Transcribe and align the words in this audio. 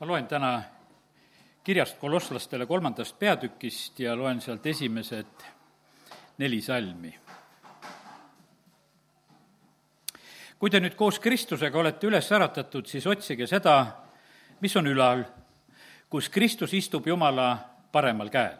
ma 0.00 0.06
loen 0.06 0.26
täna 0.26 0.62
kirjast 1.64 1.98
kolosslastele 2.00 2.64
kolmandast 2.66 3.18
peatükist 3.18 3.98
ja 4.00 4.14
loen 4.16 4.40
sealt 4.40 4.66
esimesed 4.66 5.44
neli 6.38 6.60
salmi. 6.64 7.12
kui 10.60 10.70
te 10.70 10.80
nüüd 10.80 10.96
koos 10.96 11.18
Kristusega 11.20 11.78
olete 11.78 12.06
üles 12.06 12.32
äratatud, 12.32 12.84
siis 12.84 13.06
otsige 13.06 13.46
seda, 13.48 13.76
mis 14.60 14.76
on 14.76 14.88
ülal, 14.88 15.22
kus 16.08 16.28
Kristus 16.28 16.74
istub 16.76 17.06
Jumala 17.06 17.58
paremal 17.92 18.32
käel. 18.32 18.58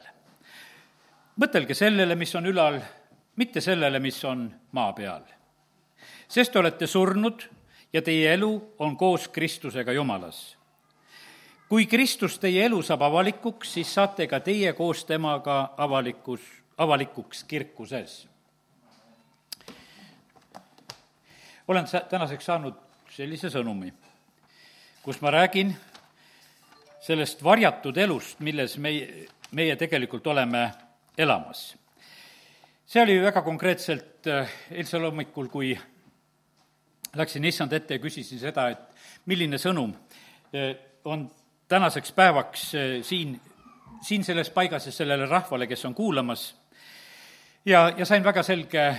mõtelge 1.41 1.75
sellele, 1.75 2.15
mis 2.21 2.35
on 2.35 2.47
ülal, 2.47 2.81
mitte 3.37 3.61
sellele, 3.61 3.99
mis 3.99 4.25
on 4.25 4.51
maa 4.73 4.93
peal. 4.93 5.25
sest 6.29 6.53
te 6.53 6.59
olete 6.59 6.87
surnud 6.87 7.49
ja 7.93 8.03
teie 8.03 8.33
elu 8.35 8.75
on 8.79 8.97
koos 8.97 9.29
Kristusega 9.29 9.93
Jumalas 9.93 10.60
kui 11.71 11.87
Kristus 11.87 12.35
teie 12.43 12.65
elu 12.67 12.81
saab 12.83 13.05
avalikuks, 13.07 13.77
siis 13.77 13.93
saate 13.95 14.27
ka 14.27 14.41
teie 14.43 14.73
koos 14.75 15.05
temaga 15.07 15.77
avalikus, 15.79 16.43
avalikuks 16.79 17.45
kirkuses. 17.45 18.27
olen 21.71 21.87
sa-, 21.87 22.03
tänaseks 22.11 22.45
saanud 22.45 22.75
sellise 23.15 23.47
sõnumi, 23.55 23.93
kus 25.05 25.21
ma 25.23 25.31
räägin 25.31 25.71
sellest 27.07 27.45
varjatud 27.47 27.97
elust, 27.97 28.41
milles 28.43 28.75
meie, 28.83 29.29
meie 29.55 29.77
tegelikult 29.79 30.27
oleme 30.27 30.67
elamas. 31.19 31.77
see 32.87 33.03
oli 33.03 33.21
väga 33.23 33.43
konkreetselt 33.47 34.27
äh, 34.27 34.51
eilsel 34.71 35.07
hommikul, 35.07 35.47
kui 35.47 35.79
läksin 37.15 37.45
issand 37.45 37.73
ette 37.73 37.95
ja 37.95 38.03
küsisin 38.03 38.43
seda, 38.43 38.69
et 38.75 39.31
milline 39.31 39.59
sõnum 39.59 39.95
äh, 40.51 40.75
on 41.05 41.31
tänaseks 41.71 42.13
päevaks 42.13 42.75
eh, 42.75 43.03
siin, 43.03 43.41
siin 44.03 44.25
selles 44.25 44.51
paigas 44.51 44.87
ja 44.87 44.93
sellele 44.93 45.27
rahvale, 45.27 45.67
kes 45.67 45.85
on 45.85 45.95
kuulamas. 45.95 46.57
ja, 47.65 47.93
ja 47.97 48.05
sain 48.05 48.25
väga 48.25 48.43
selge 48.43 48.97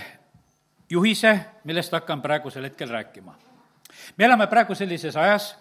juhise, 0.90 1.40
millest 1.64 1.92
hakkan 1.92 2.22
praegusel 2.22 2.64
hetkel 2.64 2.88
rääkima. 2.88 3.34
me 4.16 4.24
elame 4.24 4.46
praegu 4.46 4.74
sellises 4.74 5.16
ajas, 5.16 5.56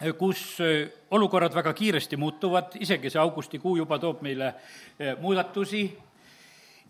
eh, 0.00 0.14
kus 0.14 0.60
eh, 0.60 0.92
olukorrad 1.10 1.54
väga 1.54 1.72
kiiresti 1.72 2.16
muutuvad, 2.16 2.78
isegi 2.80 3.10
see 3.10 3.20
augustikuu 3.20 3.76
juba 3.76 3.98
toob 3.98 4.22
meile 4.22 4.54
muudatusi 5.20 5.98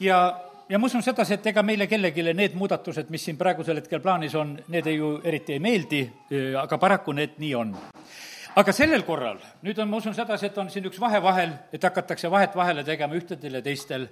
ja 0.00 0.40
ja 0.68 0.78
ma 0.78 0.86
usun 0.86 1.02
sedasi, 1.02 1.34
et 1.34 1.46
ega 1.46 1.62
meile 1.62 1.86
kellelegi 1.86 2.22
need 2.32 2.54
muudatused, 2.54 3.08
mis 3.08 3.24
siin 3.24 3.40
praegusel 3.40 3.80
hetkel 3.80 4.00
plaanis 4.00 4.34
on, 4.34 4.58
need 4.68 4.86
ei 4.86 4.96
ju 4.96 5.16
eriti 5.24 5.52
ei 5.52 5.60
meeldi, 5.60 6.04
aga 6.60 6.78
paraku 6.78 7.12
need 7.12 7.36
nii 7.38 7.54
on 7.54 7.77
aga 8.56 8.72
sellel 8.72 9.02
korral, 9.06 9.38
nüüd 9.66 9.78
on, 9.83 9.88
ma 9.91 9.98
usun 9.98 10.14
sedasi, 10.14 10.48
et 10.50 10.58
on 10.58 10.70
siin 10.70 10.86
üks 10.88 11.00
vahe 11.02 11.20
vahel, 11.22 11.55
et 11.74 11.84
hakatakse 11.84 12.30
vahet 12.30 12.55
vahele 12.56 12.84
tegema 12.86 13.16
ühtedel 13.19 13.58
ja 13.58 13.62
teistel. 13.62 14.08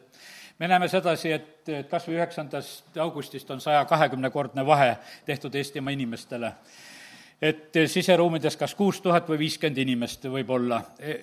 me 0.58 0.68
näeme 0.68 0.88
sedasi, 0.88 1.32
et, 1.32 1.68
et 1.68 1.88
kas 1.90 2.06
või 2.08 2.18
üheksandast 2.18 2.98
augustist 3.00 3.50
on 3.50 3.60
saja 3.60 3.84
kahekümnekordne 3.84 4.66
vahe 4.66 4.96
tehtud 5.26 5.54
Eestimaa 5.54 5.92
inimestele 5.92 6.52
et 7.42 7.74
siseruumides 7.90 8.54
kas 8.56 8.74
kuus 8.78 9.00
tuhat 9.02 9.26
või 9.26 9.40
viiskümmend 9.40 9.78
inimest 9.82 10.28
võib 10.30 10.50
olla, 10.54 10.78
e, 11.02 11.14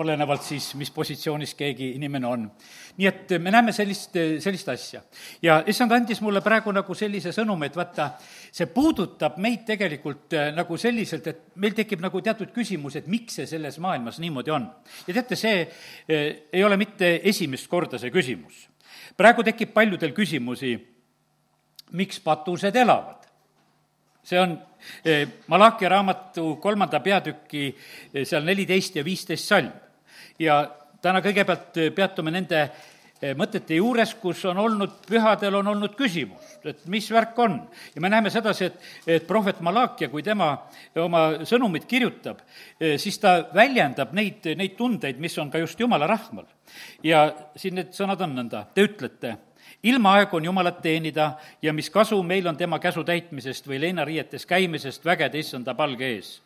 olenevalt 0.00 0.42
siis, 0.42 0.72
mis 0.80 0.90
positsioonis 0.90 1.54
keegi 1.54 1.92
inimene 1.94 2.26
on. 2.26 2.48
nii 2.96 3.06
et 3.06 3.34
me 3.38 3.52
näeme 3.54 3.72
sellist, 3.72 4.18
sellist 4.42 4.68
asja. 4.68 5.02
ja 5.42 5.60
issand 5.66 5.92
andis 5.92 6.20
mulle 6.20 6.40
praegu 6.40 6.72
nagu 6.72 6.94
sellise 6.94 7.32
sõnumi, 7.32 7.70
et 7.70 7.76
vaata, 7.76 8.10
see 8.52 8.66
puudutab 8.66 9.38
meid 9.38 9.62
tegelikult 9.66 10.34
nagu 10.56 10.76
selliselt, 10.76 11.26
et 11.26 11.40
meil 11.54 11.74
tekib 11.74 12.02
nagu 12.02 12.20
teatud 12.20 12.50
küsimus, 12.54 12.96
et 12.96 13.06
miks 13.06 13.38
see 13.38 13.46
selles 13.46 13.78
maailmas 13.78 14.18
niimoodi 14.18 14.50
on. 14.50 14.66
ja 15.06 15.14
teate, 15.14 15.36
see 15.36 15.68
ei 16.08 16.64
ole 16.64 16.76
mitte 16.76 17.20
esimest 17.24 17.70
korda 17.70 17.98
see 17.98 18.10
küsimus. 18.10 18.66
praegu 19.16 19.46
tekib 19.46 19.72
paljudel 19.72 20.12
küsimusi, 20.12 20.74
miks 21.92 22.20
patused 22.20 22.76
elavad 22.76 23.20
see 24.22 24.40
on 24.40 24.52
eh, 24.52 24.69
Malachi 25.48 25.88
raamatu 25.88 26.56
kolmanda 26.62 27.00
peatüki 27.04 27.66
eh, 27.68 28.24
seal 28.24 28.46
neliteist 28.46 28.96
ja 28.96 29.04
viisteist 29.04 29.48
salm. 29.48 29.72
ja 30.38 30.62
täna 31.02 31.20
kõigepealt 31.24 31.76
eh, 31.76 31.92
peatume 31.94 32.30
nende 32.34 32.70
mõtete 33.36 33.76
juures, 33.76 34.14
kus 34.16 34.46
on 34.48 34.56
olnud, 34.62 34.94
pühadel 35.04 35.58
on 35.58 35.66
olnud 35.74 35.92
küsimus, 35.92 36.54
et 36.64 36.86
mis 36.88 37.04
värk 37.12 37.36
on. 37.44 37.58
ja 37.94 38.00
me 38.00 38.08
näeme 38.08 38.30
sedasi, 38.32 38.64
et, 38.70 38.78
et 39.06 39.26
prohvet 39.28 39.60
Malakia, 39.60 40.08
kui 40.08 40.22
tema 40.24 40.54
oma 40.96 41.44
sõnumit 41.44 41.84
kirjutab, 41.84 42.40
siis 42.96 43.20
ta 43.20 43.34
väljendab 43.52 44.16
neid, 44.16 44.48
neid 44.56 44.72
tundeid, 44.78 45.20
mis 45.20 45.36
on 45.36 45.52
ka 45.52 45.60
just 45.60 45.80
jumala 45.80 46.08
rahval. 46.08 46.48
ja 47.04 47.26
siin 47.60 47.76
need 47.76 47.92
sõnad 47.92 48.24
on 48.24 48.38
nõnda, 48.40 48.64
te 48.72 48.88
ütlete 48.88 49.36
ilmaaeg 49.82 50.34
on 50.34 50.44
Jumalat 50.44 50.82
teenida 50.82 51.32
ja 51.62 51.72
mis 51.72 51.90
kasu 51.90 52.22
meil 52.22 52.46
on 52.46 52.56
tema 52.56 52.78
käsu 52.78 53.04
täitmisest 53.04 53.68
või 53.68 53.80
leinariietes 53.80 54.46
käimisest 54.46 55.04
vägede 55.04 55.38
issanda 55.38 55.74
palge 55.74 56.06
ees. 56.06 56.40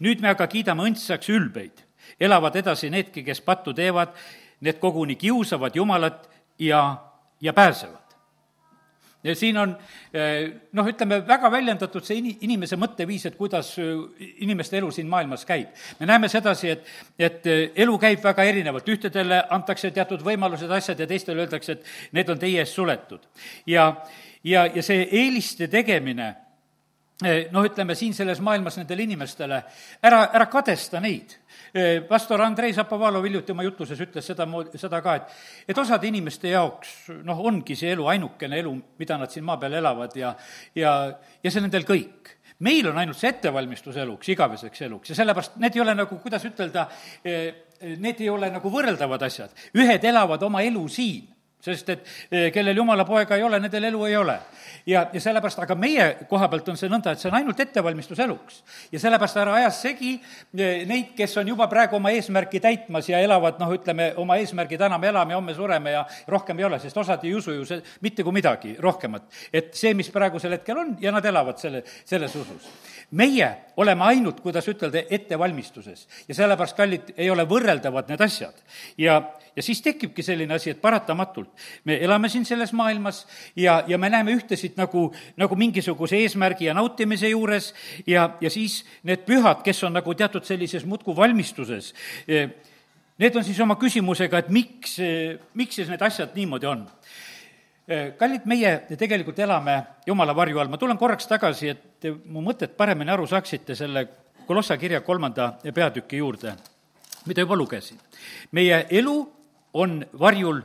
nüüd 0.00 0.20
me 0.20 0.28
aga 0.28 0.46
kiidame 0.46 0.82
õndsaks 0.82 1.28
ülbeid, 1.32 1.84
elavad 2.20 2.56
edasi 2.56 2.90
needki, 2.90 3.22
kes 3.24 3.40
pattu 3.40 3.74
teevad, 3.74 4.12
need 4.60 4.78
koguni 4.78 5.16
kiusavad 5.16 5.76
Jumalat 5.76 6.28
ja, 6.58 6.96
ja 7.40 7.52
pääsevad 7.52 8.05
ja 9.26 9.34
siin 9.34 9.58
on 9.58 9.74
eh, 10.12 10.46
noh, 10.76 10.86
ütleme, 10.88 11.20
väga 11.26 11.50
väljendatud 11.52 12.06
see 12.06 12.20
ini-, 12.20 12.36
inimese 12.46 12.78
mõtteviis, 12.80 13.26
et 13.28 13.36
kuidas 13.38 13.72
eh, 13.82 14.30
inimeste 14.46 14.78
elu 14.78 14.90
siin 14.94 15.10
maailmas 15.10 15.44
käib. 15.48 15.74
me 16.00 16.06
näeme 16.06 16.30
sedasi, 16.32 16.70
et, 16.76 16.94
et 17.18 17.50
eh, 17.50 17.62
elu 17.84 17.98
käib 18.02 18.24
väga 18.24 18.46
erinevalt, 18.46 18.88
ühtedele 18.88 19.42
antakse 19.50 19.90
teatud 19.90 20.24
võimalused, 20.26 20.70
asjad 20.70 21.00
ja 21.02 21.10
teistele 21.10 21.44
öeldakse, 21.44 21.78
et 21.78 22.16
need 22.16 22.30
on 22.30 22.40
teie 22.40 22.62
ees 22.62 22.74
suletud. 22.74 23.28
ja, 23.66 23.92
ja, 24.44 24.66
ja 24.66 24.82
see 24.82 25.08
eeliste 25.10 25.68
tegemine 25.72 26.34
noh, 27.24 27.64
ütleme 27.64 27.94
siin 27.96 28.14
selles 28.14 28.40
maailmas 28.44 28.76
nendele 28.76 29.06
inimestele, 29.06 29.62
ära, 30.04 30.20
ära 30.36 30.46
kadesta 30.52 31.00
neid. 31.00 31.36
Pastor 32.08 32.42
Andrei 32.44 32.74
Zapovalov 32.76 33.24
hiljuti 33.24 33.52
oma 33.52 33.64
jutluses 33.64 34.00
ütles 34.04 34.26
seda 34.28 34.46
moodi, 34.48 34.78
seda 34.80 35.00
ka, 35.04 35.16
et 35.16 35.72
et 35.72 35.78
osade 35.78 36.08
inimeste 36.08 36.52
jaoks 36.52 36.94
noh, 37.24 37.40
ongi 37.48 37.76
see 37.76 37.94
elu 37.94 38.06
ainukene 38.12 38.60
elu, 38.60 38.72
mida 39.00 39.18
nad 39.20 39.32
siin 39.32 39.44
maa 39.44 39.56
peal 39.60 39.78
elavad 39.80 40.16
ja 40.16 40.34
ja, 40.74 40.92
ja 41.42 41.50
see 41.50 41.60
on 41.60 41.68
nendel 41.68 41.88
kõik. 41.88 42.34
Meil 42.64 42.88
on 42.88 42.96
ainult 42.96 43.18
see 43.20 43.28
ettevalmistus 43.28 43.96
eluks, 44.00 44.28
igaveseks 44.32 44.86
eluks. 44.86 45.10
Ja 45.12 45.16
sellepärast 45.18 45.58
need 45.60 45.76
ei 45.76 45.82
ole 45.82 45.92
nagu, 45.96 46.16
kuidas 46.22 46.44
ütelda, 46.48 46.86
need 47.24 48.20
ei 48.22 48.30
ole 48.32 48.48
nagu 48.52 48.72
võrreldavad 48.72 49.26
asjad. 49.28 49.52
ühed 49.76 50.04
elavad 50.04 50.42
oma 50.42 50.62
elu 50.64 50.84
siin 50.88 51.35
sest 51.66 51.92
et 51.94 52.04
eh, 52.30 52.48
kellel 52.54 52.76
jumala 52.78 53.04
poega 53.08 53.36
ei 53.36 53.44
ole, 53.46 53.60
nendel 53.62 53.88
elu 53.90 54.04
ei 54.08 54.16
ole. 54.16 54.36
ja, 54.86 55.06
ja 55.12 55.20
sellepärast, 55.22 55.60
aga 55.64 55.76
meie 55.78 56.06
koha 56.30 56.48
pealt 56.52 56.68
on 56.72 56.78
see 56.78 56.90
nõnda, 56.92 57.12
et 57.12 57.22
see 57.22 57.30
on 57.30 57.38
ainult 57.40 57.60
ettevalmistus 57.60 58.20
eluks. 58.24 58.62
ja 58.92 59.02
sellepärast 59.02 59.40
ära 59.42 59.56
aja 59.60 59.70
segi 59.74 60.14
eh, 60.16 60.84
neid, 60.88 61.12
kes 61.18 61.36
on 61.42 61.52
juba 61.54 61.68
praegu 61.72 61.98
oma 61.98 62.12
eesmärki 62.14 62.60
täitmas 62.62 63.10
ja 63.10 63.20
elavad, 63.24 63.60
noh, 63.62 63.72
ütleme, 63.76 64.12
oma 64.22 64.38
eesmärgi, 64.42 64.78
täna 64.80 64.98
me 65.02 65.10
elame 65.12 65.34
ja 65.34 65.40
homme 65.40 65.54
sureme 65.54 65.96
ja 65.96 66.04
rohkem 66.28 66.58
ei 66.62 66.68
ole, 66.68 66.80
sest 66.82 66.96
osad 67.02 67.24
ei 67.26 67.34
usu 67.34 67.56
ju 67.56 67.66
see, 67.68 67.82
mitte 68.04 68.26
kui 68.26 68.34
midagi 68.36 68.76
rohkemat. 68.80 69.30
et 69.52 69.74
see, 69.74 69.94
mis 69.94 70.10
praegusel 70.14 70.58
hetkel 70.58 70.84
on, 70.84 70.96
ja 71.00 71.14
nad 71.14 71.24
elavad 71.24 71.58
selle, 71.62 71.82
selles 72.04 72.34
usus 72.36 72.70
meie 73.10 73.48
oleme 73.76 74.04
ainult, 74.04 74.40
kuidas 74.40 74.66
ütelda, 74.68 75.02
ettevalmistuses. 75.10 76.06
Ja 76.28 76.34
sellepärast, 76.34 76.76
kallid, 76.76 77.12
ei 77.16 77.28
ole 77.30 77.44
võrreldavad 77.48 78.08
need 78.10 78.22
asjad. 78.24 78.54
ja, 78.98 79.20
ja 79.56 79.62
siis 79.62 79.82
tekibki 79.82 80.22
selline 80.22 80.54
asi, 80.54 80.70
et 80.70 80.80
paratamatult 80.80 81.66
me 81.84 81.98
elame 82.02 82.28
siin 82.28 82.44
selles 82.44 82.72
maailmas 82.72 83.26
ja, 83.56 83.82
ja 83.86 83.98
me 83.98 84.10
näeme 84.10 84.34
ühtesid 84.36 84.76
nagu, 84.76 85.10
nagu 85.36 85.56
mingisuguse 85.56 86.16
eesmärgi 86.16 86.66
ja 86.70 86.74
nautimise 86.74 87.28
juures. 87.28 87.74
Ja, 88.06 88.30
ja 88.40 88.50
siis 88.50 88.84
need 89.02 89.26
pühad, 89.28 89.62
kes 89.64 89.84
on 89.84 89.96
nagu 89.96 90.14
teatud 90.14 90.44
sellises 90.44 90.84
muudkui 90.84 91.16
valmistuses, 91.16 91.94
eh, 92.28 92.50
need 93.18 93.36
on 93.36 93.44
siis 93.44 93.60
oma 93.60 93.76
küsimusega, 93.80 94.38
et 94.38 94.50
miks, 94.50 94.98
eh, 94.98 95.38
miks 95.54 95.78
siis 95.78 95.88
need 95.92 96.02
asjad 96.02 96.34
niimoodi 96.34 96.66
on 96.66 96.88
kallid, 98.18 98.46
meie 98.50 98.72
tegelikult 98.98 99.38
elame 99.38 99.76
Jumala 100.06 100.34
varju 100.34 100.58
all, 100.58 100.70
ma 100.70 100.78
tulen 100.78 100.98
korraks 100.98 101.28
tagasi, 101.30 101.70
et 101.70 102.08
mu 102.26 102.42
mõtet 102.42 102.76
paremini 102.76 103.12
aru 103.14 103.26
saaksite 103.30 103.76
selle 103.78 104.08
Kolossa 104.46 104.76
kirja 104.78 105.00
kolmanda 105.02 105.56
peatüki 105.74 106.20
juurde, 106.20 106.52
mida 107.26 107.42
juba 107.42 107.56
lugesin. 107.56 107.98
meie 108.52 108.86
elu 108.90 109.16
on 109.74 110.06
varjul 110.18 110.62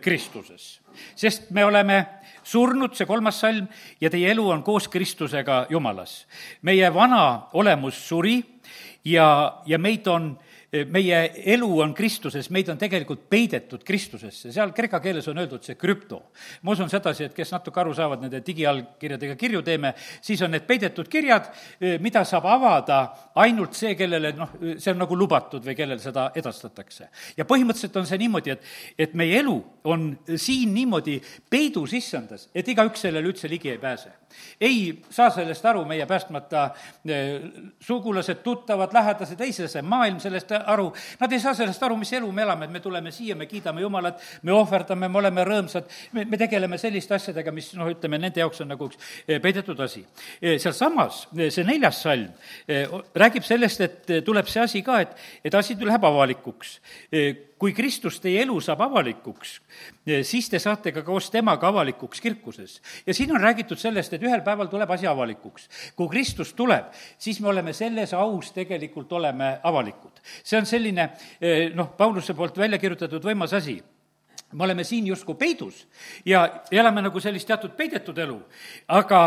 Kristuses. 0.00 0.80
sest 1.16 1.50
me 1.50 1.64
oleme 1.64 2.06
surnud, 2.42 2.94
see 2.94 3.06
kolmas 3.06 3.40
salm, 3.40 3.66
ja 4.00 4.10
teie 4.10 4.30
elu 4.30 4.44
on 4.50 4.62
koos 4.62 4.88
Kristusega 4.88 5.66
Jumalas. 5.70 6.26
meie 6.62 6.94
vana 6.94 7.48
olemus 7.52 8.08
suri 8.08 8.42
ja, 9.04 9.62
ja 9.66 9.78
meid 9.78 10.06
on 10.06 10.38
meie 10.90 11.18
elu 11.54 11.68
on 11.80 11.92
Kristuses, 11.94 12.48
meid 12.54 12.68
on 12.72 12.78
tegelikult 12.80 13.26
peidetud 13.30 13.84
Kristusesse, 13.86 14.50
seal 14.54 14.72
kreeka 14.74 15.00
keeles 15.02 15.26
on 15.30 15.38
öeldud 15.42 15.62
see 15.66 15.76
krüpto. 15.78 16.20
ma 16.62 16.72
usun 16.72 16.90
sedasi, 16.90 17.28
et 17.28 17.34
kes 17.36 17.52
natuke 17.52 17.80
aru 17.80 17.94
saavad, 17.94 18.22
nende 18.24 18.40
digiallkirjadega 18.44 19.36
kirju 19.38 19.62
teeme, 19.62 19.94
siis 20.22 20.42
on 20.42 20.54
need 20.54 20.66
peidetud 20.66 21.08
kirjad, 21.10 21.50
mida 22.02 22.24
saab 22.24 22.48
avada 22.50 23.00
ainult 23.42 23.76
see, 23.78 23.94
kellele 23.98 24.34
noh, 24.36 24.56
see 24.78 24.92
on 24.92 25.02
nagu 25.04 25.18
lubatud 25.18 25.64
või 25.64 25.76
kellele 25.78 26.02
seda 26.02 26.30
edastatakse. 26.34 27.08
ja 27.36 27.46
põhimõtteliselt 27.48 28.00
on 28.00 28.10
see 28.10 28.18
niimoodi, 28.24 28.56
et, 28.56 28.74
et 28.98 29.14
meie 29.14 29.38
elu 29.44 29.56
on 29.84 30.10
siin 30.36 30.74
niimoodi 30.74 31.20
peidus 31.50 31.94
issandas, 31.94 32.48
et 32.54 32.68
igaüks 32.68 33.06
sellele 33.06 33.30
üldse 33.30 33.50
ligi 33.50 33.70
ei 33.70 33.78
pääse 33.78 34.12
ei 34.60 35.02
saa 35.10 35.30
sellest 35.30 35.64
aru 35.66 35.84
meie 35.88 36.06
päästmata 36.06 36.64
eh, 37.06 37.40
sugulased, 37.80 38.42
tuttavad, 38.42 38.92
lähedased, 38.92 39.40
ei 39.40 39.52
see 39.52 39.82
maailm 39.82 40.20
sellest 40.22 40.52
aru, 40.70 40.90
nad 41.20 41.32
ei 41.32 41.40
saa 41.42 41.54
sellest 41.58 41.82
aru, 41.82 41.96
mis 42.00 42.12
elu 42.16 42.30
me 42.32 42.42
elame, 42.42 42.68
et 42.68 42.74
me 42.74 42.82
tuleme 42.84 43.12
siia, 43.14 43.36
me 43.36 43.46
kiidame 43.50 43.84
Jumalat, 43.84 44.20
me 44.42 44.54
ohverdame, 44.54 45.08
me 45.08 45.20
oleme 45.20 45.46
rõõmsad, 45.46 45.88
me, 46.12 46.26
me 46.28 46.40
tegeleme 46.40 46.78
selliste 46.80 47.16
asjadega, 47.16 47.54
mis 47.54 47.72
noh, 47.78 47.90
ütleme, 47.92 48.20
nende 48.20 48.42
jaoks 48.42 48.64
on 48.64 48.72
nagu 48.74 48.90
üks 48.90 49.00
eh, 49.26 49.40
peidetud 49.42 49.80
asi. 49.84 50.04
Eh, 50.40 50.58
sealsamas, 50.62 51.24
see 51.34 51.66
neljas 51.66 52.02
salm 52.04 52.30
räägib 53.14 53.44
sellest, 53.46 53.80
et 53.84 54.12
tuleb 54.24 54.48
see 54.50 54.62
asi 54.62 54.82
ka, 54.84 55.00
et, 55.04 55.18
et 55.44 55.54
asi 55.58 55.76
läheb 55.80 56.04
avalikuks 56.08 56.78
kui 57.64 57.72
Kristus 57.72 58.18
teie 58.20 58.42
elu 58.44 58.58
saab 58.60 58.82
avalikuks, 58.84 59.54
siis 60.28 60.50
te 60.52 60.58
saate 60.60 60.90
ka 60.92 61.00
koos 61.06 61.30
temaga 61.32 61.70
avalikuks 61.70 62.20
kirkuses. 62.20 62.80
ja 63.06 63.14
siin 63.14 63.32
on 63.32 63.40
räägitud 63.40 63.80
sellest, 63.80 64.12
et 64.12 64.22
ühel 64.22 64.42
päeval 64.44 64.68
tuleb 64.68 64.90
asi 64.90 65.06
avalikuks. 65.06 65.68
kui 65.96 66.08
Kristus 66.08 66.52
tuleb, 66.54 66.92
siis 67.18 67.40
me 67.40 67.48
oleme 67.48 67.72
selles 67.72 68.12
aus 68.14 68.52
tegelikult, 68.52 69.12
oleme 69.12 69.60
avalikud. 69.62 70.20
See 70.44 70.60
on 70.60 70.66
selline 70.68 71.08
noh, 71.74 71.90
Pauluse 71.96 72.34
poolt 72.36 72.58
välja 72.60 72.78
kirjutatud 72.78 73.24
võimas 73.24 73.56
asi 73.56 73.78
me 74.54 74.64
oleme 74.64 74.84
siin 74.84 75.06
justkui 75.06 75.34
peidus 75.34 75.86
ja 76.26 76.44
elame 76.70 77.02
nagu 77.02 77.20
sellist 77.20 77.48
teatud 77.48 77.72
peidetud 77.76 78.18
elu, 78.18 78.36
aga 78.88 79.20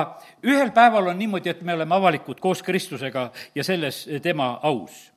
ühel 0.45 0.71
päeval 0.71 1.11
on 1.11 1.19
niimoodi, 1.19 1.51
et 1.51 1.61
me 1.67 1.73
oleme 1.73 1.95
avalikud 1.95 2.39
koos 2.39 2.63
Kristusega 2.63 3.31
ja 3.55 3.63
selles 3.63 4.05
tema 4.23 4.53
aus 4.63 5.07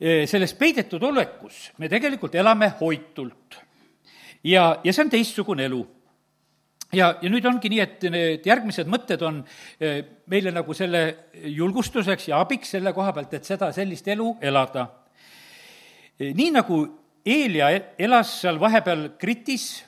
selles 0.00 0.54
peidetud 0.54 1.02
olekus 1.02 1.70
me 1.78 1.88
tegelikult 1.88 2.34
elame 2.34 2.72
hoitult. 2.80 3.60
ja, 4.44 4.80
ja 4.84 4.92
see 4.92 5.04
on 5.04 5.10
teistsugune 5.10 5.64
elu. 5.64 5.80
Ja, 6.92 7.16
ja 7.22 7.30
nüüd 7.30 7.46
ongi 7.48 7.70
nii, 7.72 7.80
et 7.82 8.06
need 8.12 8.46
järgmised 8.46 8.90
mõtted 8.90 9.22
on 9.26 9.40
meile 10.30 10.52
nagu 10.54 10.74
selle 10.76 11.02
julgustuseks 11.56 12.28
ja 12.30 12.40
abiks 12.44 12.76
selle 12.76 12.92
koha 12.96 13.12
pealt, 13.16 13.34
et 13.34 13.48
seda, 13.48 13.72
sellist 13.74 14.08
elu 14.08 14.36
elada. 14.40 14.86
nii 16.20 16.52
nagu 16.54 16.84
Eelia 17.26 17.72
elas 17.98 18.36
seal 18.40 18.60
vahepeal 18.62 19.08
Kritis, 19.18 19.84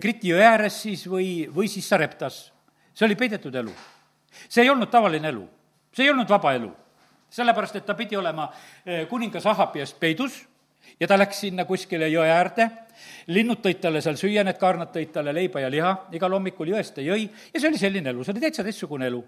Kriti 0.00 0.30
jõe 0.30 0.40
ääres 0.40 0.78
siis 0.86 1.02
või, 1.04 1.44
või 1.52 1.68
siis 1.68 1.84
Sareptas, 1.88 2.46
see 2.94 3.04
oli 3.04 3.16
peidetud 3.20 3.54
elu. 3.54 3.74
see 4.48 4.64
ei 4.64 4.70
olnud 4.70 4.88
tavaline 4.88 5.28
elu, 5.28 5.44
see 5.92 6.06
ei 6.06 6.14
olnud 6.14 6.28
vaba 6.28 6.54
elu 6.56 6.70
sellepärast, 7.32 7.76
et 7.76 7.86
ta 7.86 7.96
pidi 7.96 8.16
olema 8.16 8.48
eh, 8.84 9.06
kuningas 9.08 9.46
Ahabi 9.48 9.82
eest 9.82 9.98
peidus 10.00 10.42
ja 11.00 11.08
ta 11.08 11.18
läks 11.18 11.44
sinna 11.44 11.64
kuskile 11.68 12.08
jõe 12.12 12.28
äärde, 12.30 12.68
linnud 13.34 13.62
tõid 13.64 13.80
talle 13.82 14.02
seal 14.04 14.18
süüa, 14.20 14.44
need 14.44 14.58
kaarnad 14.60 14.92
tõid 14.94 15.12
talle 15.14 15.34
leiba 15.34 15.62
ja 15.62 15.70
liha, 15.72 15.92
igal 16.12 16.34
hommikul 16.36 16.74
jõest 16.74 16.96
ta 16.96 17.04
jõi 17.04 17.24
ja 17.26 17.60
see 17.60 17.70
oli 17.70 17.80
selline 17.80 18.12
elu, 18.12 18.24
see 18.24 18.34
oli 18.34 18.44
täitsa 18.46 18.66
teistsugune 18.66 19.08
elu 19.10 19.22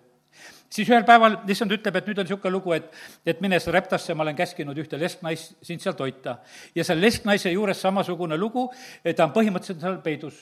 siis 0.75 0.91
ühel 0.91 1.05
päeval 1.07 1.39
issand 1.51 1.75
ütleb, 1.77 1.99
et 2.01 2.09
nüüd 2.11 2.19
on 2.19 2.27
niisugune 2.27 2.53
lugu, 2.55 2.75
et, 2.77 2.89
et 3.27 3.41
mine 3.45 3.61
Sareptasse, 3.63 4.15
ma 4.15 4.25
olen 4.27 4.37
käskinud 4.39 4.79
ühte 4.83 4.99
lesknaist 5.01 5.55
sind 5.65 5.83
seal 5.85 5.95
toita. 5.99 6.39
ja 6.75 6.85
seal 6.85 7.01
lesknaise 7.01 7.53
juures 7.53 7.81
samasugune 7.81 8.37
lugu, 8.41 8.67
ta 9.05 9.29
on 9.29 9.35
põhimõtteliselt 9.37 9.83
seal 9.85 10.01
peidus. 10.05 10.41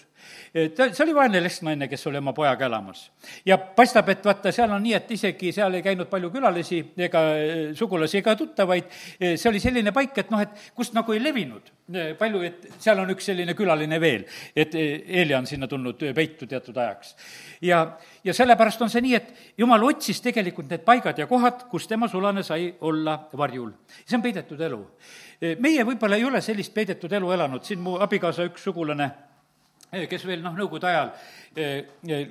ta, 0.76 0.88
see 0.92 1.04
oli 1.04 1.14
vaene 1.16 1.42
lesknaine, 1.42 1.88
kes 1.88 2.06
oli 2.08 2.20
oma 2.22 2.32
pojaga 2.32 2.66
elamas. 2.66 3.10
ja 3.46 3.58
paistab, 3.58 4.08
et 4.08 4.24
vaata, 4.24 4.52
seal 4.52 4.72
on 4.72 4.82
nii, 4.82 4.94
et 4.96 5.10
isegi 5.18 5.52
seal 5.52 5.74
ei 5.74 5.84
käinud 5.84 6.08
palju 6.10 6.30
külalisi 6.32 6.80
ega 6.96 7.22
eh, 7.36 7.60
sugulasi 7.78 8.22
ega 8.22 8.36
tuttavaid, 8.38 8.88
eh, 9.20 9.36
see 9.36 9.50
oli 9.50 9.60
selline 9.60 9.92
paik, 9.92 10.16
et 10.22 10.32
noh, 10.32 10.40
et 10.42 10.72
kust 10.76 10.96
nagu 10.96 11.12
ei 11.12 11.20
levinud 11.22 11.68
eh, 11.92 12.12
palju, 12.18 12.42
et 12.48 12.66
seal 12.82 13.02
on 13.02 13.12
üks 13.12 13.28
selline 13.30 13.56
külaline 13.58 14.00
veel, 14.00 14.24
et 14.56 14.74
Eelia 14.74 15.38
on 15.38 15.46
sinna 15.46 15.68
tulnud 15.68 16.00
peitu 16.16 16.48
teatud 16.48 16.76
ajaks. 16.76 17.14
ja, 17.68 17.84
ja 18.24 18.34
sellepärast 18.36 18.82
on 18.82 18.92
see 18.92 19.04
nii, 19.04 19.14
et 19.20 19.58
jumal 19.60 19.84
otsis 19.90 20.21
tegelikult 20.22 20.70
need 20.70 20.84
paigad 20.86 21.18
ja 21.18 21.26
kohad, 21.30 21.66
kus 21.70 21.88
tema 21.90 22.08
sulane 22.08 22.42
sai 22.46 22.70
olla 22.80 23.18
varjul. 23.38 23.72
see 24.06 24.16
on 24.16 24.22
peidetud 24.22 24.60
elu. 24.60 24.80
meie 25.58 25.84
võib-olla 25.84 26.16
ei 26.16 26.24
ole 26.24 26.40
sellist 26.40 26.74
peidetud 26.74 27.12
elu 27.12 27.32
elanud, 27.32 27.64
siin 27.64 27.80
mu 27.80 27.98
abikaasa 28.00 28.46
üks 28.50 28.64
sugulane 28.64 29.10
kes 30.08 30.24
veel 30.24 30.40
noh, 30.40 30.54
Nõukogude 30.56 30.88
ajal 30.88 31.10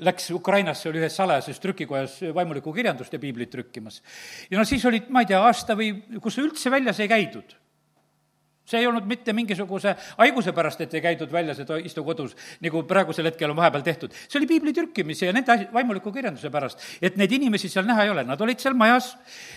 läks 0.02 0.32
Ukrainasse, 0.34 0.90
oli 0.90 1.02
ühes 1.04 1.14
salajases 1.14 1.60
trükikojas 1.62 2.18
vaimulikku 2.34 2.74
kirjandust 2.74 3.14
ja 3.14 3.20
piiblit 3.22 3.52
trükkimas. 3.54 4.02
ja 4.50 4.58
no 4.58 4.66
siis 4.66 4.86
olid, 4.86 5.10
ma 5.10 5.22
ei 5.22 5.30
tea, 5.30 5.42
aasta 5.46 5.78
või 5.78 5.94
kus 6.22 6.40
üldse 6.42 6.74
väljas 6.74 7.00
ei 7.00 7.12
käidud 7.12 7.61
see 8.72 8.82
ei 8.82 8.88
olnud 8.90 9.08
mitte 9.10 9.34
mingisuguse 9.36 9.96
haiguse 10.18 10.54
pärast, 10.56 10.82
et 10.86 10.94
ei 10.96 11.04
käidud 11.04 11.32
väljas, 11.32 11.62
et 11.64 11.74
istu 11.84 12.04
kodus, 12.08 12.36
nagu 12.64 12.84
praegusel 12.88 13.28
hetkel 13.30 13.52
on 13.52 13.60
vahepeal 13.60 13.84
tehtud. 13.86 14.16
see 14.28 14.40
oli 14.40 14.50
piibli 14.50 14.74
trükkimise 14.74 15.28
ja 15.30 15.36
nende 15.36 15.58
vaimuliku 15.74 16.14
kirjanduse 16.16 16.52
pärast, 16.54 16.80
et 17.02 17.18
neid 17.20 17.32
inimesi 17.38 17.70
seal 17.70 17.88
näha 17.88 18.08
ei 18.08 18.14
ole, 18.14 18.24
nad 18.28 18.42
olid 18.42 18.64
seal 18.64 18.78
majas, 18.78 19.14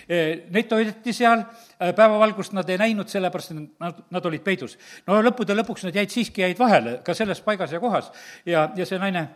eh, 0.09 0.45
neid 0.51 0.69
toideti 0.71 1.13
seal, 1.13 1.45
eh, 1.79 1.95
päevavalgust 1.95 2.57
nad 2.57 2.69
ei 2.71 2.81
näinud, 2.81 3.09
sellepärast 3.11 3.55
et 3.55 3.63
nad, 3.81 4.03
nad 4.11 4.27
olid 4.27 4.43
peidus. 4.43 4.79
no 5.07 5.23
lõppude 5.23 5.57
lõpuks 5.61 5.87
nad 5.89 6.03
jäid 6.03 6.11
siiski, 6.11 6.43
jäid 6.43 6.59
vahele 6.59 7.01
ka 7.05 7.15
selles 7.15 7.41
paigas 7.41 7.73
ja 7.73 7.81
kohas 7.81 8.13
ja, 8.47 8.69
ja 8.77 8.87
see 8.87 8.99
naine 8.99 9.29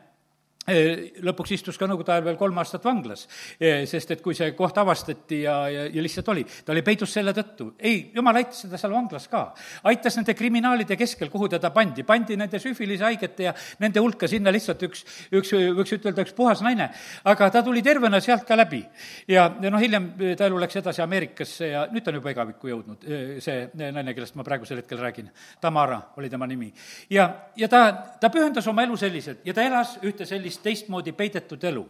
lõpuks 0.68 1.54
istus 1.56 1.78
ka 1.78 1.88
Nõukogude 1.88 2.12
ajal 2.12 2.26
veel 2.26 2.36
kolm 2.40 2.58
aastat 2.60 2.84
vanglas, 2.84 3.24
sest 3.58 4.10
et 4.12 4.22
kui 4.22 4.36
see 4.36 4.52
koht 4.56 4.76
avastati 4.78 5.42
ja, 5.46 5.56
ja, 5.72 5.86
ja 5.88 6.04
lihtsalt 6.04 6.28
oli, 6.34 6.44
ta 6.44 6.74
oli 6.74 6.82
peidus 6.84 7.12
selle 7.16 7.32
tõttu. 7.36 7.70
ei, 7.78 8.10
jumal 8.14 8.36
aitas 8.36 8.62
teda 8.66 8.80
seal 8.80 8.92
vanglas 8.92 9.28
ka. 9.32 9.42
aitas 9.88 10.18
nende 10.18 10.34
kriminaalide 10.36 10.96
keskel, 11.00 11.30
kuhu 11.32 11.48
teda 11.48 11.70
pandi, 11.74 12.04
pandi 12.04 12.36
nende 12.36 12.60
süfilise 12.60 13.06
haigete 13.06 13.48
ja 13.48 13.54
nende 13.80 14.02
hulka 14.04 14.28
sinna 14.28 14.52
lihtsalt 14.52 14.82
üks, 14.88 15.04
üks, 15.32 15.54
võiks 15.78 15.94
ütelda, 15.96 16.26
üks 16.26 16.36
puhas 16.36 16.62
naine. 16.64 16.90
aga 17.24 17.50
ta 17.54 17.62
tuli 17.64 17.82
tervena 17.82 18.20
sealt 18.20 18.44
ka 18.48 18.56
läbi. 18.58 18.82
ja, 19.28 19.48
ja 19.62 19.72
noh, 19.72 19.80
hiljem 19.80 20.10
ta 20.36 20.48
elu 20.48 20.60
läks 20.64 20.80
edasi 20.82 21.02
Ameerikasse 21.02 21.72
ja 21.72 21.86
nüüd 21.92 22.04
ta 22.04 22.12
on 22.12 22.20
juba 22.20 22.34
igavikku 22.34 22.72
jõudnud, 22.72 23.08
see 23.44 23.68
naine, 23.78 24.14
kellest 24.14 24.36
ma 24.36 24.44
praegusel 24.44 24.82
hetkel 24.82 25.00
räägin. 25.00 25.30
Tamara 25.60 26.00
oli 26.16 26.30
tema 26.30 26.46
nimi. 26.46 26.72
ja, 27.10 27.28
ja 27.56 27.68
ta, 27.68 27.82
ta 28.20 28.30
pühendas 28.32 28.66
oma 28.68 28.84
elu 28.84 28.96
selliselt 29.00 29.46
ja 29.46 29.54
ta 29.56 29.64
elas 29.64 29.96
ühte 30.04 30.26
sellist 30.28 30.57
hoopis 30.58 30.62
teistmoodi 30.62 31.12
peidetud 31.12 31.64
elu. 31.64 31.88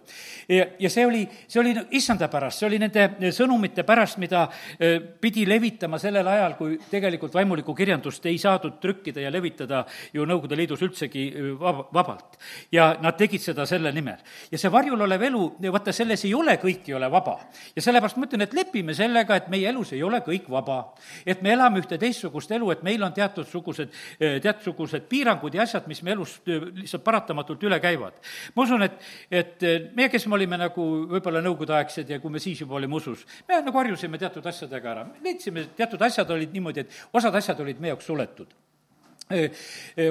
ja, 0.49 0.91
see 0.91 1.06
oli, 1.06 1.29
see 1.49 1.61
oli 1.61 1.75
issanda 1.91 2.29
pärast, 2.29 2.59
see 2.59 2.67
oli 2.69 2.79
nende 2.79 3.31
sõnumite 3.32 3.85
pärast, 3.85 4.19
mida 4.19 4.49
e, 4.79 5.00
pidi 5.20 5.47
levitama 5.47 5.99
sellel 5.99 6.26
ajal, 6.26 6.57
kui 6.57 6.78
tegelikult 6.90 7.35
vaimulikku 7.35 7.75
kirjandust 7.75 8.25
ei 8.26 8.38
saadud 8.38 8.78
trükkida 8.81 9.21
ja 9.21 9.31
levitada 9.31 9.85
ju 10.12 10.26
Nõukogude 10.28 10.57
Liidus 10.57 10.83
üldsegi 10.83 11.28
e, 11.28 11.52
vaba, 11.59 11.88
vabalt. 11.93 12.38
ja 12.73 12.97
nad 13.00 13.16
tegid 13.16 13.40
seda 13.40 13.66
selle 13.66 13.93
nimel. 13.93 14.19
ja 14.50 14.59
see 14.59 14.71
varjul 14.71 15.00
olev 15.00 15.23
elu, 15.23 15.45
vaata, 15.73 15.93
selles 15.93 16.25
ei 16.25 16.35
ole, 16.35 16.59
kõik 16.61 16.88
ei 16.88 16.95
ole 16.95 17.11
vaba. 17.11 17.38
ja 17.76 17.83
sellepärast 17.83 18.16
ma 18.16 18.28
ütlen, 18.28 18.47
et 18.47 18.54
lepime 18.54 18.95
sellega, 18.95 19.37
et 19.37 19.49
meie 19.49 19.69
elus 19.69 19.93
ei 19.93 20.02
ole 20.02 20.21
kõik 20.21 20.49
vaba. 20.50 20.95
et 21.26 21.43
me 21.43 21.52
elame 21.52 21.83
ühte 21.83 21.99
teistsugust 21.99 22.52
elu, 22.52 22.71
et 22.73 22.83
meil 22.83 23.02
on 23.02 23.12
teatudsugused, 23.12 23.93
e, 24.21 24.38
teatud 24.40 24.78
piirangud 25.09 25.54
ja 25.54 25.62
asjad, 25.62 25.87
mis 25.88 26.02
me 26.02 26.12
elust 26.12 26.47
lihtsalt 26.49 27.04
paratamatult 27.04 27.62
üle 27.64 27.78
käivad 27.81 28.19
ma 28.55 28.64
usun, 28.64 28.87
et, 28.87 29.00
et 29.31 29.67
meie, 29.97 30.09
kes 30.12 30.26
me 30.26 30.38
olime 30.38 30.61
nagu 30.61 30.87
võib-olla 31.14 31.43
nõukogudeaegsed 31.45 32.14
ja 32.14 32.21
kui 32.23 32.33
me 32.35 32.43
siis 32.43 32.62
juba 32.64 32.78
olime 32.78 32.99
usus, 33.00 33.26
me 33.49 33.61
nagu 33.64 33.83
harjusime 33.83 34.21
teatud 34.21 34.47
asjadega 34.47 34.95
ära, 34.95 35.05
leidsime, 35.25 35.69
teatud 35.76 36.02
asjad 36.09 36.31
olid 36.37 36.55
niimoodi, 36.55 36.87
et 36.87 37.19
osad 37.19 37.35
asjad 37.40 37.61
olid 37.67 37.83
meie 37.83 37.95
jaoks 37.97 38.11
suletud 38.12 38.57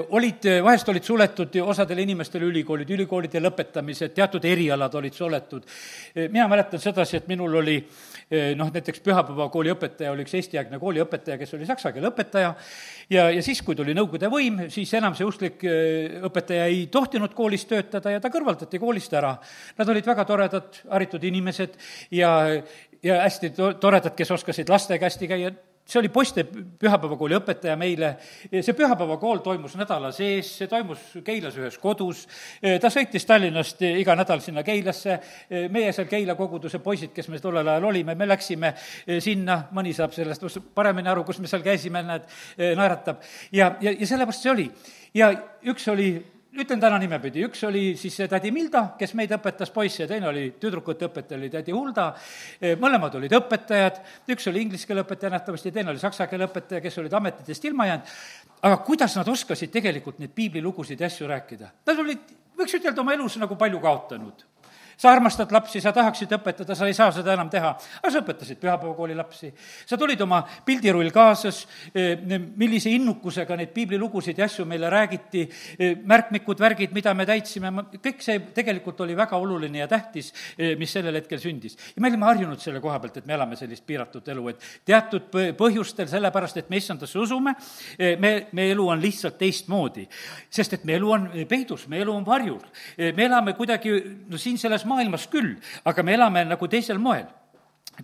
olid, 0.09 0.45
vahest 0.63 0.89
olid 0.89 1.03
suletud 1.03 1.55
osadele 1.63 2.03
inimestele 2.05 2.45
ülikoolid, 2.45 2.89
ülikoolide 2.93 3.41
lõpetamised, 3.41 4.13
teatud 4.13 4.45
erialad 4.45 4.93
olid 4.95 5.13
suletud. 5.13 5.63
mina 6.29 6.47
mäletan 6.47 6.79
sedasi, 6.79 7.17
et 7.17 7.27
minul 7.27 7.55
oli 7.55 7.79
noh, 8.59 8.71
näiteks 8.73 8.99
pühapäevakooli 9.05 9.71
õpetaja 9.71 10.11
oli 10.11 10.25
üks 10.25 10.33
eestiaegne 10.35 10.79
kooliõpetaja, 10.81 11.37
kes 11.39 11.53
oli 11.55 11.67
saksa 11.69 11.93
keele 11.95 12.09
õpetaja, 12.11 12.49
ja, 13.13 13.29
ja 13.31 13.43
siis, 13.45 13.61
kui 13.63 13.77
tuli 13.77 13.95
Nõukogude 13.95 14.27
võim, 14.31 14.65
siis 14.73 14.91
enam 14.99 15.15
see 15.15 15.27
usklik 15.27 15.63
õpetaja 16.27 16.67
ei 16.67 16.85
tohtinud 16.91 17.35
koolis 17.37 17.63
töötada 17.69 18.11
ja 18.11 18.23
ta 18.23 18.31
kõrvaldati 18.33 18.81
koolist 18.83 19.15
ära. 19.15 19.37
Nad 19.77 19.93
olid 19.93 20.11
väga 20.11 20.27
toredad, 20.27 20.81
haritud 20.91 21.23
inimesed 21.29 21.79
ja, 22.19 22.33
ja 23.03 23.21
hästi 23.23 23.53
to-, 23.55 23.73
toredad, 23.79 24.15
kes 24.17 24.35
oskasid 24.35 24.69
lastega 24.71 25.07
hästi 25.07 25.31
käia, 25.31 25.53
see 25.87 25.99
oli 26.01 26.09
poiste 26.11 26.43
pühapäevakooli 26.43 27.37
õpetaja 27.37 27.77
meile, 27.79 28.11
see 28.51 28.75
pühapäevakool 28.75 29.39
toimus 29.45 29.77
nädala 29.79 30.11
sees, 30.15 30.49
see 30.59 30.69
toimus 30.71 31.03
Keilas 31.25 31.57
ühes 31.59 31.77
kodus, 31.81 32.25
ta 32.81 32.91
sõitis 32.93 33.25
Tallinnast 33.27 33.81
iga 33.87 34.15
nädal 34.19 34.43
sinna 34.43 34.63
Keilasse, 34.67 35.19
meie 35.73 35.93
seal 35.95 36.09
Keila 36.11 36.35
koguduse 36.39 36.81
poisid, 36.83 37.13
kes 37.15 37.31
me 37.31 37.41
tollel 37.43 37.67
ajal 37.67 37.89
olime, 37.91 38.15
me 38.19 38.27
läksime 38.27 38.73
sinna, 39.23 39.61
mõni 39.75 39.95
saab 39.95 40.15
sellest 40.15 40.59
paremini 40.75 41.11
aru, 41.11 41.23
kus 41.27 41.39
me 41.43 41.51
seal 41.51 41.63
käisime, 41.65 42.03
näed, 42.07 42.27
naeratab. 42.77 43.23
ja, 43.51 43.73
ja, 43.81 43.93
ja 43.93 44.07
sellepärast 44.07 44.43
see 44.43 44.53
oli. 44.53 44.71
ja 45.15 45.31
üks 45.71 45.87
oli 45.91 46.11
ütlen 46.55 46.79
täna 46.81 46.97
nimepidi, 47.01 47.43
üks 47.47 47.61
oli 47.67 47.83
siis 47.99 48.15
tädi 48.29 48.51
Milda, 48.55 48.83
kes 48.99 49.13
meid 49.19 49.33
õpetas 49.35 49.71
poisse, 49.73 50.03
ja 50.03 50.09
teine 50.09 50.29
oli 50.29 50.45
tüdrukute 50.61 51.09
õpetaja, 51.09 51.39
oli 51.39 51.49
tädi 51.53 51.75
Hulda, 51.75 52.07
mõlemad 52.81 53.17
olid 53.19 53.35
õpetajad, 53.37 53.99
üks 54.33 54.49
oli 54.51 54.63
inglise 54.65 54.87
keele 54.89 55.03
õpetaja 55.05 55.33
nähtavasti, 55.35 55.73
teine 55.75 55.93
oli 55.93 56.01
saksa 56.01 56.29
keele 56.31 56.47
õpetaja, 56.47 56.81
kes 56.83 56.99
olid 57.03 57.13
ametitest 57.19 57.69
ilma 57.69 57.89
jäänud, 57.89 58.13
aga 58.69 58.81
kuidas 58.87 59.17
nad 59.19 59.29
oskasid 59.31 59.73
tegelikult 59.73 60.21
neid 60.23 60.33
piiblilugusid 60.35 61.01
ja 61.01 61.11
asju 61.11 61.29
rääkida? 61.29 61.71
Nad 61.87 62.03
olid, 62.05 62.35
võiks 62.57 62.77
ütelda, 62.79 63.01
oma 63.03 63.17
elus 63.17 63.37
nagu 63.41 63.59
palju 63.59 63.83
kaotanud 63.83 64.47
sa 64.97 65.11
armastad 65.13 65.51
lapsi, 65.53 65.79
sa 65.81 65.93
tahaksid 65.93 66.31
õpetada, 66.39 66.75
sa 66.75 66.87
ei 66.89 66.95
saa 66.97 67.11
seda 67.13 67.35
enam 67.35 67.49
teha, 67.53 67.69
aga 68.01 68.11
sa 68.11 68.21
õpetasid 68.23 68.57
pühapäevakooli 68.61 69.15
lapsi. 69.17 69.51
sa 69.85 69.97
tulid 69.97 70.21
oma 70.25 70.41
pildirull 70.65 71.11
kaasas, 71.13 71.67
e, 71.93 72.15
millise 72.57 72.89
innukusega 72.89 73.55
neid 73.59 73.73
piiblilugusid 73.75 74.37
ja 74.37 74.47
asju 74.49 74.65
meile 74.65 74.89
räägiti, 74.89 75.43
e, 75.77 75.91
märkmikud, 76.01 76.59
värgid, 76.59 76.95
mida 76.97 77.13
me 77.13 77.27
täitsime, 77.29 77.69
kõik 78.01 78.23
see 78.25 78.39
tegelikult 78.55 79.01
oli 79.05 79.15
väga 79.17 79.37
oluline 79.37 79.83
ja 79.83 79.87
tähtis, 79.87 80.33
e, 80.57 80.73
mis 80.75 80.91
sellel 80.91 81.21
hetkel 81.21 81.39
sündis. 81.39 81.77
ja 81.95 82.01
me 82.01 82.09
olime 82.09 82.25
harjunud 82.25 82.59
selle 82.59 82.81
koha 82.81 82.97
pealt, 82.99 83.21
et 83.21 83.29
me 83.29 83.37
elame 83.37 83.55
sellist 83.55 83.85
piiratud 83.85 84.27
elu, 84.27 84.47
et 84.49 84.67
teatud 84.85 85.29
põhjustel, 85.57 86.09
sellepärast 86.09 86.57
et 86.57 86.69
me 86.73 86.81
issandasse 86.81 87.19
usume, 87.19 87.53
me, 88.17 88.33
meie 88.51 88.73
elu 88.73 88.87
on 88.89 89.01
lihtsalt 89.01 89.37
teistmoodi. 89.37 90.07
sest 90.49 90.73
et 90.73 90.83
meie 90.85 90.97
elu 90.97 91.11
on 91.11 91.29
peidus, 91.47 91.87
meie 91.87 92.01
elu 92.01 92.13
on 92.13 92.25
varjul. 92.25 92.65
me 92.97 93.25
elame 93.25 93.53
kuidagi, 93.53 93.93
no 94.27 94.37
siin 94.37 94.57
selles 94.57 94.86
maailmas 94.87 95.27
küll, 95.31 95.57
aga 95.85 96.03
me 96.03 96.15
elame 96.17 96.45
nagu 96.47 96.71
teisel 96.71 97.01
moel 97.01 97.27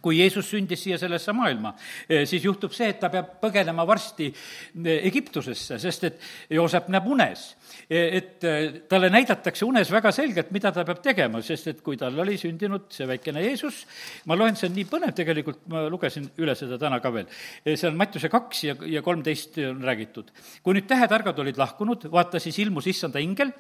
kui 0.02 0.18
Jeesus 0.18 0.48
sündis 0.50 0.82
siia 0.84 0.98
sellesse 0.98 1.34
maailma, 1.36 1.74
eh, 2.08 2.24
siis 2.30 2.44
juhtub 2.46 2.74
see, 2.74 2.90
et 2.94 3.00
ta 3.02 3.10
peab 3.14 3.36
põgenema 3.42 3.86
varsti 3.88 4.30
eh, 4.30 5.04
Egiptusesse, 5.10 5.78
sest 5.82 6.08
et 6.10 6.24
Joosep 6.58 6.90
näeb 6.94 7.08
unes, 7.14 7.46
eh, 7.90 8.18
et 8.18 8.48
talle 8.90 9.12
näidatakse 9.14 9.66
unes 9.68 9.92
väga 9.94 10.12
selgelt, 10.16 10.52
mida 10.56 10.72
ta 10.74 10.86
peab 10.88 11.02
tegema, 11.04 11.42
sest 11.46 11.70
et 11.70 11.84
kui 11.86 12.00
tal 12.00 12.18
oli 12.20 12.38
sündinud 12.42 12.90
see 12.94 13.08
väikene 13.10 13.44
Jeesus, 13.46 13.84
ma 14.30 14.38
loen, 14.40 14.58
see 14.58 14.70
on 14.72 14.78
nii 14.78 14.88
põnev 14.90 15.14
tegelikult, 15.18 15.64
ma 15.72 15.86
lugesin 15.92 16.30
üle 16.42 16.56
seda 16.58 16.80
täna 16.82 17.00
ka 17.04 17.14
veel, 17.14 17.30
see 17.68 17.90
on 17.90 18.00
Mattiuse 18.00 18.32
kaks 18.34 18.64
ja, 18.70 18.78
ja 18.90 19.04
kolmteist 19.06 19.60
on 19.68 19.84
räägitud. 19.84 20.32
kui 20.64 20.74
nüüd 20.78 20.88
tähetargad 20.90 21.40
olid 21.40 21.60
lahkunud, 21.60 22.08
vaata 22.12 22.42
siis 22.42 22.58
ilmus 22.64 22.88
issanda 22.88 23.22
ingel 23.22 23.54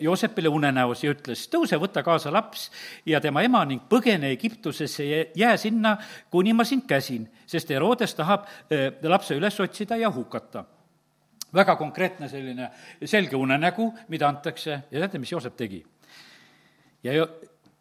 Joosepile 0.00 0.48
unenäos 0.48 1.02
ja 1.02 1.10
ütles, 1.10 1.48
tõuse, 1.50 1.78
võta 1.82 2.04
kaasa 2.06 2.30
laps 2.30 2.68
ja 3.06 3.18
tema 3.20 3.42
ema 3.42 3.64
ning 3.66 3.82
põgene 3.90 4.30
Egiptusesse 4.34 5.06
ja 5.06 5.24
jää 5.36 5.56
sinna, 5.56 5.96
kuni 6.30 6.52
ma 6.52 6.64
sind 6.64 6.86
käsin, 6.86 7.28
sest 7.46 7.70
Herodes 7.70 8.14
tahab 8.14 8.46
eh, 8.70 8.92
lapse 9.02 9.36
üles 9.36 9.60
otsida 9.60 9.96
ja 9.96 10.10
hukata 10.12 10.64
väga 11.54 11.76
konkreetne 11.76 12.28
selline 12.28 12.70
selge 13.04 13.36
unenägu, 13.36 13.92
mida 14.08 14.28
antakse 14.28 14.70
ja 14.90 15.00
teate, 15.00 15.18
mis 15.18 15.32
Joosep 15.32 15.56
tegi? 15.56 15.84
ja 17.04 17.12
jo-, 17.12 17.30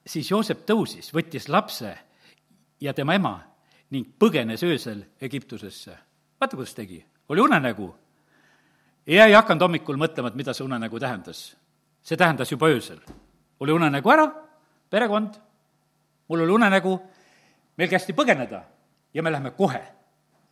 siis 0.07 0.31
Joosep 0.31 0.65
tõusis, 0.69 1.11
võttis 1.13 1.49
lapse 1.49 1.97
ja 2.81 2.93
tema 2.93 3.15
ema 3.15 3.35
ning 3.91 4.15
põgenes 4.19 4.63
öösel 4.63 5.03
Egiptusesse. 5.21 5.97
vaata, 6.39 6.55
kuidas 6.55 6.73
tegi, 6.75 7.05
oli 7.29 7.41
unenägu. 7.41 7.95
ja 9.07 9.25
ei 9.25 9.33
hakanud 9.33 9.61
hommikul 9.61 9.97
mõtlema, 9.97 10.27
et 10.27 10.35
mida 10.35 10.53
see 10.53 10.65
unenägu 10.65 10.99
tähendas 10.99 11.55
see 12.05 12.17
tähendas 12.17 12.51
juba 12.51 12.69
öösel. 12.69 12.99
oli 13.59 13.71
unenägu 13.71 14.11
ära, 14.11 14.27
perekond, 14.89 15.33
mul 16.27 16.41
oli 16.43 16.51
unenägu, 16.51 16.99
meil 17.77 17.89
kästi 17.89 18.13
põgeneda 18.13 18.63
ja 19.13 19.23
me 19.23 19.31
läheme 19.31 19.51
kohe 19.51 19.81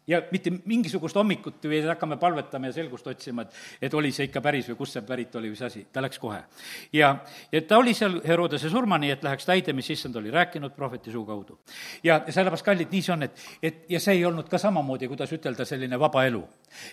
ja 0.08 0.22
mitte 0.32 0.52
mingisugust 0.66 1.16
hommikut 1.16 1.64
või 1.70 1.80
hakkame 1.88 2.18
palvetama 2.20 2.70
ja 2.70 2.76
selgust 2.76 3.08
otsima, 3.08 3.46
et, 3.46 3.56
et 3.88 3.94
oli 3.96 4.12
see 4.12 4.28
ikka 4.28 4.42
päris 4.44 4.68
või 4.72 4.78
kust 4.82 4.98
see 4.98 5.06
pärit 5.08 5.36
oli 5.40 5.48
või 5.48 5.56
mis 5.56 5.64
asi, 5.64 5.86
ta 5.94 6.04
läks 6.04 6.20
kohe. 6.20 6.42
ja, 6.94 7.14
ja 7.52 7.62
ta 7.68 7.78
oli 7.80 7.94
seal 7.96 8.20
Herodese 8.28 8.70
surmani, 8.70 9.12
et 9.14 9.24
läheks 9.24 9.48
täide, 9.48 9.74
mis 9.74 9.90
issand 9.96 10.16
oli 10.20 10.32
rääkinud 10.32 10.76
prohveti 10.76 11.12
suu 11.12 11.26
kaudu. 11.26 11.60
ja 12.04 12.20
sellepärast, 12.28 12.66
kallid, 12.66 12.92
nii 12.92 13.02
see 13.02 13.16
on, 13.16 13.24
et, 13.30 13.46
et 13.64 13.90
ja 13.96 14.00
see 14.04 14.18
ei 14.20 14.26
olnud 14.26 14.50
ka 14.52 14.60
samamoodi, 14.60 15.08
kuidas 15.12 15.32
ütelda, 15.36 15.66
selline 15.66 16.00
vaba 16.00 16.26
elu. 16.28 16.44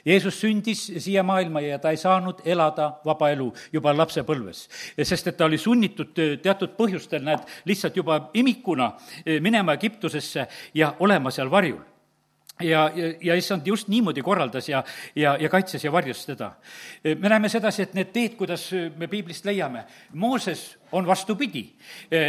Jeesus 0.07 0.41
sündis 0.41 0.87
siia 1.03 1.23
maailma 1.27 1.65
ja 1.65 1.79
ta 1.83 1.91
ei 1.91 2.01
saanud 2.01 2.45
elada 2.45 2.93
vaba 3.05 3.31
elu 3.35 3.51
juba 3.73 3.95
lapsepõlves, 3.97 4.67
sest 5.03 5.33
et 5.33 5.39
ta 5.39 5.49
oli 5.51 5.59
sunnitud 5.59 6.15
teatud 6.43 6.77
põhjustel, 6.79 7.25
näed, 7.27 7.47
lihtsalt 7.67 7.97
juba 7.97 8.23
imikuna 8.35 8.93
minema 9.41 9.75
Egiptusesse 9.75 10.47
ja 10.75 10.95
olema 11.01 11.33
seal 11.35 11.51
varjul 11.51 11.90
ja, 12.61 12.91
ja, 12.95 13.13
ja 13.21 13.39
issand 13.39 13.67
just 13.67 13.89
niimoodi 13.89 14.23
korraldas 14.23 14.69
ja, 14.69 14.83
ja, 15.15 15.37
ja 15.41 15.49
kaitses 15.49 15.85
ja 15.85 15.93
varjas 15.93 16.27
teda. 16.27 16.53
me 17.05 17.29
näeme 17.29 17.49
sedasi, 17.49 17.83
et 17.83 17.95
need 17.95 18.13
teed, 18.13 18.37
kuidas 18.39 18.71
me 18.97 19.09
piiblist 19.09 19.45
leiame, 19.45 19.85
Mooses 20.13 20.79
on 20.93 21.07
vastupidi. 21.07 21.65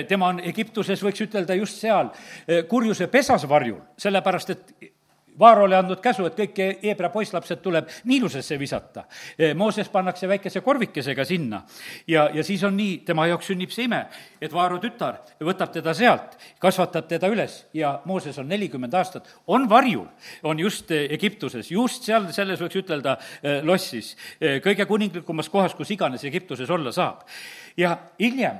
tema 0.08 0.28
on 0.28 0.40
Egiptuses, 0.40 1.04
võiks 1.04 1.22
ütelda, 1.26 1.56
just 1.56 1.82
seal 1.82 2.12
kurjuse 2.70 3.08
pesas 3.08 3.48
varjul, 3.50 3.82
sellepärast 3.98 4.50
et 4.50 4.74
Vaaro 5.42 5.66
oli 5.66 5.76
andnud 5.76 6.02
käsu, 6.04 6.26
et 6.30 6.38
kõik 6.38 6.60
Hebra 6.84 7.10
poisslapsed 7.14 7.62
tuleb 7.64 7.90
Niilusesse 8.10 8.58
visata. 8.60 9.04
Mooses 9.58 9.90
pannakse 9.90 10.30
väikese 10.30 10.62
korvikesega 10.62 11.26
sinna 11.26 11.64
ja, 12.08 12.28
ja 12.34 12.44
siis 12.46 12.64
on 12.68 12.78
nii, 12.78 13.00
tema 13.08 13.26
jaoks 13.32 13.50
sünnib 13.52 13.74
see 13.74 13.88
ime, 13.90 14.04
et 14.42 14.54
Vaaro 14.54 14.78
tütar 14.82 15.22
võtab 15.42 15.74
teda 15.74 15.96
sealt, 15.98 16.38
kasvatab 16.62 17.10
teda 17.10 17.30
üles 17.32 17.58
ja 17.74 17.96
Mooses 18.06 18.38
on 18.42 18.50
nelikümmend 18.52 18.94
aastat, 18.98 19.30
on 19.48 19.68
varjul, 19.70 20.06
on 20.44 20.60
just 20.62 20.92
Egiptuses, 20.92 21.72
just 21.72 22.06
seal, 22.08 22.30
selles 22.36 22.62
võiks 22.62 22.82
ütelda 22.84 23.18
lossis, 23.66 24.14
kõige 24.64 24.86
kuninglikumas 24.90 25.50
kohas, 25.50 25.76
kus 25.78 25.92
iganes 25.98 26.24
Egiptuses 26.30 26.70
olla 26.70 26.94
saab 26.96 27.26
ja 27.78 27.96
hiljem, 28.20 28.58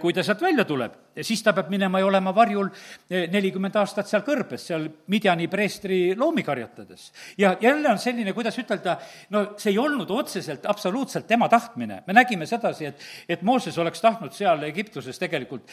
kui 0.00 0.12
ta 0.12 0.22
sealt 0.22 0.42
välja 0.42 0.64
tuleb, 0.68 0.98
siis 1.20 1.42
ta 1.44 1.52
peab 1.52 1.68
minema 1.72 2.00
ja 2.00 2.06
olema 2.08 2.32
varjul 2.34 2.68
nelikümmend 3.10 3.76
aastat 3.76 4.08
seal 4.08 4.22
kõrbes, 4.24 4.64
seal 4.70 4.86
Midjani 5.12 5.48
preestri 5.52 5.98
loomi 6.16 6.44
karjatades. 6.46 7.10
ja 7.38 7.56
jälle 7.60 7.90
on 7.90 7.98
selline, 7.98 8.32
kuidas 8.32 8.56
ütelda, 8.58 8.96
no 9.30 9.44
see 9.60 9.72
ei 9.72 9.78
olnud 9.78 10.10
otseselt 10.10 10.66
absoluutselt 10.66 11.26
tema 11.26 11.48
tahtmine. 11.48 12.02
me 12.06 12.12
nägime 12.12 12.46
sedasi, 12.46 12.86
et, 12.86 13.02
et 13.28 13.42
Mooses 13.42 13.78
oleks 13.78 14.00
tahtnud 14.00 14.32
seal 14.32 14.62
Egiptuses 14.62 15.18
tegelikult 15.18 15.68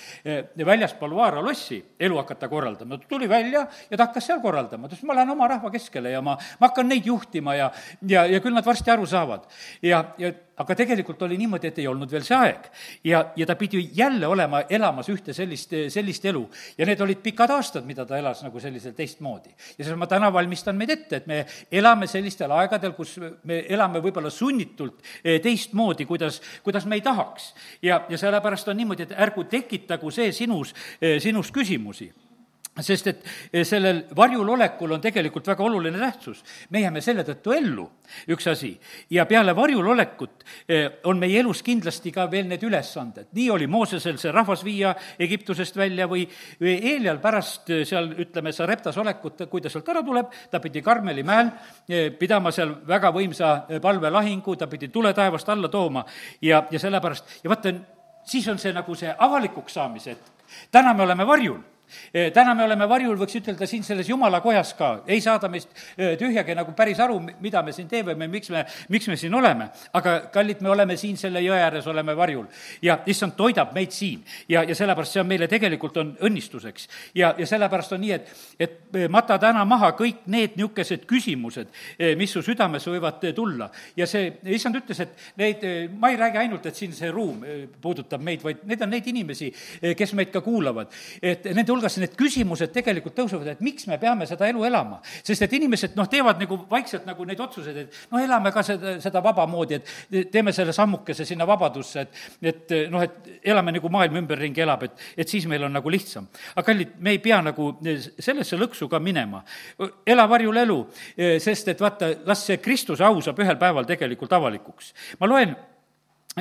väljaspool 0.65 1.15
Vaara 1.15 1.41
lossi 1.41 1.79
elu 1.99 2.17
hakata 2.17 2.49
korraldama. 2.49 2.97
ta 2.97 3.07
tuli 3.07 3.29
välja 3.29 3.67
ja 3.89 3.97
ta 3.97 4.05
hakkas 4.05 4.27
seal 4.27 4.41
korraldama, 4.41 4.87
ta 4.87 4.95
ütles, 4.95 5.07
ma 5.07 5.15
lähen 5.15 5.29
oma 5.29 5.47
rahva 5.47 5.71
keskele 5.71 6.11
ja 6.11 6.21
ma, 6.21 6.37
ma 6.59 6.67
hakkan 6.67 6.89
neid 6.89 7.05
juhtima 7.05 7.55
ja, 7.55 7.71
ja, 8.01 8.25
ja 8.25 8.39
küll 8.39 8.53
nad 8.53 8.65
varsti 8.65 8.91
aru 8.91 9.05
saavad. 9.05 9.47
ja, 9.81 10.03
ja 10.17 10.33
aga 10.59 10.75
tegelikult 10.75 11.21
oli 11.27 11.37
niimoodi, 11.39 11.71
et 11.71 11.79
ei 11.79 11.87
olnud 11.87 12.11
veel 12.11 12.25
see 12.27 12.37
aeg. 12.37 12.67
ja, 13.07 13.21
ja 13.35 13.47
ta 13.47 13.55
pidi 13.55 13.81
jälle 13.95 14.27
olema 14.27 14.61
elamas 14.69 15.09
ühte 15.09 15.33
sellist, 15.33 15.73
sellist 15.89 16.25
elu. 16.25 16.43
ja 16.77 16.85
need 16.85 17.01
olid 17.01 17.21
pikad 17.23 17.51
aastad, 17.55 17.87
mida 17.87 18.05
ta 18.05 18.17
elas 18.17 18.43
nagu 18.43 18.59
selliselt 18.59 18.95
teistmoodi. 18.95 19.53
ja 19.77 19.83
selles 19.83 19.99
ma 19.99 20.07
täna 20.07 20.31
valmistan 20.33 20.77
meid 20.77 20.93
ette, 20.95 21.21
et 21.21 21.27
me 21.27 21.45
elame 21.71 22.07
sellistel 22.07 22.51
aegadel, 22.51 22.93
kus 22.97 23.17
me 23.43 23.63
elame 23.69 24.03
võib-olla 24.03 24.31
sunnitult 24.33 25.03
eh, 25.23 25.39
teistmoodi, 25.43 26.05
kuidas, 26.09 26.41
kuidas 26.63 26.85
me 26.85 26.99
ei 26.99 27.05
tahaks. 27.05 27.53
ja, 27.81 28.03
ja 28.09 28.17
sellepärast 28.17 28.67
on 28.67 28.77
niimoodi, 28.83 29.07
et 29.07 29.15
ärgu 29.27 29.47
tekitagu 29.49 30.11
see 30.11 30.31
sinus, 30.35 30.75
eh, 31.01 31.19
sinus 31.23 31.51
küsimusi 31.55 32.11
sest 32.83 33.07
et 33.07 33.23
eh, 33.51 33.65
sellel 33.67 34.03
varjul 34.15 34.49
olekul 34.55 34.93
on 34.95 35.01
tegelikult 35.01 35.47
väga 35.47 35.63
oluline 35.63 35.99
tähtsus. 35.99 36.43
me 36.69 36.81
jääme 36.81 37.01
selle 37.01 37.23
tõttu 37.27 37.53
ellu, 37.55 37.85
üks 38.31 38.47
asi, 38.51 38.71
ja 39.09 39.25
peale 39.25 39.55
varjul 39.55 39.87
olekut 39.93 40.45
eh, 40.67 41.01
on 41.09 41.19
meie 41.19 41.39
elus 41.39 41.61
kindlasti 41.65 42.11
ka 42.11 42.29
veel 42.31 42.47
need 42.47 42.63
ülesanded. 42.63 43.27
nii 43.33 43.49
oli 43.51 43.67
Moosesel 43.67 44.17
see 44.17 44.31
rahvas 44.31 44.63
viia 44.63 44.93
Egiptusest 45.19 45.77
välja 45.77 46.07
või, 46.07 46.25
või 46.61 46.77
Eelial 46.93 47.19
pärast 47.19 47.69
eh, 47.69 47.85
seal, 47.85 48.11
ütleme, 48.17 48.53
Sareptas 48.55 48.97
olekut, 48.97 49.45
kui 49.49 49.61
ta 49.61 49.69
sealt 49.69 49.89
ära 49.89 50.03
tuleb, 50.03 50.31
ta 50.51 50.59
pidi 50.59 50.81
Karmeli 50.81 51.23
mäel 51.23 51.51
pidama 52.19 52.51
seal 52.51 52.73
väga 52.87 53.11
võimsa 53.13 53.49
palvelahingu, 53.81 54.55
ta 54.55 54.67
pidi 54.67 54.87
tule 54.93 55.13
taevast 55.13 55.49
alla 55.49 55.69
tooma 55.69 56.05
ja, 56.41 56.63
ja 56.71 56.79
sellepärast, 56.79 57.39
ja 57.43 57.51
vaata, 57.51 57.73
siis 58.23 58.47
on 58.47 58.59
see 58.61 58.73
nagu 58.75 58.95
see 58.95 59.11
avalikuks 59.17 59.73
saamise 59.73 60.15
hetk. 60.15 60.47
täna 60.71 60.93
me 60.93 61.03
oleme 61.03 61.27
varjul 61.27 61.59
täna 62.33 62.55
me 62.55 62.63
oleme 62.63 62.87
varjul, 62.89 63.17
võiks 63.19 63.37
ütelda, 63.39 63.67
siin 63.69 63.83
selles 63.83 64.09
jumala 64.09 64.41
kojas 64.41 64.73
ka, 64.77 64.91
ei 65.07 65.21
saada 65.21 65.49
meist 65.51 65.71
tühjagi 65.95 66.55
nagu 66.57 66.73
päris 66.77 66.99
aru, 67.03 67.19
mida 67.41 67.63
me 67.65 67.73
siin 67.75 67.87
teeme 67.89 68.15
või 68.17 68.29
miks 68.37 68.49
me, 68.53 68.65
miks 68.89 69.07
me 69.07 69.17
siin 69.19 69.35
oleme. 69.35 69.69
aga 69.93 70.15
kallid, 70.33 70.61
me 70.61 70.69
oleme 70.69 70.97
siin 70.97 71.17
selle 71.17 71.41
jõe 71.43 71.59
ääres, 71.59 71.87
oleme 71.87 72.15
varjul. 72.15 72.45
ja 72.81 72.99
issand 73.05 73.35
toidab 73.37 73.73
meid 73.73 73.91
siin 73.91 74.23
ja, 74.49 74.63
ja 74.63 74.75
sellepärast 74.75 75.15
see 75.15 75.21
on 75.21 75.27
meile 75.27 75.47
tegelikult 75.47 75.97
on 75.97 76.15
õnnistuseks. 76.29 76.87
ja, 77.15 77.33
ja 77.37 77.47
sellepärast 77.47 77.93
on 77.95 78.01
nii, 78.03 78.11
et, 78.11 78.31
et 78.59 78.99
mata 79.09 79.37
täna 79.41 79.65
maha 79.65 79.91
kõik 79.97 80.25
need 80.27 80.57
niisugused 80.59 81.05
küsimused, 81.09 81.69
mis 82.19 82.33
su 82.33 82.43
südames 82.45 82.85
võivad 82.87 83.23
tulla. 83.35 83.69
ja 83.97 84.07
see, 84.09 84.31
issand 84.55 84.79
ütles, 84.81 84.99
et 85.05 85.15
neid, 85.39 85.65
ma 85.99 86.11
ei 86.11 86.19
räägi 86.19 86.41
ainult, 86.43 86.65
et 86.69 86.75
siin 86.75 86.93
see 86.95 87.11
ruum 87.13 87.43
puudutab 87.81 88.23
meid, 88.23 88.43
vaid 88.43 88.63
need 88.69 88.81
on 88.85 88.93
neid 88.93 89.07
inimesi, 89.07 89.51
kes 89.97 90.13
meid 90.17 90.33
ka 90.33 90.41
kuulavad. 90.45 90.93
et 91.21 91.49
nende 91.53 91.71
hulgas 91.79 91.97
need 92.01 92.15
küsimused 92.19 92.73
tegelikult 92.75 93.15
tõusevad, 93.17 93.47
et 93.53 93.63
miks 93.63 93.87
me 93.89 93.97
peame 94.01 94.27
seda 94.29 94.49
elu 94.51 94.65
elama. 94.67 94.99
sest 95.23 95.45
et 95.45 95.53
inimesed 95.57 95.95
noh, 95.97 96.07
teevad 96.11 96.39
nagu 96.41 96.59
vaikselt 96.69 97.07
nagu 97.07 97.25
neid 97.25 97.39
otsuseid, 97.39 97.77
et 97.77 97.99
noh, 98.11 98.19
elame 98.21 98.51
ka 98.55 98.63
seda, 98.65 98.97
seda 99.01 99.23
vaba 99.23 99.45
moodi, 99.47 99.79
et 99.79 100.31
teeme 100.31 100.53
selle 100.55 100.73
sammukese 100.75 101.25
sinna 101.25 101.47
vabadusse, 101.47 102.05
et, 102.05 102.19
et 102.51 102.75
noh, 102.91 103.03
et 103.03 103.47
elame 103.53 103.73
nagu 103.77 103.91
maailm 103.93 104.19
ümberringi 104.23 104.65
elab, 104.65 104.83
et, 104.89 105.07
et 105.17 105.31
siis 105.31 105.47
meil 105.49 105.63
on 105.67 105.73
nagu 105.79 105.89
lihtsam. 105.89 106.27
aga 106.55 106.65
kallid, 106.71 106.93
me 106.99 107.15
ei 107.15 107.23
pea 107.23 107.41
nagu 107.45 107.71
sellesse 108.19 108.59
lõksu 108.59 108.89
ka 108.91 108.99
minema. 108.99 109.43
ela 110.05 110.27
varjul 110.29 110.57
elu, 110.65 110.79
sest 111.39 111.73
et 111.73 111.81
vaata, 111.81 112.13
las 112.25 112.45
see 112.45 112.59
Kristuse 112.61 113.05
au 113.05 113.21
saab 113.21 113.39
ühel 113.39 113.57
päeval 113.59 113.87
tegelikult 113.87 114.33
avalikuks. 114.33 114.93
ma 115.19 115.27
loen 115.27 115.55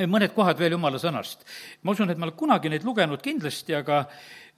mõned 0.07 0.33
kohad 0.35 0.59
veel 0.59 0.75
jumala 0.77 0.99
sõnast. 1.01 1.43
ma 1.83 1.91
usun, 1.91 2.09
et 2.09 2.17
ma 2.17 2.27
olen 2.27 2.37
kunagi 2.37 2.69
neid 2.69 2.85
lugenud 2.87 3.21
kindlasti, 3.21 3.75
aga 3.75 4.05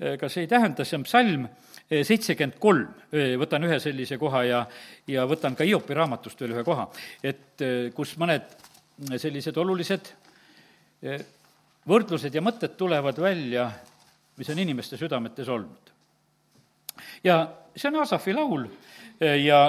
aga 0.02 0.30
see 0.30 0.46
ei 0.46 0.50
tähenda, 0.50 0.86
see 0.86 0.98
on 0.98 1.04
psalm 1.06 1.44
eh, 1.46 2.02
seitsekümmend 2.08 2.58
kolm, 2.60 2.88
eh, 3.14 3.36
võtan 3.38 3.68
ühe 3.68 3.78
sellise 3.80 4.18
koha 4.18 4.44
ja, 4.48 4.62
ja 5.08 5.26
võtan 5.30 5.56
ka 5.56 5.68
Hiopi 5.68 5.94
raamatust 5.98 6.42
veel 6.42 6.56
ühe 6.56 6.64
koha, 6.66 6.88
et 7.24 7.62
kus 7.96 8.16
mõned 8.18 8.50
sellised 9.22 9.58
olulised 9.58 10.12
võrdlused 11.90 12.34
ja 12.34 12.42
mõtted 12.46 12.76
tulevad 12.78 13.18
välja, 13.18 13.68
mis 14.38 14.50
on 14.54 14.60
inimeste 14.62 14.98
südametes 14.98 15.50
olnud. 15.50 15.94
ja 17.24 17.44
see 17.76 17.90
on 17.90 18.02
Asafi 18.02 18.34
laul 18.34 18.68
ja 19.22 19.62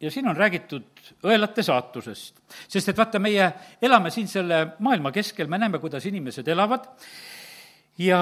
ja 0.00 0.10
siin 0.10 0.28
on 0.28 0.36
räägitud 0.36 1.02
õelate 1.28 1.62
saatusest. 1.62 2.40
sest 2.68 2.88
et 2.88 2.96
vaata, 2.96 3.18
meie 3.18 3.50
elame 3.82 4.10
siin 4.10 4.28
selle 4.28 4.62
maailma 4.78 5.12
keskel, 5.12 5.48
me 5.48 5.58
näeme, 5.58 5.78
kuidas 5.78 6.06
inimesed 6.06 6.48
elavad. 6.48 6.88
Ja 8.00 8.20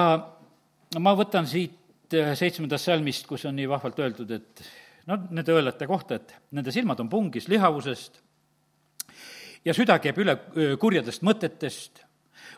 ma 0.99 1.15
võtan 1.15 1.47
siit 1.47 1.77
seitsmendast 2.09 2.89
salmist, 2.89 3.27
kus 3.29 3.45
on 3.45 3.55
nii 3.55 3.69
vahvalt 3.69 3.99
öeldud, 4.01 4.31
et 4.31 4.63
noh, 5.07 5.27
nende 5.29 5.53
õelate 5.53 5.87
kohta, 5.87 6.17
et 6.17 6.33
nende 6.57 6.73
silmad 6.73 6.99
on 6.99 7.09
pungis 7.09 7.47
lihavusest 7.47 8.19
ja 9.65 9.75
süda 9.75 9.99
käib 10.01 10.19
üle 10.21 10.35
kurjadest 10.81 11.23
mõtetest, 11.25 12.03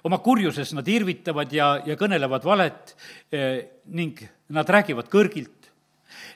oma 0.07 0.21
kurjuses 0.23 0.73
nad 0.77 0.87
irvitavad 0.89 1.51
ja, 1.53 1.73
ja 1.85 1.97
kõnelevad 1.99 2.45
valet 2.45 2.95
eh, 3.33 3.81
ning 3.93 4.21
nad 4.55 4.69
räägivad 4.69 5.09
kõrgilt 5.11 5.60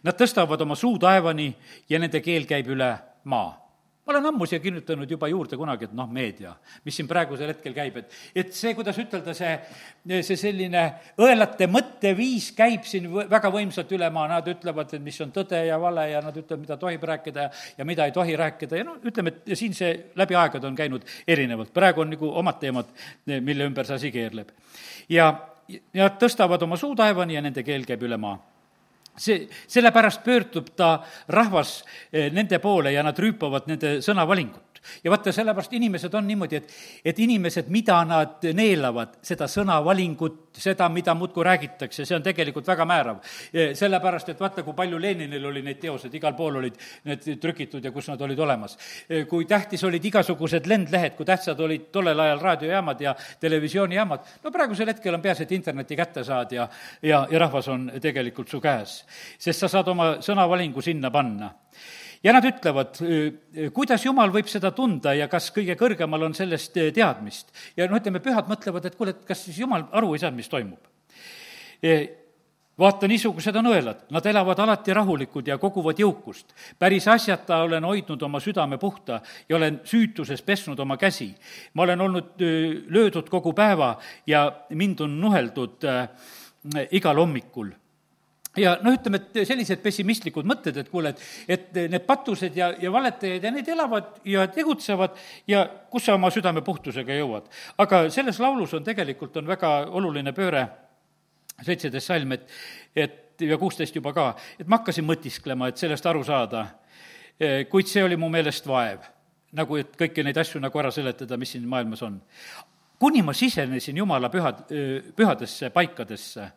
Nad 0.03 0.17
tõstavad 0.19 0.61
oma 0.61 0.75
suu 0.75 0.97
taevani 0.99 1.51
ja 1.89 1.99
nende 1.99 2.21
keel 2.21 2.47
käib 2.49 2.73
üle 2.75 2.91
maa. 3.29 3.65
Ma 4.05 4.13
olen 4.13 4.27
ammu 4.29 4.45
siia 4.45 4.59
kirjutanud 4.61 5.09
juba 5.09 5.25
juurde 5.31 5.57
kunagi, 5.57 5.87
et 5.87 5.93
noh, 5.97 6.05
meedia, 6.13 6.51
mis 6.85 6.93
siin 6.93 7.07
praegusel 7.09 7.49
hetkel 7.49 7.73
käib, 7.73 7.95
et, 8.03 8.11
et 8.37 8.51
see, 8.53 8.75
kuidas 8.77 8.99
ütelda, 9.01 9.33
see, 9.33 9.55
see 10.27 10.37
selline 10.37 10.83
õelate 11.25 11.65
mõtteviis 11.73 12.51
käib 12.53 12.85
siin 12.85 13.09
väga 13.09 13.49
võimsalt 13.55 13.95
üle 13.97 14.11
maa, 14.13 14.27
nad 14.29 14.51
ütlevad, 14.53 14.93
et 14.93 15.01
mis 15.01 15.17
on 15.25 15.33
tõde 15.33 15.63
ja 15.65 15.81
vale 15.81 16.05
ja 16.11 16.21
nad 16.21 16.37
ütlevad, 16.37 16.61
mida 16.67 16.77
tohib 16.77 17.09
rääkida 17.09 17.47
ja, 17.47 17.65
ja 17.79 17.89
mida 17.89 18.05
ei 18.05 18.13
tohi 18.13 18.37
rääkida. 18.37 18.77
Ja 18.77 18.85
no 18.85 18.99
ütleme, 19.01 19.33
et 19.33 19.57
siin 19.57 19.73
see 19.73 19.95
läbi 20.21 20.37
aegade 20.37 20.69
on 20.69 20.77
käinud 20.77 21.09
erinevalt, 21.25 21.73
praegu 21.73 22.05
on 22.05 22.13
nagu 22.13 22.29
omad 22.43 22.61
teemad, 22.61 22.93
mille 23.25 23.71
ümber 23.71 23.89
see 23.89 23.97
asi 24.03 24.13
keerleb. 24.13 24.53
ja, 25.09 25.31
ja 25.65 26.05
nad 26.05 26.21
tõstavad 26.21 26.61
oma 26.61 26.77
suu 26.77 26.93
taevani 26.93 27.39
ja 27.39 27.41
nende 27.41 27.65
keel 27.65 27.89
käib 27.89 28.05
üle 28.05 28.21
maa 28.21 28.37
see, 29.17 29.47
sellepärast 29.67 30.23
pöördub 30.23 30.71
ta 30.75 30.97
rahvas 31.27 31.83
eh, 32.11 32.31
nende 32.33 32.59
poole 32.59 32.91
ja 32.91 33.03
nad 33.03 33.19
rüüpavad 33.19 33.69
nende 33.71 33.97
sõnavalingut 34.05 34.74
ja 35.03 35.11
vaata, 35.11 35.31
sellepärast 35.35 35.73
inimesed 35.73 36.13
on 36.13 36.27
niimoodi, 36.27 36.55
et, 36.55 36.73
et 37.05 37.19
inimesed, 37.19 37.69
mida 37.73 37.97
nad 38.07 38.45
neelavad, 38.53 39.19
seda 39.25 39.47
sõnavalingut, 39.51 40.55
seda, 40.57 40.87
mida 40.89 41.15
muudkui 41.17 41.43
räägitakse, 41.45 42.05
see 42.05 42.15
on 42.15 42.23
tegelikult 42.23 42.67
väga 42.67 42.85
määrav. 42.87 43.19
sellepärast, 43.73 44.29
et 44.29 44.39
vaata, 44.39 44.63
kui 44.63 44.73
palju 44.77 44.99
Leninil 45.01 45.45
oli 45.45 45.61
neid 45.65 45.79
teoseid, 45.81 46.13
igal 46.15 46.35
pool 46.37 46.61
olid 46.61 46.79
need 47.09 47.27
trükitud 47.41 47.83
ja 47.83 47.91
kus 47.91 48.09
nad 48.11 48.21
olid 48.21 48.39
olemas. 48.39 48.77
kui 49.29 49.45
tähtis 49.45 49.83
olid 49.83 50.05
igasugused 50.05 50.67
lendlehed, 50.67 51.15
kui 51.15 51.25
tähtsad 51.25 51.59
olid 51.59 51.89
tollel 51.91 52.19
ajal 52.19 52.39
raadiojaamad 52.39 53.01
ja 53.01 53.15
televisioonijaamad, 53.39 54.31
no 54.43 54.51
praegusel 54.51 54.93
hetkel 54.93 55.13
on 55.13 55.21
peaasi, 55.21 55.43
et 55.43 55.51
interneti 55.51 55.95
kätte 55.95 56.23
saad 56.23 56.51
ja, 56.51 56.69
ja, 57.01 57.27
ja 57.31 57.39
rahvas 57.39 57.67
on 57.67 57.91
tegelikult 58.01 58.49
su 58.49 58.61
käes. 58.61 59.03
sest 59.39 59.59
sa 59.59 59.67
saad 59.67 59.87
oma 59.87 60.15
sõnavalingu 60.23 60.81
sinna 60.81 61.11
panna 61.11 61.51
ja 62.25 62.33
nad 62.33 62.45
ütlevad, 62.47 62.97
kuidas 63.75 64.05
jumal 64.05 64.33
võib 64.33 64.49
seda 64.49 64.71
tunda 64.75 65.13
ja 65.13 65.29
kas 65.31 65.51
kõige 65.53 65.77
kõrgemal 65.77 66.25
on 66.25 66.35
sellest 66.37 66.73
teadmist. 66.73 67.53
ja 67.77 67.87
noh, 67.89 68.01
ütleme, 68.01 68.21
pühad 68.23 68.49
mõtlevad, 68.49 68.85
et 68.85 68.97
kuule, 68.97 69.13
et 69.13 69.25
kas 69.27 69.45
siis 69.45 69.61
jumal 69.61 69.85
aru 69.93 70.13
ei 70.15 70.23
saanud, 70.23 70.39
mis 70.41 70.49
toimub. 70.49 70.79
vaata, 72.81 73.07
niisugused 73.07 73.55
on 73.55 73.69
õelad, 73.71 74.01
nad 74.11 74.25
elavad 74.25 74.59
alati 74.59 74.93
rahulikud 74.93 75.47
ja 75.47 75.59
koguvad 75.61 76.01
jõukust. 76.01 76.55
päris 76.79 77.07
asjata 77.07 77.61
olen 77.67 77.85
hoidnud 77.85 78.21
oma 78.21 78.41
südame 78.41 78.77
puhta 78.81 79.21
ja 79.49 79.55
olen 79.55 79.81
süütuses 79.85 80.41
pesnud 80.41 80.79
oma 80.79 80.97
käsi. 80.97 81.35
ma 81.73 81.83
olen 81.83 82.01
olnud 82.01 82.41
löödud 82.89 83.29
kogu 83.29 83.53
päeva 83.53 83.97
ja 84.27 84.51
mind 84.69 84.99
on 84.99 85.21
nuheldud 85.21 85.85
igal 86.91 87.15
hommikul 87.15 87.69
ja 88.57 88.75
noh, 88.83 88.95
ütleme, 88.95 89.19
et 89.19 89.47
sellised 89.47 89.81
pessimistlikud 89.83 90.47
mõtted, 90.47 90.77
et 90.79 90.89
kuule, 90.91 91.11
et, 91.11 91.25
et 91.57 91.81
need 91.91 92.05
patused 92.07 92.55
ja, 92.57 92.71
ja 92.81 92.91
valetajad 92.93 93.43
ja 93.43 93.51
need 93.53 93.69
elavad 93.71 94.21
ja 94.27 94.47
tegutsevad 94.51 95.17
ja 95.47 95.65
kus 95.91 96.07
sa 96.07 96.15
oma 96.15 96.31
südame 96.33 96.63
puhtusega 96.65 97.19
jõuad. 97.19 97.49
aga 97.81 98.05
selles 98.13 98.39
laulus 98.39 98.73
on 98.77 98.83
tegelikult, 98.83 99.37
on 99.37 99.47
väga 99.47 99.75
oluline 99.91 100.33
pööre, 100.35 100.65
seitseteist 101.63 102.11
salm, 102.11 102.35
et, 102.35 102.47
et 102.95 103.21
ja 103.39 103.57
kuusteist 103.57 103.95
juba 103.95 104.13
ka, 104.15 104.29
et 104.59 104.67
ma 104.67 104.79
hakkasin 104.79 105.05
mõtisklema, 105.07 105.69
et 105.69 105.81
sellest 105.81 106.05
aru 106.07 106.23
saada, 106.27 106.65
kuid 107.71 107.91
see 107.91 108.03
oli 108.03 108.17
mu 108.19 108.29
meelest 108.31 108.67
vaev. 108.67 109.11
nagu, 109.55 109.77
et 109.79 109.93
kõiki 109.95 110.23
neid 110.23 110.35
asju 110.35 110.59
nagu 110.59 110.79
ära 110.81 110.89
seletada, 110.91 111.37
mis 111.39 111.53
siin 111.53 111.67
maailmas 111.67 112.01
on. 112.03 112.21
kuni 112.99 113.21
ma 113.21 113.33
sisenesin 113.33 113.97
Jumala 113.97 114.29
pühad, 114.29 114.65
pühadesse 115.15 115.69
paikadesse, 115.69 116.49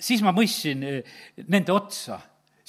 siis 0.00 0.24
ma 0.24 0.32
mõistsin 0.36 0.82
eh, 0.86 1.16
nende 1.46 1.72
otsa 1.72 2.20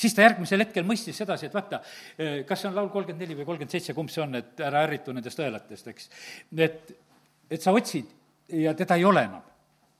siis 0.02 0.16
ta 0.18 0.26
järgmisel 0.26 0.66
hetkel 0.66 0.86
mõistis 0.88 1.18
sedasi, 1.22 1.48
et 1.48 1.56
vaata, 1.56 1.82
eh, 2.18 2.42
kas 2.48 2.64
see 2.64 2.70
on 2.72 2.78
laul 2.78 2.90
kolmkümmend 2.94 3.24
neli 3.26 3.38
või 3.38 3.48
kolmkümmend 3.50 3.76
seitse, 3.76 3.96
kumb 3.98 4.10
see 4.10 4.24
on, 4.24 4.36
et 4.40 4.60
ära 4.66 4.86
ärritu 4.88 5.14
nendest 5.14 5.40
õelatest, 5.42 5.92
eks. 5.92 6.10
et, 6.58 6.94
et 7.52 7.62
sa 7.62 7.74
otsid 7.76 8.10
ja 8.62 8.74
teda 8.78 8.98
ei 9.00 9.06
ole 9.08 9.26
enam. 9.30 9.48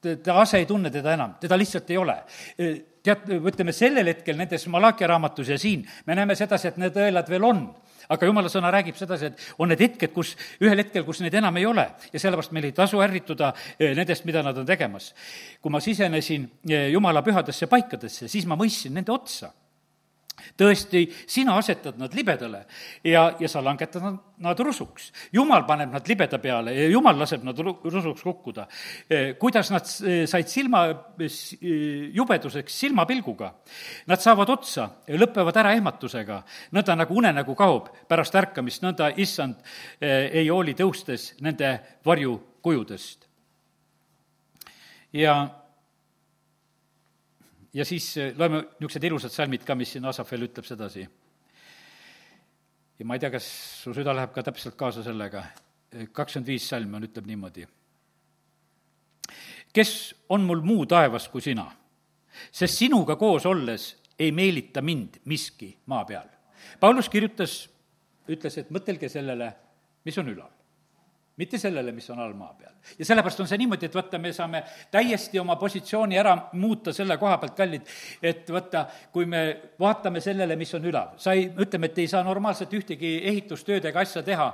ta 0.02 0.40
ase 0.42 0.58
ei 0.58 0.66
tunne 0.66 0.90
teda 0.90 1.14
enam, 1.14 1.36
teda 1.40 1.58
lihtsalt 1.58 1.90
ei 1.94 1.98
ole. 2.02 2.16
Eh, 2.58 2.80
tead, 3.04 3.30
ütleme 3.38 3.74
sellel 3.74 4.08
hetkel 4.10 4.38
nendes 4.38 4.66
Malachi 4.68 5.08
raamatus 5.08 5.54
ja 5.54 5.58
siin 5.62 5.86
me 6.06 6.16
näeme 6.18 6.36
sedasi, 6.36 6.72
et 6.72 6.82
need 6.82 6.98
õelad 6.98 7.30
veel 7.30 7.46
on 7.46 7.68
aga 8.12 8.30
jumala 8.30 8.52
sõna 8.52 8.72
räägib 8.74 8.98
sedasi, 9.00 9.32
et 9.32 9.46
on 9.62 9.72
need 9.72 9.82
hetked, 9.82 10.14
kus, 10.16 10.36
ühel 10.64 10.84
hetkel, 10.84 11.06
kus 11.08 11.22
neid 11.24 11.36
enam 11.40 11.58
ei 11.60 11.68
ole 11.70 11.88
ja 12.12 12.20
sellepärast 12.20 12.54
meil 12.56 12.70
ei 12.70 12.76
tasu 12.76 13.02
ärrituda 13.04 13.54
eh, 13.78 13.96
nendest, 13.98 14.28
mida 14.28 14.44
nad 14.46 14.58
on 14.58 14.68
tegemas. 14.68 15.14
kui 15.62 15.72
ma 15.72 15.82
sisenesin 15.84 16.50
eh, 16.70 16.90
jumala 16.92 17.24
pühadesse 17.26 17.70
paikadesse, 17.72 18.28
siis 18.32 18.48
ma 18.50 18.60
mõistsin 18.60 18.96
nende 18.98 19.14
otsa 19.16 19.52
tõesti, 20.58 21.06
sina 21.30 21.56
asetad 21.60 21.98
nad 22.00 22.14
libedale 22.16 22.64
ja, 23.04 23.24
ja 23.40 23.50
sa 23.50 23.62
langetad 23.64 24.04
nad, 24.04 24.18
nad 24.42 24.60
rusuks. 24.60 25.12
jumal 25.34 25.66
paneb 25.68 25.92
nad 25.94 26.08
libeda 26.08 26.40
peale 26.42 26.74
ja 26.76 26.88
jumal 26.90 27.18
laseb 27.20 27.44
nad 27.46 27.58
rusuks 27.60 28.24
kukkuda. 28.24 28.68
Eh, 29.10 29.34
kuidas 29.40 29.72
nad 29.74 29.88
eh, 30.08 30.26
said 30.30 30.50
silma, 30.50 30.84
eh, 31.20 32.12
jubeduseks 32.16 32.80
silmapilguga? 32.84 33.52
Nad 34.12 34.24
saavad 34.24 34.50
otsa 34.50 34.88
lõpevad 35.08 35.62
ära 35.62 35.74
ehmatusega, 35.78 36.42
nõnda 36.76 36.98
nagu 36.98 37.18
unenägu 37.18 37.56
kaob 37.58 37.92
pärast 38.10 38.36
ärkamist, 38.36 38.84
nõnda 38.86 39.12
issand 39.22 39.62
ei 40.02 40.48
hooli 40.50 40.74
tõustes 40.78 41.34
nende 41.42 41.76
varjukujudest. 42.06 43.28
ja 45.14 45.61
ja 47.74 47.86
siis 47.86 48.18
eh, 48.18 48.34
loeme 48.38 48.62
niisugused 48.62 49.08
ilusad 49.08 49.34
salmid 49.34 49.66
ka, 49.68 49.76
mis 49.76 49.96
siin 49.96 50.06
Asafel 50.06 50.48
ütleb 50.48 50.68
sedasi. 50.68 51.08
ja 53.00 53.06
ma 53.06 53.16
ei 53.16 53.24
tea, 53.24 53.32
kas 53.34 53.48
su 53.84 53.94
süda 53.96 54.16
läheb 54.16 54.34
ka 54.36 54.44
täpselt 54.44 54.76
kaasa 54.80 55.04
sellega, 55.04 55.44
kakskümmend 56.12 56.52
viis 56.52 56.68
salm 56.70 56.94
on, 57.00 57.08
ütleb 57.08 57.28
niimoodi. 57.28 57.66
kes 59.74 59.94
on 60.30 60.46
mul 60.48 60.62
muu 60.62 60.86
taevas 60.86 61.30
kui 61.30 61.42
sina? 61.42 61.70
sest 62.52 62.80
sinuga 62.84 63.16
koos 63.16 63.46
olles 63.46 63.96
ei 64.20 64.32
meelita 64.32 64.82
mind 64.82 65.22
miski 65.26 65.74
maa 65.86 66.06
peal. 66.06 66.28
Paulus 66.80 67.10
kirjutas, 67.10 67.70
ütles, 68.30 68.58
et 68.58 68.70
mõtelge 68.70 69.10
sellele, 69.10 69.50
mis 70.06 70.18
on 70.22 70.30
ülal 70.30 70.61
mitte 71.42 71.58
sellele, 71.58 71.92
mis 71.96 72.10
on 72.14 72.20
all 72.22 72.34
maa 72.38 72.54
peal. 72.58 72.70
ja 73.00 73.06
sellepärast 73.06 73.40
on 73.44 73.50
see 73.50 73.60
niimoodi, 73.62 73.88
et 73.90 73.96
vaata, 73.96 74.20
me 74.22 74.32
saame 74.34 74.64
täiesti 74.94 75.40
oma 75.40 75.56
positsiooni 75.62 76.18
ära 76.18 76.36
muuta 76.58 76.94
selle 76.94 77.18
koha 77.22 77.38
pealt, 77.42 77.56
kallid, 77.58 77.90
et 78.24 78.50
vaata, 78.52 78.86
kui 79.14 79.26
me 79.30 79.42
vaatame 79.80 80.22
sellele, 80.22 80.56
mis 80.58 80.74
on 80.78 80.86
ülal, 80.90 81.14
sa 81.22 81.36
ei, 81.38 81.48
ütleme, 81.66 81.92
et 81.92 82.02
ei 82.02 82.10
saa 82.12 82.24
normaalselt 82.26 82.74
ühtegi 82.78 83.14
ehitustööd 83.32 83.86
ega 83.90 84.02
asja 84.02 84.24
teha, 84.26 84.48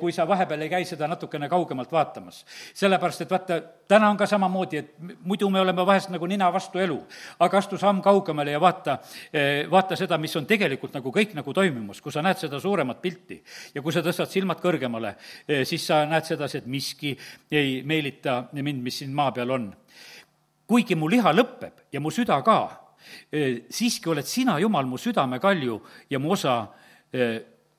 kui 0.00 0.12
sa 0.12 0.26
vahepeal 0.28 0.66
ei 0.66 0.72
käi 0.72 0.84
seda 0.88 1.08
natukene 1.10 1.48
kaugemalt 1.52 1.92
vaatamas. 1.92 2.44
sellepärast, 2.74 3.24
et 3.24 3.32
vaata, 3.32 3.60
täna 3.88 4.10
on 4.10 4.16
ka 4.20 4.26
samamoodi, 4.26 4.76
et 4.76 4.94
muidu 5.24 5.50
me 5.50 5.60
oleme 5.60 5.86
vahest 5.86 6.12
nagu 6.12 6.26
nina 6.30 6.50
vastu 6.52 6.78
elu, 6.78 6.98
aga 7.44 7.58
astu 7.58 7.78
samm 7.80 8.02
kaugemale 8.02 8.54
ja 8.54 8.60
vaata, 8.60 8.98
vaata 9.70 9.96
seda, 9.96 10.18
mis 10.18 10.36
on 10.36 10.46
tegelikult 10.46 10.94
nagu 10.94 11.12
kõik 11.12 11.34
nagu 11.36 11.52
toimumas, 11.56 12.00
kui 12.00 12.12
sa 12.12 12.22
näed 12.24 12.40
seda 12.40 12.60
suuremat 12.60 13.00
pilti. 13.02 13.42
ja 13.74 13.82
kui 13.82 13.92
sa 13.92 14.00
tõstad 14.04 14.30
silmad 14.30 14.60
kõrgemale, 14.62 15.14
siis 15.64 15.86
sa 15.86 16.04
näed 16.06 16.13
sedasi, 16.22 16.58
et 16.58 16.66
miski 16.66 17.16
ei 17.50 17.82
meelita 17.82 18.44
mind, 18.52 18.82
mis 18.82 18.98
siin 18.98 19.12
maa 19.12 19.32
peal 19.32 19.50
on. 19.50 19.74
kuigi 20.66 20.94
mu 20.94 21.08
liha 21.10 21.32
lõpeb 21.32 21.90
ja 21.92 22.00
mu 22.00 22.10
süda 22.10 22.38
ka, 22.42 22.58
siiski 23.70 24.08
oled 24.08 24.24
sina, 24.24 24.58
Jumal, 24.58 24.86
mu 24.86 24.96
südamekalju 24.96 25.80
ja 26.10 26.18
mu 26.18 26.32
osa 26.32 26.62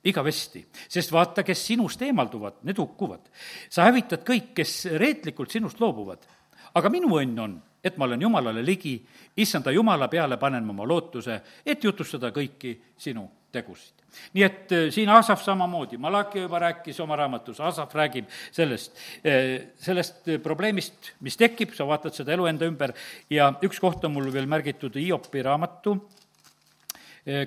igavesti, 0.06 0.62
sest 0.90 1.12
vaata, 1.12 1.44
kes 1.44 1.64
sinust 1.72 2.02
eemalduvad, 2.06 2.62
need 2.64 2.78
hukkuvad. 2.78 3.30
sa 3.70 3.88
hävitad 3.88 4.22
kõik, 4.28 4.54
kes 4.54 4.86
reetlikult 5.02 5.52
sinust 5.52 5.80
loobuvad. 5.82 6.28
aga 6.76 6.90
minu 6.90 7.08
õnn 7.08 7.40
on, 7.40 7.62
et 7.84 7.98
ma 7.98 8.06
olen 8.06 8.22
Jumalale 8.22 8.66
ligi, 8.66 9.00
issanda 9.38 9.72
Jumala 9.72 10.08
peale 10.08 10.38
panen 10.38 10.64
ma 10.66 10.74
oma 10.74 10.86
lootuse, 10.86 11.42
et 11.66 11.84
jutustada 11.84 12.32
kõiki 12.32 12.76
sinu 12.98 13.30
tegusid. 13.52 14.05
Nii 14.36 14.44
et 14.44 14.72
äh, 14.72 14.88
siin 14.94 15.10
Asaf 15.10 15.44
samamoodi, 15.44 15.98
Malachi 16.02 16.44
juba 16.44 16.60
rääkis 16.60 17.00
oma 17.04 17.16
raamatus, 17.20 17.60
Asaf 17.64 17.94
räägib 17.96 18.30
sellest, 18.52 18.96
äh, 19.26 19.72
sellest 19.82 20.28
äh, 20.28 20.40
probleemist, 20.44 21.14
mis 21.26 21.38
tekib, 21.40 21.74
sa 21.76 21.88
vaatad 21.88 22.16
seda 22.16 22.36
elu 22.36 22.48
enda 22.52 22.68
ümber 22.70 22.94
ja 23.30 23.52
üks 23.66 23.80
koht 23.84 24.04
on 24.06 24.16
mul 24.16 24.32
veel 24.34 24.50
märgitud 24.50 24.96
Hiopi 25.00 25.44
raamatu 25.46 25.98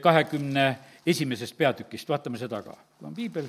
kahekümne 0.02 0.62
esimesest 1.06 1.54
peatükist, 1.54 2.08
vaatame 2.10 2.38
seda 2.40 2.58
ka. 2.66 2.72
kui 2.98 3.06
on 3.06 3.12
piibel, 3.14 3.46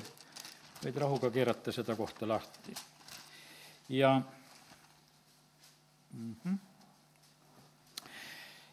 võid 0.78 1.00
rahuga 1.02 1.26
keerata 1.34 1.72
seda 1.74 1.96
kohta 1.98 2.28
lahti. 2.28 2.74
ja 3.88 4.12
mm 6.14 6.36
-hmm. 6.44 6.58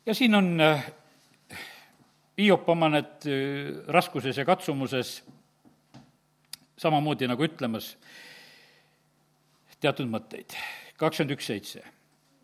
ja 0.06 0.14
siin 0.14 0.36
on 0.36 0.62
Hiop 2.38 2.70
oma 2.70 2.90
need 2.94 3.26
raskuses 3.90 4.38
ja 4.38 4.46
katsumuses 4.46 5.24
samamoodi 6.78 7.28
nagu 7.30 7.44
ütlemas 7.44 7.96
teatud 9.82 10.10
mõtteid. 10.10 10.54
kakskümmend 10.98 11.34
üks 11.38 11.46
seitse. 11.46 11.82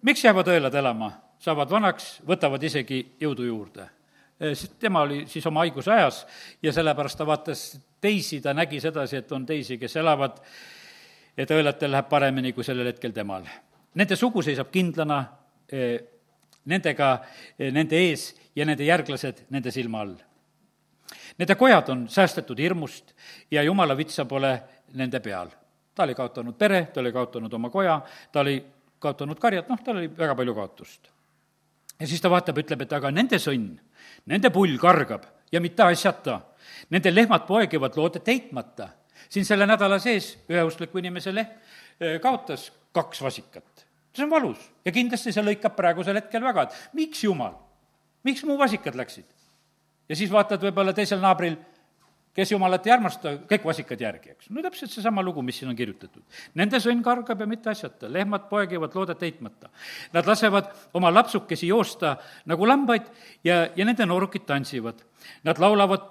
miks 0.01 0.23
jäävad 0.23 0.47
õelad 0.47 0.75
elama, 0.75 1.11
saavad 1.39 1.69
vanaks, 1.69 2.21
võtavad 2.27 2.63
isegi 2.63 3.05
jõudu 3.19 3.45
juurde? 3.45 3.89
sest 4.39 4.79
tema 4.79 5.01
oli 5.01 5.23
siis 5.27 5.45
oma 5.45 5.61
haiguse 5.63 5.91
ajas 5.91 6.25
ja 6.63 6.73
sellepärast 6.73 7.17
ta 7.17 7.25
vaatas 7.25 7.79
teisi, 8.01 8.41
ta 8.41 8.53
nägi 8.53 8.79
sedasi, 8.79 9.17
et 9.17 9.31
on 9.31 9.45
teisi, 9.45 9.77
kes 9.77 9.95
elavad, 10.01 10.41
et 11.37 11.51
õelatel 11.51 11.91
läheb 11.91 12.09
paremini 12.09 12.51
kui 12.53 12.63
sellel 12.63 12.89
hetkel 12.91 13.13
temal. 13.15 13.45
Nende 13.95 14.15
sugu 14.19 14.41
seisab 14.41 14.71
kindlana 14.73 15.21
nendega, 16.65 17.17
nende 17.59 17.99
ees 17.99 18.29
ja 18.55 18.65
nende 18.65 18.85
järglased 18.87 19.45
nende 19.53 19.71
silma 19.71 20.03
all. 20.03 20.15
Nende 21.37 21.55
kojad 21.57 21.89
on 21.89 22.05
säästetud 22.09 22.59
hirmust 22.59 23.13
ja 23.51 23.63
jumala 23.63 23.97
vitsa 23.97 24.25
pole 24.25 24.53
nende 24.93 25.19
peal. 25.19 25.49
ta 25.95 26.03
oli 26.03 26.15
kaotanud 26.15 26.55
pere, 26.57 26.87
ta 26.93 26.99
oli 26.99 27.11
kaotanud 27.13 27.53
oma 27.53 27.69
koja, 27.69 28.01
ta 28.31 28.39
oli 28.39 28.63
kaotanud 28.99 29.39
karjad, 29.39 29.67
noh, 29.69 29.81
tal 29.83 29.97
oli 29.97 30.09
väga 30.17 30.35
palju 30.35 30.55
kaotust. 30.55 31.07
ja 31.99 32.07
siis 32.07 32.21
ta 32.21 32.29
vaatab, 32.29 32.57
ütleb, 32.57 32.81
et 32.81 32.93
aga 32.93 33.11
nende 33.11 33.37
sõnn, 33.39 33.77
nende 34.25 34.49
pull 34.49 34.77
kargab 34.77 35.25
ja 35.51 35.61
mitte 35.61 35.83
asjata. 35.83 36.41
Nende 36.89 37.11
lehmad 37.13 37.45
poegivad 37.47 37.97
loodet 37.97 38.27
heitmata. 38.27 38.89
siin 39.29 39.45
selle 39.45 39.65
nädala 39.65 39.99
sees 39.99 40.37
ühe 40.49 40.63
uskliku 40.63 40.97
inimese 40.97 41.33
lehm 41.33 41.49
eh, 41.99 42.19
kaotas 42.21 42.71
kaks 42.91 43.21
vasikat 43.21 43.82
see 44.13 44.25
on 44.25 44.31
valus 44.31 44.61
ja 44.85 44.93
kindlasti 44.95 45.33
see 45.33 45.45
lõikab 45.45 45.75
praegusel 45.77 46.19
hetkel 46.21 46.43
väga, 46.45 46.67
et 46.67 46.97
miks 46.97 47.23
jumal, 47.25 47.55
miks 48.23 48.45
mu 48.47 48.57
vasikad 48.59 48.97
läksid? 48.99 49.27
ja 50.09 50.17
siis 50.17 50.31
vaatad 50.31 50.63
võib-olla 50.63 50.93
teisel 50.95 51.21
naabril, 51.23 51.55
kes 52.33 52.51
jumalat 52.51 52.87
ei 52.87 52.93
armasta, 52.95 53.35
kõik 53.49 53.65
vasikad 53.67 54.01
järgi, 54.01 54.33
eks. 54.33 54.49
no 54.53 54.63
täpselt 54.65 54.91
seesama 54.91 55.23
lugu, 55.25 55.43
mis 55.45 55.59
siin 55.59 55.69
on 55.69 55.77
kirjutatud. 55.77 56.23
Nende 56.59 56.79
sõnn 56.81 57.03
kargab 57.05 57.43
ja 57.43 57.47
mitte 57.49 57.69
asjata, 57.71 58.09
lehmad 58.11 58.47
poegivad 58.49 58.95
loodet 58.97 59.21
heitmata. 59.21 59.69
Nad 60.15 60.29
lasevad 60.29 60.71
oma 60.97 61.13
lapsukesi 61.13 61.69
joosta 61.69 62.15
nagu 62.49 62.67
lambaid 62.67 63.05
ja, 63.45 63.67
ja 63.75 63.85
nende 63.85 64.07
noorukid 64.09 64.47
tantsivad. 64.49 65.05
Nad 65.45 65.61
laulavad 65.61 66.09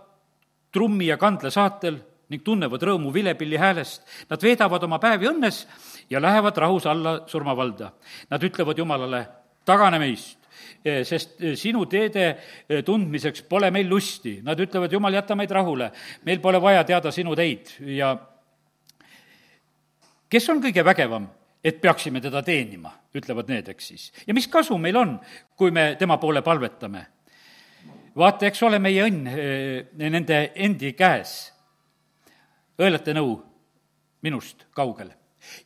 trummi 0.72 1.10
ja 1.10 1.18
kandle 1.20 1.50
saatel 1.52 1.98
ning 2.32 2.44
tunnevad 2.44 2.82
rõõmu 2.82 3.12
vilepilli 3.14 3.60
häälest. 3.60 4.06
Nad 4.30 4.42
veedavad 4.42 4.82
oma 4.88 4.98
päevi 5.02 5.28
õnnes 5.30 5.64
ja 6.10 6.20
lähevad 6.22 6.56
rahus 6.58 6.86
alla 6.90 7.20
surmavalda. 7.30 7.92
Nad 8.30 8.44
ütlevad 8.48 8.78
Jumalale, 8.78 9.22
tagane 9.68 10.00
meist, 10.02 10.38
eh, 10.84 11.02
sest 11.04 11.36
eh, 11.40 11.54
sinu 11.58 11.84
teede 11.86 12.26
eh, 12.32 12.82
tundmiseks 12.84 13.44
pole 13.48 13.70
meil 13.70 13.88
lusti. 13.88 14.38
Nad 14.44 14.60
ütlevad, 14.60 14.92
Jumal, 14.92 15.14
jäta 15.20 15.36
meid 15.38 15.50
rahule, 15.50 15.92
meil 16.26 16.40
pole 16.40 16.60
vaja 16.62 16.84
teada 16.88 17.12
sinu 17.12 17.36
teid 17.38 17.76
ja 17.92 18.14
kes 20.32 20.48
on 20.48 20.62
kõige 20.64 20.84
vägevam, 20.84 21.28
et 21.62 21.80
peaksime 21.80 22.20
teda 22.24 22.40
teenima, 22.42 22.90
ütlevad 23.14 23.50
need, 23.52 23.68
eks 23.68 23.88
siis. 23.92 24.12
ja 24.26 24.34
mis 24.34 24.48
kasu 24.48 24.78
meil 24.80 24.96
on, 24.96 25.18
kui 25.56 25.70
me 25.70 25.92
tema 26.00 26.16
poole 26.18 26.42
palvetame? 26.42 27.06
vaata, 28.16 28.46
eks 28.48 28.62
ole 28.66 28.78
meie 28.82 29.06
õnn 29.06 29.28
nende 29.96 30.38
endi 30.54 30.92
käes. 30.92 31.51
Õelate 32.82 33.14
nõu 33.16 33.36
minust 34.22 34.66
kaugel 34.76 35.12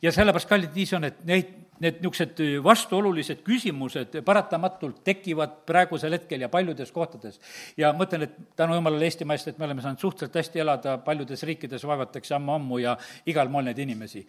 ja 0.01 0.11
sellepärast, 0.13 0.49
kallid, 0.49 0.75
nii 0.75 0.85
see 0.89 0.97
on, 0.97 1.07
et 1.07 1.19
neid, 1.27 1.49
need 1.83 1.99
niisugused 2.01 2.39
vastuolulised 2.65 3.43
küsimused 3.45 4.15
paratamatult 4.25 5.03
tekivad 5.05 5.59
praegusel 5.69 6.15
hetkel 6.17 6.41
ja 6.41 6.49
paljudes 6.49 6.91
kohtades. 6.91 7.39
ja 7.77 7.93
ma 7.93 8.07
ütlen, 8.07 8.25
et 8.25 8.39
tänu 8.57 8.77
jumalale 8.77 9.05
Eestimaa 9.05 9.37
eest, 9.37 9.51
et 9.51 9.59
me 9.59 9.67
oleme 9.69 9.85
saanud 9.85 10.01
suhteliselt 10.01 10.39
hästi 10.41 10.63
elada, 10.65 10.97
paljudes 10.97 11.43
riikides 11.43 11.85
vaevatakse 11.85 12.35
ammu-ammu 12.37 12.81
ja 12.81 12.97
igal 13.25 13.53
moel 13.53 13.69
neid 13.69 13.85
inimesi 13.85 14.25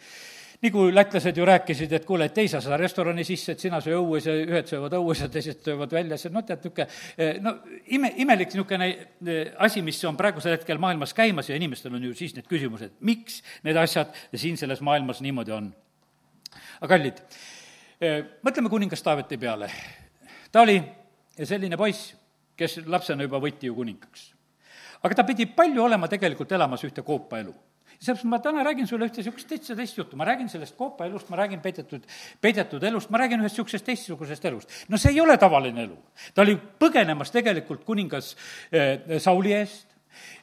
nagu 0.63 0.89
lätlased 0.91 1.37
ju 1.37 1.45
rääkisid, 1.47 1.93
et 1.95 2.07
kuule, 2.07 2.27
et 2.27 2.39
ei 2.43 2.49
saa 2.51 2.61
seda 2.63 2.77
restorani 2.81 3.23
sisse, 3.27 3.55
et 3.55 3.63
sina 3.63 3.79
söö 3.83 4.01
õues 4.01 4.27
ja 4.27 4.35
ühed 4.35 4.67
söövad 4.67 4.97
õues 4.99 5.21
ja 5.23 5.29
teised 5.31 5.61
söövad 5.63 5.93
väljas 5.95 6.27
ja 6.27 6.33
noh, 6.35 6.43
tead, 6.47 6.65
niisugune 6.65 6.87
eh, 7.15 7.39
no 7.45 7.53
ime, 7.95 8.11
imelik 8.25 8.51
niisugune 8.51 8.89
eh, 8.89 9.53
asi, 9.63 9.85
mis 9.87 10.01
on 10.09 10.19
praegusel 10.19 10.57
hetkel 10.57 10.81
maailmas 10.83 11.15
käimas 11.15 11.51
ja 11.51 11.59
inimestel 11.59 11.95
on 11.95 12.09
ju 12.09 12.15
siis 12.19 12.35
need 12.35 12.49
küsimused, 12.51 12.97
miks 13.07 13.39
need 13.67 13.79
asjad 13.79 14.11
siin 14.35 14.59
selles 14.59 14.83
maailmas 14.83 15.23
niimoodi 15.23 15.55
on. 15.55 15.71
aga 16.81 16.91
kallid, 16.97 17.23
eh, 18.03 18.19
mõtleme 18.43 18.73
kuningas 18.73 19.07
Taaveti 19.07 19.39
peale. 19.39 19.71
ta 20.51 20.67
oli 20.67 20.81
selline 21.39 21.79
poiss, 21.79 22.17
kes 22.59 22.81
lapsena 22.87 23.23
juba 23.23 23.39
võiti 23.39 23.71
ju 23.71 23.79
kuningaks. 23.79 24.33
aga 25.07 25.23
ta 25.23 25.25
pidi 25.25 25.47
palju 25.47 25.87
olema 25.87 26.11
tegelikult 26.11 26.51
elamas 26.53 26.83
ühte 26.83 27.07
koopaelu 27.07 27.55
sellepärast 27.99 28.31
ma 28.31 28.39
täna 28.39 28.63
räägin 28.63 28.87
sulle 28.87 29.09
ühte 29.09 29.19
niisugust 29.23 29.49
täitsa 29.51 29.75
teist 29.77 29.99
juttu, 29.99 30.17
ma 30.17 30.25
räägin 30.25 30.49
sellest 30.49 30.77
koopa 30.79 31.07
elust, 31.07 31.29
ma 31.31 31.37
räägin 31.41 31.61
peidetud, 31.61 32.05
peidetud 32.41 32.83
elust, 32.83 33.11
ma 33.11 33.19
räägin 33.19 33.43
ühest 33.43 33.57
niisugusest 33.57 33.87
teistsugusest 33.87 34.45
elust. 34.45 34.75
no 34.89 34.97
see 34.97 35.13
ei 35.13 35.21
ole 35.21 35.37
tavaline 35.39 35.83
elu. 35.83 35.97
ta 36.35 36.43
oli 36.43 36.55
põgenemas 36.57 37.33
tegelikult 37.35 37.85
kuningas 37.85 38.37
eh, 38.71 39.19
Sauli 39.19 39.53
eest 39.53 39.87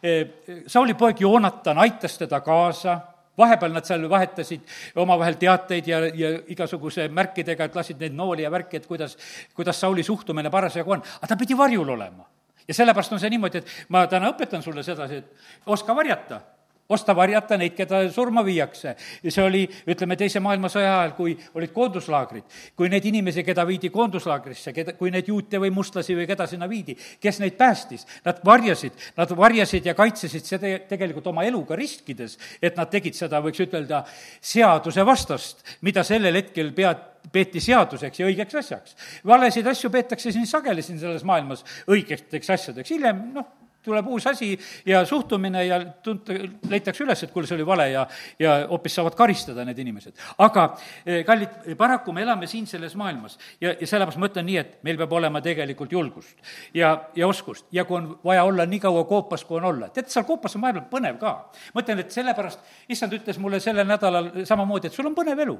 eh,, 0.04 0.28
Sauli 0.68 0.94
poeg 0.94 1.22
Joonatan 1.22 1.78
aitas 1.78 2.18
teda 2.18 2.42
kaasa, 2.44 3.00
vahepeal 3.38 3.72
nad 3.72 3.88
seal 3.88 4.04
vahetasid 4.10 4.66
omavahel 5.00 5.40
teateid 5.40 5.88
ja, 5.88 6.02
ja 6.12 6.34
igasuguse 6.52 7.08
märkidega, 7.08 7.70
et 7.70 7.76
lasid 7.76 8.04
neid 8.04 8.16
nooli 8.16 8.44
ja 8.44 8.52
värki, 8.52 8.82
et 8.82 8.88
kuidas, 8.88 9.16
kuidas 9.56 9.80
Sauli 9.80 10.04
suhtumine 10.04 10.52
parasjagu 10.52 10.92
on, 10.92 11.06
aga 11.22 11.32
ta 11.32 11.40
pidi 11.40 11.56
varjul 11.58 11.90
olema. 11.96 12.28
ja 12.68 12.74
sellepärast 12.74 13.14
on 13.14 13.20
see 13.24 13.30
niimoodi, 13.30 13.64
et 13.64 13.74
ma 13.96 14.04
täna 14.12 14.34
õpetan 14.34 14.64
sulle 14.66 14.84
sedasi, 14.84 15.22
et 15.24 15.72
oska 15.72 15.96
varjata 15.96 16.42
osta 16.90 17.16
varjata 17.18 17.58
neid, 17.58 17.74
keda 17.78 18.02
surma 18.14 18.44
viiakse. 18.46 18.96
see 19.28 19.44
oli, 19.44 19.64
ütleme, 19.90 20.16
Teise 20.16 20.40
maailmasõja 20.44 20.92
ajal, 21.00 21.14
kui 21.18 21.34
olid 21.58 21.74
koonduslaagrid, 21.74 22.46
kui 22.78 22.90
neid 22.90 23.06
inimesi, 23.10 23.44
keda 23.44 23.66
viidi 23.68 23.90
koonduslaagrisse, 23.94 24.74
keda, 24.74 24.94
kui 25.00 25.12
neid 25.12 25.28
juute 25.28 25.60
või 25.62 25.72
mustlasi 25.74 26.16
või 26.18 26.28
keda 26.30 26.48
sinna 26.48 26.70
viidi, 26.70 26.98
kes 27.22 27.42
neid 27.42 27.58
päästis, 27.58 28.06
nad 28.26 28.40
varjasid, 28.46 28.94
nad 29.18 29.34
varjasid 29.38 29.90
ja 29.90 29.98
kaitsesid 29.98 30.46
seda 30.46 30.76
tegelikult 30.90 31.28
oma 31.34 31.44
eluga 31.48 31.78
riskides, 31.80 32.38
et 32.62 32.78
nad 32.78 32.92
tegid 32.92 33.18
seda, 33.18 33.42
võiks 33.44 33.66
ütelda, 33.66 34.04
seadusevastast, 34.42 35.66
mida 35.82 36.06
sellel 36.06 36.38
hetkel 36.42 36.72
pead, 36.76 37.02
peeti 37.34 37.60
seaduseks 37.64 38.22
ja 38.22 38.30
õigeks 38.30 38.62
asjaks. 38.62 38.96
valesid 39.26 39.68
asju 39.68 39.90
peetakse 39.90 40.32
siin 40.32 40.46
sageli 40.46 40.86
siin 40.86 41.00
selles 41.02 41.26
maailmas 41.26 41.66
õigeteks 41.90 42.52
asjadeks, 42.54 42.94
hiljem 42.94 43.32
noh, 43.34 43.65
tuleb 43.86 44.08
uus 44.08 44.28
asi 44.28 44.54
ja 44.86 45.04
suhtumine 45.06 45.66
ja 45.66 45.80
tunta, 46.04 46.36
leitakse 46.70 47.04
üles, 47.06 47.24
et 47.24 47.34
kuule, 47.34 47.48
see 47.48 47.58
oli 47.58 47.68
vale 47.68 47.90
ja, 47.92 48.06
ja 48.40 48.58
hoopis 48.70 48.98
saavad 48.98 49.16
karistada 49.18 49.66
need 49.68 49.80
inimesed. 49.82 50.16
aga 50.38 50.68
eh, 51.06 51.24
kallid, 51.28 51.76
paraku 51.78 52.14
me 52.14 52.26
elame 52.26 52.48
siin 52.52 52.68
selles 52.68 52.96
maailmas 53.00 53.38
ja, 53.62 53.74
ja 53.74 53.88
sellepärast 53.88 54.22
ma 54.22 54.30
ütlen 54.32 54.48
nii, 54.50 54.58
et 54.62 54.78
meil 54.88 55.00
peab 55.02 55.14
olema 55.20 55.42
tegelikult 55.46 55.92
julgust 55.92 56.52
ja, 56.74 56.96
ja 57.16 57.28
oskust 57.28 57.68
ja 57.76 57.86
kui 57.86 58.00
on 58.00 58.12
vaja 58.26 58.44
olla 58.44 58.66
nii 58.70 58.82
kaua 58.84 59.04
koopas, 59.10 59.46
kui 59.46 59.60
on 59.60 59.70
olla. 59.72 59.90
tead, 59.94 60.10
seal 60.12 60.26
koopas 60.28 60.56
on 60.58 60.66
vahepeal 60.66 60.88
põnev 60.92 61.20
ka. 61.22 61.34
ma 61.74 61.84
ütlen, 61.84 62.02
et 62.04 62.16
sellepärast, 62.16 62.64
issand 62.90 63.14
ütles 63.18 63.40
mulle 63.42 63.60
sellel 63.64 63.88
nädalal 63.88 64.32
samamoodi, 64.46 64.90
et 64.90 64.98
sul 64.98 65.10
on 65.10 65.18
põnev 65.18 65.44
elu. 65.46 65.58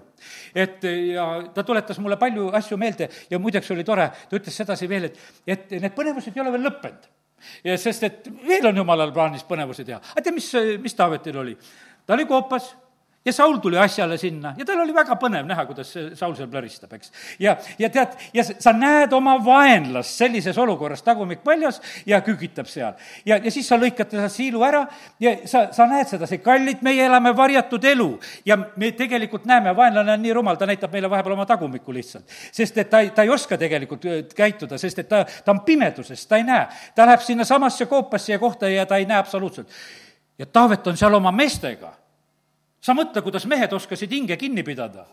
et 0.56 0.84
ja 1.14 1.28
ta 1.54 1.64
tuletas 1.64 2.00
mulle 2.00 2.18
palju 2.22 2.50
asju 2.62 2.78
meelde 2.78 3.10
ja 3.30 3.40
muideks 3.40 3.72
oli 3.76 3.84
tore, 3.88 4.10
ta 4.30 4.40
ütles 4.40 4.64
sedasi 4.64 4.90
veel, 4.90 5.12
et, 5.12 5.22
et 5.48 5.78
need 5.80 5.96
põnevused 5.96 6.36
ei 6.36 6.44
ole 6.44 6.56
veel 6.56 6.68
lõppenud 6.70 7.12
ja 7.64 7.78
sest, 7.78 8.04
et 8.04 8.30
veel 8.48 8.70
on 8.70 8.78
jumalal 8.84 9.14
plaanis 9.16 9.46
põnevusi 9.48 9.86
teha. 9.86 10.00
aga 10.14 10.22
tead, 10.22 10.36
mis, 10.36 10.50
mis 10.82 10.98
Taavetil 10.98 11.38
oli? 11.44 11.56
ta 12.06 12.14
oli 12.14 12.26
koopas 12.30 12.74
ja 13.26 13.34
Saul 13.34 13.58
tuli 13.58 13.78
asjale 13.78 14.18
sinna 14.18 14.54
ja 14.58 14.66
tal 14.66 14.80
oli 14.84 14.94
väga 14.94 15.16
põnev 15.20 15.48
näha, 15.50 15.66
kuidas 15.66 15.90
Saul 16.14 16.36
seal 16.38 16.50
plõristab, 16.52 16.92
eks. 16.94 17.12
ja, 17.42 17.56
ja 17.82 17.90
tead, 17.90 18.14
ja 18.34 18.44
sa 18.46 18.74
näed 18.76 19.14
oma 19.18 19.36
vaenlast 19.46 20.20
sellises 20.22 20.58
olukorras, 20.62 21.02
tagumik 21.04 21.42
väljas 21.46 21.82
ja 22.06 22.22
kügitab 22.26 22.70
seal. 22.70 22.94
ja, 23.26 23.40
ja 23.42 23.52
siis 23.52 23.68
sa 23.68 23.80
lõikad 23.82 24.12
ta 24.12 24.30
siilu 24.30 24.62
ära 24.66 24.84
ja 25.20 25.36
sa, 25.50 25.66
sa 25.74 25.90
näed 25.90 26.12
sedasi, 26.12 26.40
kallid, 26.46 26.86
meie 26.86 27.08
elame 27.10 27.34
varjatud 27.38 27.84
elu 27.84 28.12
ja 28.46 28.60
me 28.76 28.92
tegelikult 28.92 29.50
näeme, 29.50 29.76
vaenlane 29.76 30.14
on 30.14 30.24
nii 30.26 30.38
rumal, 30.38 30.62
ta 30.62 30.70
näitab 30.70 30.94
meile 30.94 31.10
vahepeal 31.10 31.38
oma 31.38 31.50
tagumikku 31.50 31.94
lihtsalt. 31.94 32.30
sest 32.52 32.78
et 32.78 32.90
ta 32.90 33.02
ei, 33.02 33.10
ta 33.10 33.26
ei 33.26 33.34
oska 33.34 33.58
tegelikult 33.58 34.06
äh, 34.06 34.24
käituda, 34.36 34.78
sest 34.78 35.02
et 35.02 35.10
ta, 35.10 35.26
ta 35.26 35.52
on 35.52 35.66
pimeduses, 35.66 36.28
ta 36.30 36.38
ei 36.38 36.46
näe. 36.46 36.68
ta 36.96 37.10
läheb 37.10 37.26
sinnasamasse 37.26 37.86
koopasse 37.90 38.34
ja 38.34 38.40
kohta 38.40 38.70
ja 38.70 38.86
ta 38.86 39.02
ei 39.02 39.10
näe 39.10 39.18
absoluutselt. 39.18 39.70
ja 40.38 40.46
Taavet 40.46 40.88
on 40.88 40.98
seal 40.98 41.14
oma 41.14 41.32
meestega 41.32 42.05
sa 42.86 42.94
mõtle, 42.98 43.24
kuidas 43.26 43.48
mehed 43.50 43.74
oskasid 43.74 44.12
hinge 44.12 44.38
kinni 44.38 44.64
pidada. 44.64 45.06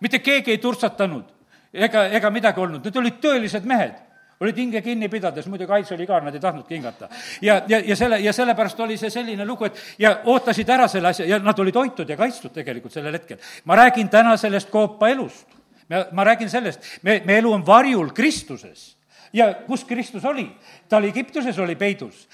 mitte 0.00 0.18
keegi 0.18 0.50
ei 0.50 0.58
turtsatanud 0.58 1.24
ega, 1.72 2.06
ega 2.06 2.30
midagi 2.30 2.60
olnud, 2.60 2.84
need 2.84 2.96
olid 2.96 3.20
tõelised 3.20 3.68
mehed 3.68 4.00
olid 4.42 4.56
hinge 4.58 4.80
kinni 4.82 5.08
pidades, 5.08 5.46
muidugi 5.46 5.72
Ais 5.72 5.92
oli 5.94 6.06
ka, 6.06 6.18
nad 6.20 6.34
ei 6.34 6.40
tahtnudki 6.42 6.74
hingata. 6.74 7.08
ja, 7.42 7.60
ja, 7.68 7.78
ja 7.86 7.96
selle, 7.96 8.18
ja 8.20 8.32
sellepärast 8.32 8.80
oli 8.80 8.96
see 8.98 9.10
selline 9.10 9.46
lugu, 9.46 9.68
et 9.68 9.78
ja 10.02 10.16
ootasid 10.24 10.68
ära 10.68 10.88
selle 10.90 11.12
asja 11.12 11.26
ja 11.26 11.38
nad 11.38 11.58
olid 11.62 11.78
hoitud 11.78 12.08
ja 12.08 12.16
kaitstud 12.18 12.54
tegelikult 12.54 12.92
sellel 12.92 13.14
hetkel. 13.14 13.38
ma 13.64 13.76
räägin 13.78 14.08
täna 14.08 14.36
sellest 14.36 14.70
koopa 14.70 15.08
elust. 15.08 15.46
ma 16.12 16.24
räägin 16.24 16.50
sellest, 16.50 16.80
me, 17.02 17.20
me 17.24 17.38
elu 17.38 17.52
on 17.52 17.66
varjul 17.66 18.10
Kristuses 18.10 18.96
ja 19.32 19.52
kus 19.66 19.84
Kristus 19.84 20.24
oli? 20.24 20.48
Ta 20.92 20.96
oli 20.96 21.08
Egiptuses, 21.08 21.58
oli 21.58 21.76
peidus. 21.76 22.28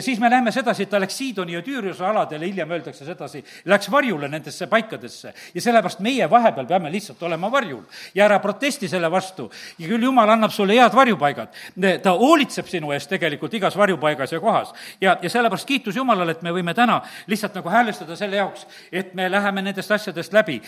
siis 0.00 0.20
me 0.20 0.28
näeme 0.28 0.50
sedasi, 0.50 0.82
et 0.82 0.90
ta 0.90 0.98
läks 1.00 1.14
Siidoni 1.18 1.52
ja 1.54 1.60
Tüüriuse 1.62 2.02
aladele, 2.02 2.48
hiljem 2.50 2.70
öeldakse 2.74 3.04
sedasi, 3.06 3.44
läks 3.70 3.90
varjule 3.90 4.26
nendesse 4.28 4.66
paikadesse. 4.66 5.34
ja 5.54 5.62
sellepärast 5.62 6.00
meie 6.02 6.26
vahepeal 6.30 6.66
peame 6.66 6.90
lihtsalt 6.90 7.22
olema 7.22 7.50
varjul 7.50 7.84
ja 8.14 8.24
ära 8.24 8.40
protesti 8.42 8.88
selle 8.88 9.10
vastu. 9.10 9.46
ja 9.78 9.88
küll 9.88 10.02
Jumal 10.02 10.28
annab 10.34 10.50
sulle 10.50 10.74
head 10.74 10.94
varjupaigad. 10.94 11.54
ta 12.02 12.10
hoolitseb 12.10 12.66
sinu 12.66 12.90
eest 12.92 13.08
tegelikult 13.08 13.54
igas 13.54 13.76
varjupaigas 13.76 14.32
ja 14.32 14.40
kohas. 14.40 14.74
ja, 15.00 15.16
ja 15.22 15.30
sellepärast 15.30 15.68
kiitus 15.68 15.96
Jumalale, 15.96 16.32
et 16.32 16.42
me 16.42 16.50
võime 16.50 16.74
täna 16.74 17.02
lihtsalt 17.26 17.54
nagu 17.54 17.70
häälestada 17.70 18.16
selle 18.16 18.36
jaoks, 18.36 18.66
et 18.92 19.14
me 19.14 19.30
läheme 19.30 19.62
nendest 19.62 19.90
asjadest 19.90 20.32
läbi, 20.32 20.58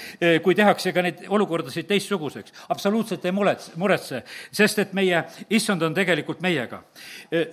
kui 0.42 0.54
tehakse 0.54 0.92
ka 0.92 1.02
neid 1.02 1.26
olukordasid 1.28 1.90
teistsuguseks. 1.90 2.52
absoluutselt 2.68 3.24
ei 3.24 3.32
muretse, 3.32 3.72
muretse, 3.76 4.22
sest 4.52 4.78
et 4.78 4.92
meie 4.92 5.24
issand 5.50 5.82
on 5.82 5.94
tegelikult 5.94 6.40
meiega 6.40 6.84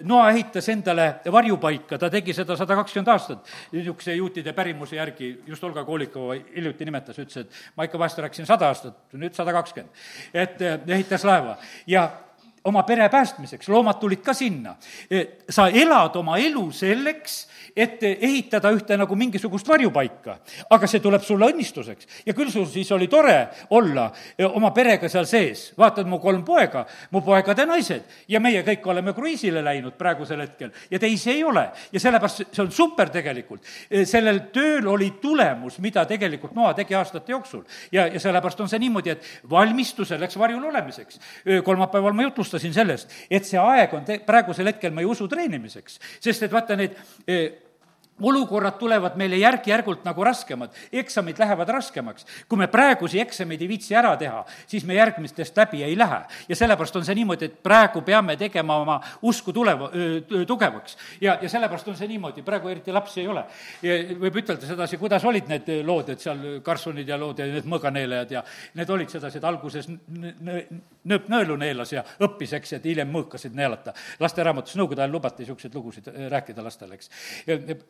Noa 0.06 0.30
ehitas 0.30 0.68
endale 0.70 1.08
varjupaika, 1.32 1.98
ta 1.98 2.10
tegi 2.12 2.34
seda 2.36 2.58
sada 2.60 2.76
kakskümmend 2.78 3.12
aastat, 3.14 3.48
niisuguse 3.74 4.16
juutide 4.18 4.54
pärimuse 4.54 4.98
järgi, 4.98 5.32
just 5.48 5.64
Olga 5.64 5.86
Kolikova 5.88 6.36
hiljuti 6.38 6.86
nimetas, 6.86 7.18
ütles, 7.24 7.46
et 7.46 7.78
ma 7.78 7.88
ikka 7.88 8.02
vahest 8.02 8.20
rääkisin 8.22 8.50
sada 8.50 8.68
aastat, 8.70 9.00
nüüd 9.18 9.38
sada 9.38 9.54
kakskümmend. 9.56 10.04
et 10.34 10.62
eh, 10.62 10.78
ehitas 10.98 11.26
laeva. 11.26 11.58
Ja 11.88 12.10
oma 12.64 12.84
pere 12.84 13.10
päästmiseks, 13.10 13.70
loomad 13.70 13.98
tulid 14.00 14.22
ka 14.22 14.34
sinna. 14.34 14.76
Eh, 15.10 15.28
sa 15.50 15.68
elad 15.68 16.16
oma 16.16 16.38
elu 16.38 16.68
selleks, 16.72 17.48
et 17.76 18.04
ehitada 18.04 18.70
ühte 18.76 18.98
nagu 19.00 19.16
mingisugust 19.16 19.68
varjupaika. 19.68 20.38
aga 20.70 20.88
see 20.88 21.00
tuleb 21.00 21.24
sulle 21.24 21.48
õnnistuseks. 21.52 22.08
ja 22.26 22.34
küll 22.34 22.52
sul 22.52 22.66
siis 22.66 22.92
oli 22.92 23.08
tore 23.08 23.48
olla 23.70 24.12
eh, 24.38 24.46
oma 24.46 24.72
perega 24.72 25.10
seal 25.10 25.26
sees. 25.26 25.74
vaatad, 25.78 26.08
mu 26.08 26.20
kolm 26.20 26.44
poega, 26.44 26.86
mu 27.12 27.22
poegade 27.22 27.66
naised 27.66 28.04
ja 28.28 28.40
meie 28.40 28.64
kõik 28.64 28.86
oleme 28.86 29.14
kruiisile 29.14 29.64
läinud 29.64 29.98
praegusel 29.98 30.42
hetkel 30.42 30.72
ja 30.92 31.00
teisi 31.00 31.32
ei 31.32 31.44
ole. 31.44 31.70
ja 31.92 32.00
sellepärast 32.00 32.44
see 32.52 32.62
on 32.62 32.72
super 32.72 33.10
tegelikult. 33.10 33.66
Eh, 33.90 34.06
sellel 34.06 34.40
tööl 34.54 34.88
oli 34.88 35.12
tulemus, 35.22 35.80
mida 35.80 36.06
tegelikult 36.06 36.54
Noa 36.56 36.74
tegi 36.74 36.94
aastate 36.96 37.32
jooksul. 37.32 37.64
ja, 37.92 38.06
ja 38.08 38.20
sellepärast 38.20 38.62
on 38.62 38.70
see 38.70 38.80
niimoodi, 38.80 39.10
et 39.10 39.26
valmistu 39.50 40.06
selleks 40.06 40.38
varjul 40.38 40.64
olemiseks. 40.64 41.20
Kolmapäeval 41.64 42.14
ma 42.14 42.24
jutlustasin 42.24 42.51
sellest, 42.60 43.12
et 43.30 43.46
see 43.48 43.60
aeg 43.60 43.94
on 43.94 44.06
te-, 44.06 44.20
praegusel 44.26 44.68
hetkel 44.68 44.92
meie 44.96 45.08
usu 45.08 45.28
treenimiseks. 45.32 46.00
sest 46.20 46.44
et 46.44 46.52
vaata, 46.52 46.76
need 46.76 46.98
olukorrad 48.22 48.78
tulevad 48.80 49.18
meile 49.20 49.38
järk-järgult 49.42 50.06
nagu 50.06 50.24
raskemad, 50.24 50.74
eksamid 50.94 51.40
lähevad 51.40 51.70
raskemaks. 51.70 52.26
kui 52.50 52.58
me 52.58 52.68
praegusi 52.68 53.20
eksameid 53.20 53.62
ei 53.62 53.68
viitsi 53.68 53.96
ära 53.96 54.16
teha, 54.18 54.44
siis 54.68 54.86
me 54.86 54.96
järgmistest 54.96 55.58
läbi 55.58 55.84
ei 55.84 55.98
lähe. 55.98 56.22
ja 56.50 56.56
sellepärast 56.56 56.96
on 56.96 57.06
see 57.06 57.16
niimoodi, 57.16 57.46
et 57.46 57.64
praegu 57.64 58.02
peame 58.02 58.38
tegema 58.38 58.78
oma 58.78 59.00
usku 59.22 59.54
tuleva, 59.54 59.92
tugevaks. 60.48 60.98
ja, 61.22 61.38
ja 61.42 61.50
sellepärast 61.50 61.88
on 61.88 61.98
see 61.98 62.08
niimoodi, 62.08 62.42
praegu 62.42 62.70
eriti 62.70 62.92
lapsi 62.92 63.22
ei 63.22 63.28
ole. 63.28 63.46
võib 64.20 64.42
ütelda 64.44 64.68
sedasi, 64.68 64.98
kuidas 64.98 65.26
olid 65.26 65.48
need 65.48 65.70
lood, 65.86 66.10
et 66.10 66.20
seal 66.20 66.62
karsunid 66.64 67.08
ja 67.08 67.18
lood 67.18 67.40
ja 67.40 67.46
need 67.46 67.66
mõõganeelajad 67.70 68.32
ja 68.32 68.44
need 68.76 68.90
olid 68.90 69.10
sedasi, 69.10 69.38
et 69.38 69.48
alguses 69.48 69.88
nööp 71.04 71.30
nõelu 71.32 71.58
neelas 71.58 71.94
ja 71.94 72.04
õppis, 72.22 72.54
eks, 72.58 72.74
et 72.78 72.86
hiljem 72.86 73.12
mõõkasid 73.12 73.56
neelata. 73.58 73.94
lasteraamatus 74.20 74.78
Nõukogude 74.82 75.04
ajal 75.04 75.12
lubati 75.12 75.44
niisuguseid 75.44 75.76
lugusid 75.76 76.08
rääkida 76.32 76.64
lastele, 76.64 76.96
eks. 76.96 77.10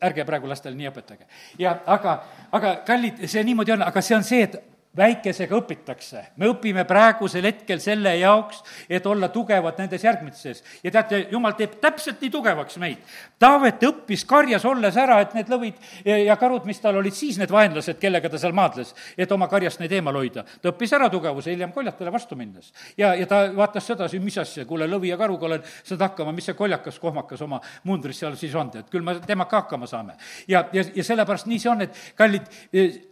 ärge 0.02 0.21
ärge 0.22 0.28
praegu 0.30 0.50
lastele 0.50 0.78
nii 0.78 0.90
õpetage. 0.90 1.26
ja 1.58 1.76
aga, 1.86 2.18
aga 2.52 2.76
kallid, 2.86 3.24
see 3.26 3.44
niimoodi 3.44 3.76
on, 3.76 3.82
aga 3.82 4.02
see 4.02 4.16
on 4.16 4.24
see, 4.26 4.46
et 4.46 4.71
väikesega 4.96 5.56
õpitakse. 5.56 6.22
me 6.36 6.48
õpime 6.52 6.84
praegusel 6.84 7.44
hetkel 7.48 7.80
selle 7.80 8.12
jaoks, 8.18 8.62
et 8.88 9.06
olla 9.06 9.28
tugevad 9.28 9.78
nendes 9.78 10.04
järgmistes. 10.04 10.62
ja 10.84 10.90
teate, 10.90 11.26
jumal 11.30 11.52
teeb 11.56 11.78
täpselt 11.80 12.20
nii 12.20 12.30
tugevaks 12.30 12.76
meid. 12.78 12.98
Taavet 13.38 13.82
õppis 13.88 14.24
karjas 14.28 14.64
olles 14.64 14.96
ära, 14.96 15.20
et 15.20 15.34
need 15.34 15.48
lõvid 15.48 15.74
ja 16.04 16.36
karud, 16.36 16.66
mis 16.68 16.80
tal 16.80 16.96
olid 17.00 17.14
siis, 17.16 17.38
need 17.38 17.50
vaenlased, 17.50 17.98
kellega 17.98 18.28
ta 18.28 18.38
seal 18.38 18.52
maadles, 18.52 18.94
et 19.16 19.32
oma 19.32 19.48
karjast 19.48 19.80
neid 19.80 19.92
eemal 19.92 20.16
hoida. 20.20 20.44
ta 20.62 20.72
õppis 20.72 20.92
ära 20.92 21.08
tugevuse 21.10 21.50
hiljem 21.50 21.72
koljatele 21.72 22.12
vastu 22.12 22.36
minnes. 22.36 22.72
ja, 22.96 23.14
ja 23.14 23.26
ta 23.26 23.42
vaatas 23.56 23.86
sedasi, 23.86 24.20
mis 24.20 24.38
asja, 24.38 24.66
kuule, 24.66 24.86
lõvi 24.86 25.08
ja 25.08 25.16
karuga 25.16 25.46
olen 25.46 25.64
saanud 25.82 26.02
hakkama, 26.02 26.32
mis 26.32 26.44
see 26.50 26.58
koljakas, 26.58 26.98
kohmakas 26.98 27.42
oma 27.42 27.60
mundris 27.84 28.18
seal 28.18 28.36
siis 28.36 28.54
on, 28.54 28.70
et 28.76 28.90
küll 28.92 29.02
me 29.02 29.16
temaga 29.26 29.62
hakkama 29.62 29.86
saame. 29.86 30.18
ja, 30.48 30.66
ja, 30.72 30.84
ja 30.94 31.04
sellepärast 31.04 31.48
nii 31.48 31.58
see 31.58 31.72
on, 31.72 31.80
et 31.80 31.96
kallid, 32.16 32.52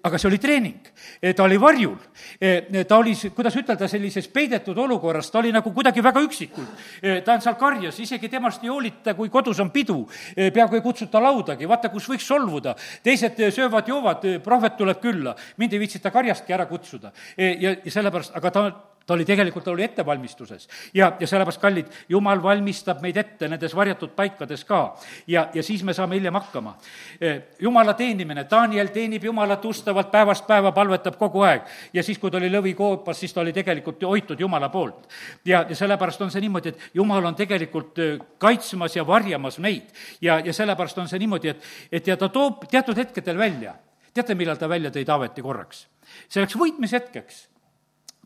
aga 0.04 0.18
see 0.18 0.28
oli 0.28 0.38
treening. 0.38 0.92
ta 1.36 1.44
oli 1.44 1.56
varjul. 1.70 1.96
E, 2.40 2.85
ta 2.85 2.98
oli, 2.98 3.14
kuidas 3.35 3.56
ütelda, 3.61 3.88
sellises 3.90 4.28
peidetud 4.33 4.78
olukorras, 4.78 5.30
ta 5.30 5.40
oli 5.40 5.52
nagu 5.54 5.72
kuidagi 5.74 6.02
väga 6.04 6.22
üksikult. 6.26 6.85
E, 7.02 7.20
ta 7.26 7.37
on 7.37 7.44
seal 7.44 7.56
karjas, 7.61 8.00
isegi 8.02 8.30
temast 8.33 8.64
ei 8.64 8.72
hoolita, 8.72 9.14
kui 9.18 9.30
kodus 9.33 9.61
on 9.62 9.72
pidu, 9.74 10.02
peaaegu 10.37 10.78
ei 10.78 10.85
kutsuta 10.85 11.22
laudagi, 11.22 11.68
vaata, 11.70 11.92
kus 11.92 12.09
võiks 12.11 12.26
solvuda. 12.26 12.74
teised 13.02 13.38
söövad-joovad, 13.54 14.26
prohvet 14.44 14.76
tuleb 14.78 15.00
külla, 15.02 15.35
mind 15.56 15.72
ei 15.72 15.83
viitsita 15.83 16.11
karjastki 16.11 16.52
ära 16.56 16.66
kutsuda. 16.66 17.12
ja, 17.37 17.76
ja 17.85 17.90
sellepärast, 17.90 18.37
aga 18.37 18.50
ta 18.50 18.64
ta 19.10 19.14
oli 19.14 19.24
tegelikult, 19.26 19.64
ta 19.64 19.70
oli 19.70 19.82
ettevalmistuses. 19.82 20.68
ja, 20.94 21.12
ja 21.20 21.26
sellepärast, 21.26 21.60
kallid, 21.60 21.86
jumal 22.08 22.42
valmistab 22.42 23.00
meid 23.02 23.16
ette 23.18 23.48
nendes 23.50 23.74
varjatud 23.74 24.12
paikades 24.14 24.62
ka. 24.64 24.94
ja, 25.26 25.48
ja 25.54 25.62
siis 25.66 25.82
me 25.84 25.94
saame 25.94 26.14
hiljem 26.14 26.38
hakkama. 26.38 26.76
Eh, 27.20 27.42
jumala 27.58 27.94
teenimine, 27.98 28.46
Daniel 28.50 28.92
teenib 28.94 29.24
Jumalat 29.24 29.64
ustavalt 29.64 30.12
päevast 30.12 30.46
päeva, 30.46 30.70
palvetab 30.72 31.18
kogu 31.18 31.42
aeg. 31.42 31.66
ja 31.92 32.06
siis, 32.06 32.22
kui 32.22 32.30
ta 32.30 32.38
oli 32.38 32.52
lõvikoopas, 32.54 33.18
siis 33.18 33.34
ta 33.34 33.42
oli 33.42 33.52
tegelikult 33.52 34.06
hoitud 34.06 34.40
Jumala 34.40 34.68
poolt. 34.68 35.10
ja, 35.44 35.66
ja 35.68 35.76
sellepärast 35.76 36.22
on 36.22 36.30
see 36.30 36.46
niimoodi, 36.46 36.68
et 36.68 36.88
Jumal 36.94 37.26
on 37.26 37.34
tegelikult 37.34 37.98
eh, 37.98 38.16
kaitsmas 38.38 38.96
ja 38.96 39.06
varjamas 39.06 39.58
meid. 39.58 39.90
ja, 40.20 40.38
ja 40.38 40.54
sellepärast 40.54 40.98
on 40.98 41.10
see 41.10 41.18
niimoodi, 41.18 41.48
et, 41.48 41.70
et 41.92 42.06
ja 42.06 42.16
ta 42.16 42.28
toob 42.28 42.68
teatud 42.70 42.96
hetkedel 42.96 43.38
välja. 43.38 43.74
teate, 44.14 44.38
millal 44.38 44.56
ta 44.56 44.68
välja 44.68 44.94
tõi 44.94 45.04
Taaveti 45.04 45.42
korraks? 45.42 45.88
selleks 46.28 46.54
võitmishetkeks 46.58 47.49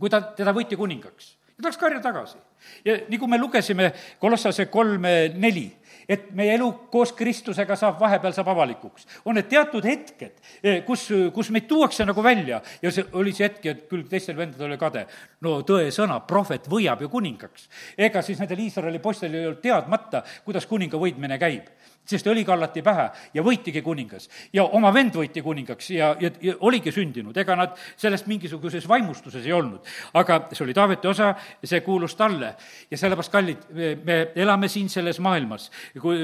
kui 0.01 0.11
ta, 0.11 0.21
teda 0.37 0.53
võiti 0.57 0.77
kuningaks 0.77 1.35
ta 1.63 1.69
läks 1.69 1.79
karja 1.79 2.01
tagasi. 2.03 2.39
ja 2.85 2.97
nii 3.09 3.19
kui 3.19 3.29
me 3.31 3.39
lugesime 3.39 3.93
Kolossase 4.21 4.67
kolme 4.67 5.13
neli, 5.39 5.67
et 6.09 6.31
meie 6.37 6.57
elu 6.57 6.71
koos 6.91 7.13
Kristusega 7.17 7.77
saab, 7.77 8.01
vahepeal 8.01 8.33
saab 8.35 8.49
avalikuks. 8.53 9.07
on 9.25 9.39
need 9.39 9.49
teatud 9.49 9.85
hetked, 9.85 10.41
eh, 10.63 10.83
kus, 10.85 11.09
kus 11.35 11.51
meid 11.51 11.69
tuuakse 11.69 12.05
nagu 12.05 12.23
välja 12.23 12.61
ja 12.83 12.91
see 12.91 13.05
oli 13.13 13.33
see 13.33 13.49
hetk, 13.49 13.67
et 13.67 13.87
küll 13.89 14.09
teistel 14.09 14.37
vendadel 14.37 14.73
oli 14.73 14.79
kade. 14.79 15.07
no 15.41 15.61
tõesõna, 15.63 16.21
prohvet 16.27 16.69
võiab 16.69 17.01
ju 17.01 17.09
kuningaks. 17.09 17.69
ega 17.99 18.23
siis 18.23 18.39
nendel 18.39 18.59
Iisraeli 18.67 18.99
poistel 18.99 19.35
ei 19.35 19.47
olnud 19.47 19.63
teadmata, 19.63 20.25
kuidas 20.45 20.67
kuninga 20.67 20.99
võitmine 20.99 21.39
käib 21.39 21.71
sest 22.05 22.27
õli 22.29 22.45
kallati 22.45 22.83
pähe 22.85 23.09
ja 23.35 23.43
võitigi 23.45 23.83
kuningas. 23.83 24.29
ja 24.53 24.65
oma 24.65 24.93
vend 24.95 25.17
võiti 25.17 25.43
kuningaks 25.43 25.91
ja, 25.91 26.15
ja, 26.21 26.31
ja 26.43 26.55
oligi 26.61 26.93
sündinud, 26.93 27.37
ega 27.37 27.57
nad 27.57 27.75
sellest 27.97 28.27
mingisuguses 28.27 28.89
vaimustuses 28.89 29.47
ei 29.47 29.53
olnud. 29.53 29.81
aga 30.15 30.41
see 30.53 30.65
oli 30.65 30.75
Taaveti 30.75 31.09
osa, 31.09 31.35
see 31.65 31.81
kuulus 31.81 32.15
talle. 32.15 32.55
ja 32.91 32.99
sellepärast, 32.99 33.33
kallid, 33.33 33.67
me 34.05 34.21
elame 34.35 34.69
siin 34.69 34.89
selles 34.89 35.21
maailmas, 35.21 35.71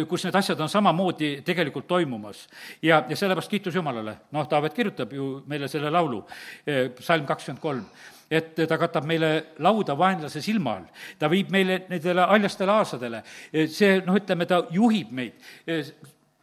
kus 0.08 0.24
need 0.24 0.34
asjad 0.36 0.60
on 0.60 0.68
samamoodi 0.68 1.40
tegelikult 1.46 1.86
toimumas. 1.86 2.46
ja, 2.82 3.04
ja 3.08 3.16
sellepärast 3.16 3.50
kiitus 3.50 3.74
Jumalale. 3.74 4.16
noh, 4.32 4.48
Taavet 4.48 4.74
kirjutab 4.74 5.12
ju 5.12 5.42
meile 5.46 5.68
selle 5.68 5.90
laulu, 5.90 6.24
eh, 6.66 6.90
salm 7.00 7.26
kakskümmend 7.26 7.60
kolm 7.60 7.84
et 8.30 8.54
ta 8.68 8.78
katab 8.78 9.06
meile 9.10 9.30
lauda 9.58 9.96
vaenlase 9.98 10.42
silma 10.42 10.76
all. 10.78 10.86
ta 11.18 11.28
viib 11.30 11.50
meile 11.50 11.84
nendele 11.88 12.26
haljastele 12.30 12.72
aasadele. 12.72 13.22
see, 13.66 14.00
noh, 14.06 14.16
ütleme, 14.16 14.46
ta 14.46 14.62
juhib 14.70 15.10
meid 15.10 15.34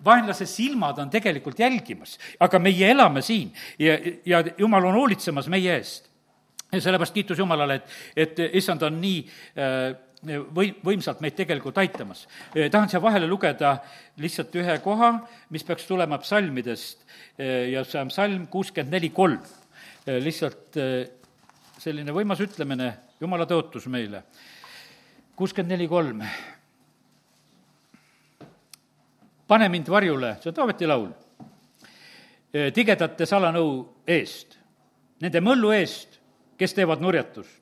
vaenlase 0.03 0.45
silmad 0.45 0.99
on 1.01 1.09
tegelikult 1.09 1.59
jälgimas, 1.59 2.17
aga 2.39 2.59
meie 2.59 2.91
elame 2.91 3.21
siin 3.25 3.49
ja, 3.79 3.97
ja 4.25 4.43
jumal 4.57 4.85
on 4.85 4.99
hoolitsemas 4.99 5.47
meie 5.49 5.77
eest. 5.77 6.09
ja 6.71 6.81
sellepärast 6.81 7.13
kiitus 7.15 7.39
Jumalale, 7.39 7.79
et, 7.79 7.95
et 8.15 8.39
issand 8.59 8.83
on 8.83 8.99
nii 9.01 9.21
äh, 9.55 9.95
või-, 10.53 10.73
võimsalt 10.83 11.21
meid 11.23 11.35
tegelikult 11.37 11.77
aitamas. 11.77 12.27
tahan 12.71 12.89
siia 12.89 13.01
vahele 13.01 13.27
lugeda 13.27 13.77
lihtsalt 14.21 14.55
ühe 14.55 14.79
koha, 14.83 15.13
mis 15.49 15.63
peaks 15.63 15.87
tulema 15.87 16.17
psalmidest 16.21 17.05
ja 17.37 17.83
see 17.85 18.01
on 18.01 18.11
psalm 18.11 18.47
kuuskümmend 18.51 18.93
neli 18.97 19.09
kolm. 19.09 19.39
lihtsalt 20.05 20.77
selline 21.81 22.13
võimas 22.13 22.41
ütlemine, 22.41 22.91
jumala 23.21 23.45
tõotus 23.45 23.87
meile. 23.87 24.23
kuuskümmend 25.35 25.71
neli 25.71 25.87
kolm. 25.87 26.23
pane 29.47 29.69
mind 29.69 29.87
varjule, 29.89 30.35
see 30.41 30.49
on 30.49 30.55
Taaveti 30.55 30.87
laul, 30.87 31.11
tigedate 32.73 33.25
salanõu 33.25 33.85
eest, 34.07 34.57
nende 35.21 35.41
möllu 35.41 35.71
eest, 35.71 36.19
kes 36.57 36.73
teevad 36.73 37.01
nurjatust. 37.01 37.61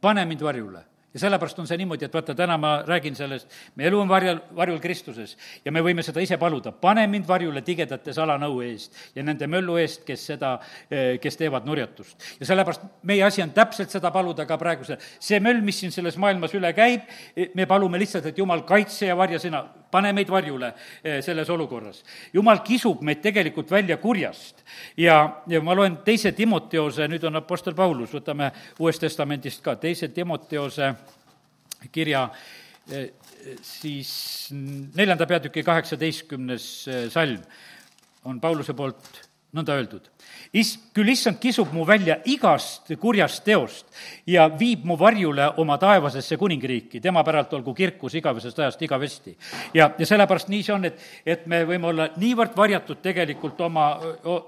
pane 0.00 0.24
mind 0.24 0.40
varjule 0.40 0.89
ja 1.14 1.20
sellepärast 1.20 1.58
on 1.58 1.66
see 1.66 1.78
niimoodi, 1.80 2.06
et 2.06 2.14
vaata, 2.14 2.34
täna 2.38 2.56
ma 2.60 2.72
räägin 2.86 3.16
sellest, 3.18 3.50
meie 3.76 3.88
elu 3.90 3.98
on 4.00 4.08
varjal, 4.08 4.40
varjul 4.56 4.78
Kristuses 4.82 5.36
ja 5.64 5.72
me 5.74 5.82
võime 5.82 6.04
seda 6.06 6.22
ise 6.22 6.38
paluda, 6.38 6.72
pane 6.72 7.06
mind 7.10 7.26
varjule 7.28 7.62
tigedate 7.66 8.14
salanõu 8.14 8.60
eest 8.66 8.94
ja 9.16 9.24
nende 9.26 9.48
möllu 9.50 9.78
eest, 9.82 10.04
kes 10.06 10.26
seda, 10.32 10.52
eh, 10.90 11.16
kes 11.22 11.36
teevad 11.40 11.66
nurjatust. 11.66 12.16
ja 12.40 12.46
sellepärast 12.46 12.86
meie 13.02 13.24
asi 13.26 13.42
on 13.42 13.50
täpselt 13.50 13.90
seda 13.90 14.10
paluda 14.14 14.46
ka 14.46 14.58
praegusel, 14.58 15.00
see 15.18 15.40
möll, 15.40 15.62
mis 15.62 15.80
siin 15.80 15.92
selles 15.92 16.16
maailmas 16.16 16.54
üle 16.54 16.72
käib, 16.76 17.02
eh, 17.36 17.50
me 17.54 17.66
palume 17.66 17.98
lihtsalt, 17.98 18.26
et 18.26 18.38
Jumal, 18.38 18.62
kaitse 18.62 19.06
ja 19.06 19.16
varja 19.16 19.38
sina, 19.38 19.64
pane 19.90 20.12
meid 20.16 20.30
varjule 20.30 20.72
eh, 21.02 21.20
selles 21.24 21.50
olukorras. 21.50 22.02
Jumal 22.32 22.62
kisub 22.66 23.02
meid 23.06 23.22
tegelikult 23.24 23.70
välja 23.70 23.98
kurjast 24.02 24.64
ja, 24.96 25.42
ja 25.50 25.62
ma 25.62 25.76
loen 25.76 26.00
teise 26.06 26.32
Timoteose, 26.36 27.08
nüüd 27.10 27.24
on 27.28 27.40
Apostel 27.40 27.76
Paulus, 27.78 28.12
võtame 28.14 28.50
Uuest 28.78 29.04
Testamendist 29.04 29.64
ka, 29.64 29.76
teise 29.80 30.10
Timoteose 30.14 30.92
kirja 31.92 32.26
eh, 32.92 33.10
siis 33.62 34.12
neljanda 34.52 35.26
peatüki 35.26 35.64
kaheksateistkümnes 35.66 36.70
eh, 36.88 37.08
salm 37.12 37.40
on 38.28 38.40
Pauluse 38.40 38.74
poolt 38.76 39.29
nõnda 39.56 39.74
öeldud. 39.74 40.06
Is-, 40.54 40.76
küll 40.94 41.10
issand 41.10 41.40
kisub 41.42 41.72
mu 41.74 41.82
välja 41.86 42.16
igast 42.30 42.92
kurjast 43.00 43.42
teost 43.46 43.86
ja 44.30 44.46
viib 44.48 44.84
mu 44.86 44.96
varjule 44.98 45.48
oma 45.62 45.76
taevasesse 45.80 46.38
kuningriiki, 46.38 47.00
tema 47.02 47.24
päralt 47.26 47.52
olgu 47.58 47.74
kirkus 47.74 48.14
igavesest 48.20 48.58
ajast 48.58 48.82
igavesti. 48.86 49.36
ja, 49.74 49.90
ja 49.98 50.06
sellepärast 50.06 50.52
nii 50.52 50.62
see 50.66 50.74
on, 50.74 50.86
et, 50.86 51.00
et 51.26 51.46
me 51.50 51.64
võime 51.66 51.90
olla 51.90 52.08
niivõrd 52.16 52.54
varjatud 52.56 53.02
tegelikult 53.02 53.60
oma, 53.66 53.88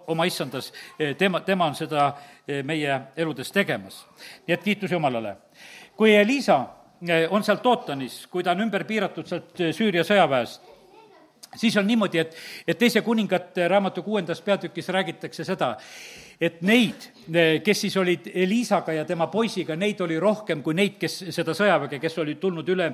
oma 0.06 0.26
issandas, 0.28 0.72
tema, 1.18 1.40
tema 1.40 1.70
on 1.70 1.74
seda 1.78 2.12
meie 2.64 3.00
eludes 3.16 3.50
tegemas. 3.52 4.04
nii 4.46 4.54
et 4.54 4.62
kiitus 4.62 4.92
Jumalale. 4.92 5.36
kui 5.96 6.14
Elisa 6.14 6.60
on 7.30 7.42
seal 7.42 7.58
Tootanis, 7.58 8.26
kui 8.30 8.42
ta 8.42 8.54
on 8.54 8.62
ümber 8.62 8.84
piiratud 8.86 9.26
sealt 9.26 9.58
Süüria 9.74 10.04
sõjaväest, 10.06 10.71
siis 11.56 11.76
on 11.76 11.86
niimoodi, 11.86 12.18
et, 12.18 12.36
et 12.66 12.78
teise 12.78 13.02
kuningate 13.04 13.68
raamatu 13.68 14.02
kuuendas 14.02 14.40
peatükis 14.42 14.88
räägitakse 14.88 15.44
seda, 15.44 15.74
et 16.40 16.62
neid, 16.62 17.08
kes 17.64 17.84
siis 17.86 17.96
olid 17.96 18.30
Eliisaga 18.34 18.92
ja 18.96 19.04
tema 19.04 19.26
poisiga, 19.30 19.76
neid 19.76 20.00
oli 20.00 20.18
rohkem 20.20 20.62
kui 20.62 20.74
neid, 20.74 20.96
kes 21.00 21.18
seda 21.30 21.54
sõjaväge, 21.54 22.00
kes 22.02 22.18
olid 22.18 22.40
tulnud 22.40 22.68
üle, 22.74 22.92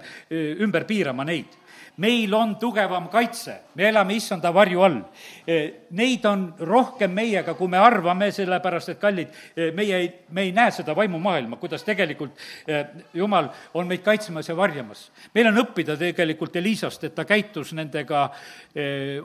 ümber 0.64 0.84
piirama 0.88 1.24
neid 1.28 1.56
meil 1.98 2.34
on 2.34 2.54
tugevam 2.56 3.08
kaitse, 3.10 3.56
me 3.74 3.88
elame 3.88 4.14
issanda 4.14 4.52
varju 4.54 4.82
all. 4.86 4.98
E, 5.46 5.56
neid 5.98 6.24
on 6.30 6.44
rohkem 6.66 7.10
meiega, 7.14 7.54
kui 7.58 7.70
me 7.70 7.80
arvame, 7.82 8.30
sellepärast 8.34 8.92
et 8.92 9.00
kallid, 9.02 9.34
e, 9.56 9.70
meie 9.74 9.98
ei, 9.98 10.10
me 10.34 10.44
ei 10.46 10.52
näe 10.54 10.70
seda 10.74 10.94
vaimumaailma, 10.98 11.58
kuidas 11.58 11.82
tegelikult 11.86 12.38
e, 12.66 12.84
Jumal 13.18 13.48
on 13.78 13.90
meid 13.90 14.04
kaitsmas 14.06 14.50
ja 14.50 14.56
varjamas. 14.56 15.08
meil 15.34 15.50
on 15.50 15.58
õppida 15.64 15.96
tegelikult 15.98 16.56
Elisast, 16.56 17.08
et 17.08 17.16
ta 17.16 17.24
käitus 17.26 17.72
nendega 17.74 18.28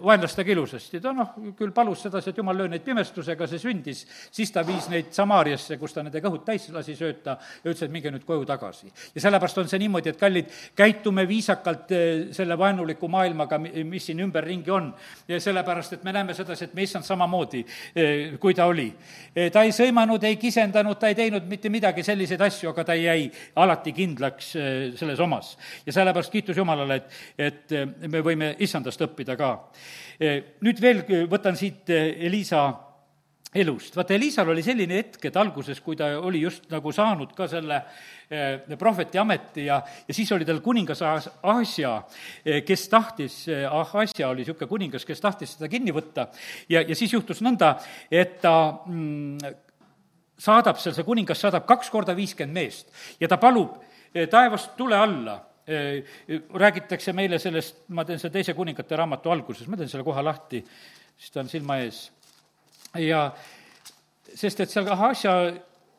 vaenlastega 0.04 0.52
ilusasti, 0.52 1.02
ta 1.02 1.12
noh, 1.14 1.36
küll 1.58 1.74
palus 1.76 2.02
sedasi, 2.08 2.32
et 2.32 2.42
Jumal 2.42 2.58
löö 2.58 2.72
neid 2.72 2.82
pimestusega, 2.86 3.48
see 3.48 3.62
sündis, 3.62 4.04
siis 4.34 4.52
ta 4.52 4.64
viis 4.66 4.88
neid 4.90 5.14
Samaariasse, 5.14 5.78
kus 5.78 5.94
ta 5.94 6.02
nende 6.02 6.22
kõhud 6.24 6.42
täis 6.48 6.66
lasi 6.74 6.98
sööta 6.98 7.38
ja 7.38 7.70
ütles, 7.70 7.86
et 7.86 7.94
minge 7.94 8.12
nüüd 8.14 8.26
koju 8.26 8.48
tagasi. 8.50 8.90
ja 9.14 9.22
sellepärast 9.22 9.62
on 9.62 9.70
see 9.70 9.82
niimoodi, 9.84 10.10
et 10.10 10.20
kallid, 10.20 10.50
käitume 10.76 11.28
viisakalt 11.30 11.94
selle 12.34 12.58
vaenuliku 12.64 13.08
maailmaga, 13.12 13.60
mis 13.60 14.08
siin 14.08 14.24
ümberringi 14.24 14.72
on. 14.72 14.94
sellepärast, 15.38 15.94
et 15.94 16.04
me 16.04 16.14
näeme 16.14 16.34
sedasi, 16.34 16.66
et 16.66 16.74
me 16.74 16.84
issand 16.84 17.06
samamoodi, 17.06 17.64
eh, 17.96 18.38
kui 18.40 18.54
ta 18.54 18.66
oli. 18.66 18.88
Eh, 19.36 19.52
ta 19.52 19.64
ei 19.64 19.72
sõimanud, 19.76 20.24
ei 20.24 20.38
kisendanud, 20.38 21.00
ta 21.00 21.08
ei 21.12 21.16
teinud 21.16 21.48
mitte 21.50 21.70
midagi 21.70 22.04
selliseid 22.04 22.42
asju, 22.42 22.70
aga 22.70 22.84
ta 22.84 22.96
jäi 22.96 23.32
alati 23.56 23.94
kindlaks 23.94 24.56
eh, 24.56 24.92
selles 25.00 25.20
omas. 25.20 25.58
ja 25.86 25.94
sellepärast 25.94 26.32
kiitus 26.32 26.58
Jumalale, 26.58 26.96
et, 26.96 27.12
et 27.38 28.10
me 28.12 28.22
võime 28.22 28.56
issandast 28.60 29.02
õppida 29.02 29.38
ka. 29.38 29.54
nüüd 30.62 30.82
veel 30.82 31.02
võtan 31.28 31.56
siit 31.58 31.90
Elisa 31.90 32.68
elust. 33.54 33.96
vaata, 33.96 34.14
Elisal 34.14 34.50
oli 34.50 34.64
selline 34.66 34.98
hetk, 34.98 35.28
et 35.30 35.38
alguses, 35.38 35.80
kui 35.84 35.98
ta 35.98 36.10
oli 36.20 36.42
just 36.44 36.66
nagu 36.74 36.92
saanud 36.94 37.34
ka 37.38 37.48
selle 37.52 37.78
eh, 38.30 38.78
prohveti 38.80 39.20
ameti 39.22 39.68
ja, 39.68 39.80
ja 40.08 40.16
siis 40.16 40.32
oli 40.34 40.46
tal 40.48 40.62
kuningas 40.66 41.04
Asja, 41.04 41.94
eh, 42.46 42.62
kes 42.66 42.88
tahtis, 42.90 43.38
eh, 43.52 43.66
Ahasja 43.70 44.32
oli 44.32 44.44
niisugune 44.44 44.70
kuningas, 44.70 45.06
kes 45.06 45.22
tahtis 45.22 45.56
seda 45.58 45.70
kinni 45.72 45.94
võtta. 45.94 46.28
Ja, 46.70 46.82
ja 46.82 46.98
siis 46.98 47.14
juhtus 47.14 47.44
nõnda, 47.46 47.76
et 48.12 48.40
ta 48.42 48.56
mm, 48.88 49.54
saadab 50.42 50.82
seal, 50.82 50.98
see 50.98 51.08
kuningas 51.08 51.46
saadab 51.46 51.68
kaks 51.70 51.94
korda 51.94 52.18
viiskümmend 52.18 52.58
meest 52.58 52.90
ja 53.22 53.30
ta 53.30 53.38
palub 53.42 53.82
taevast 54.30 54.76
tule 54.78 54.98
alla. 54.98 55.40
Räägitakse 55.64 57.14
meile 57.16 57.38
sellest, 57.40 57.86
ma 57.96 58.04
teen 58.04 58.20
selle 58.20 58.34
teise 58.34 58.52
kuningate 58.54 58.98
raamatu 59.00 59.32
alguses, 59.32 59.70
ma 59.72 59.80
teen 59.80 59.88
selle 59.90 60.04
koha 60.04 60.20
lahti, 60.26 60.60
siis 61.16 61.32
ta 61.32 61.40
on 61.40 61.48
silma 61.50 61.78
ees 61.86 62.02
ja 63.00 63.32
sest 64.34 64.60
et 64.60 64.70
seal 64.70 64.90
Ahasja 64.92 65.34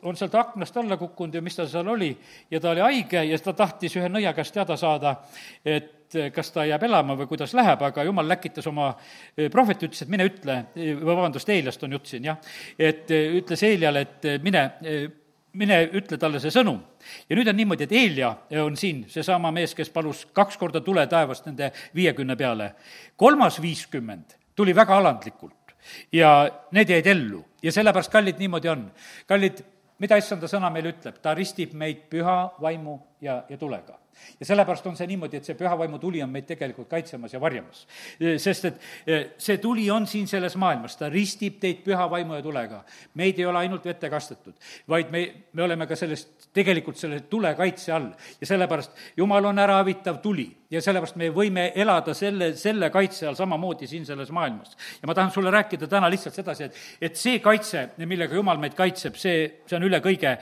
on 0.05 0.17
sealt 0.17 0.35
aknast 0.35 0.77
alla 0.77 0.97
kukkunud 1.01 1.35
ja 1.35 1.43
mis 1.43 1.57
tal 1.57 1.69
seal 1.71 1.89
oli, 1.89 2.13
ja 2.51 2.61
ta 2.61 2.71
oli 2.71 2.83
haige 2.85 3.25
ja 3.25 3.39
ta 3.41 3.55
tahtis 3.57 3.97
ühe 3.97 4.09
nõia 4.13 4.35
käest 4.37 4.55
teada 4.55 4.77
saada, 4.77 5.17
et 5.65 6.17
kas 6.35 6.53
ta 6.55 6.67
jääb 6.69 6.85
elama 6.87 7.17
või 7.19 7.27
kuidas 7.31 7.55
läheb, 7.57 7.83
aga 7.83 8.05
jumal 8.05 8.29
läkitas 8.29 8.67
oma 8.71 8.93
eh, 8.93 9.49
prohveti, 9.51 9.89
ütles, 9.89 10.05
et 10.05 10.13
mine 10.13 10.29
ütle, 10.29 10.59
vabandust, 11.01 11.49
Eeliast 11.51 11.83
on 11.83 11.97
jutt 11.97 12.13
siin, 12.13 12.29
jah, 12.29 12.39
et 12.79 13.11
eh, 13.11 13.33
ütles 13.41 13.65
Eeliale, 13.67 14.05
et 14.05 14.31
eh, 14.31 14.41
mine 14.43 14.71
mine 15.55 15.77
ütle 15.95 16.19
talle 16.19 16.41
see 16.43 16.51
sõnum. 16.51 16.81
ja 17.31 17.37
nüüd 17.39 17.49
on 17.49 17.57
niimoodi, 17.57 17.87
et 17.87 17.93
Eelia 17.95 18.33
on 18.65 18.77
siin 18.77 19.05
seesama 19.09 19.53
mees, 19.55 19.75
kes 19.75 19.91
palus 19.95 20.25
kaks 20.35 20.59
korda 20.59 20.81
tule 20.83 21.07
taevast 21.07 21.47
nende 21.47 21.71
viiekümne 21.95 22.37
peale. 22.37 22.75
kolmas 23.17 23.61
viiskümmend 23.63 24.35
tuli 24.57 24.75
väga 24.75 24.97
alandlikult 24.99 25.64
ja 26.13 26.51
need 26.73 26.91
jäid 26.91 27.07
ellu. 27.07 27.45
Ja 27.63 27.73
sellepärast, 27.73 28.13
kallid, 28.13 28.39
niimoodi 28.39 28.69
on. 28.69 28.87
kallid, 29.27 29.65
mida 29.99 30.17
issanda 30.21 30.51
sõna 30.51 30.71
meile 30.73 30.95
ütleb, 30.95 31.21
ta 31.23 31.35
ristib 31.35 31.73
meid 31.73 32.07
püha 32.11 32.39
vaimu 32.61 32.99
ja, 33.21 33.43
ja 33.49 33.59
tulega 33.59 34.04
ja 34.41 34.47
sellepärast 34.47 34.87
on 34.87 34.97
see 34.97 35.09
niimoodi, 35.11 35.39
et 35.41 35.49
see 35.49 35.57
püha 35.59 35.75
vaimu 35.79 35.99
tuli 36.03 36.23
on 36.23 36.33
meid 36.33 36.47
tegelikult 36.49 36.89
kaitsemas 36.91 37.35
ja 37.35 37.41
varjamas. 37.41 37.87
sest 38.39 38.65
et 38.71 38.81
eh, 39.07 39.27
see 39.39 39.59
tuli 39.63 39.87
on 39.91 40.07
siin 40.07 40.29
selles 40.31 40.57
maailmas, 40.61 40.97
ta 40.97 41.09
ristib 41.13 41.61
teid 41.61 41.85
püha 41.87 42.09
vaimu 42.11 42.39
ja 42.39 42.43
tulega. 42.43 42.83
meid 43.15 43.39
ei 43.39 43.47
ole 43.47 43.59
ainult 43.65 43.85
vette 43.85 44.11
kastetud, 44.11 44.55
vaid 44.89 45.11
me, 45.11 45.25
me 45.53 45.63
oleme 45.63 45.87
ka 45.87 45.97
sellest, 45.97 46.51
tegelikult 46.53 46.99
selle 47.01 47.21
tule 47.31 47.55
kaitse 47.55 47.93
all. 47.93 48.11
ja 48.41 48.47
sellepärast 48.47 48.93
Jumal 49.17 49.45
on 49.45 49.59
ärahävitav 49.59 50.21
tuli 50.23 50.51
ja 50.75 50.83
sellepärast 50.83 51.17
me 51.21 51.29
võime 51.35 51.69
elada 51.79 52.15
selle, 52.17 52.53
selle 52.59 52.91
kaitse 52.95 53.29
all 53.29 53.39
samamoodi 53.39 53.87
siin 53.91 54.07
selles 54.07 54.31
maailmas. 54.35 54.77
ja 55.01 55.09
ma 55.09 55.15
tahan 55.15 55.31
sulle 55.31 55.51
rääkida 55.51 55.89
täna 55.91 56.11
lihtsalt 56.11 56.35
sedasi, 56.35 56.65
et, 56.65 56.79
et 57.01 57.17
see 57.17 57.39
kaitse, 57.45 57.89
millega 58.05 58.35
Jumal 58.35 58.59
meid 58.63 58.75
kaitseb, 58.79 59.17
see, 59.21 59.47
see 59.67 59.79
on 59.79 59.87
üle 59.89 60.01
kõige, 60.05 60.37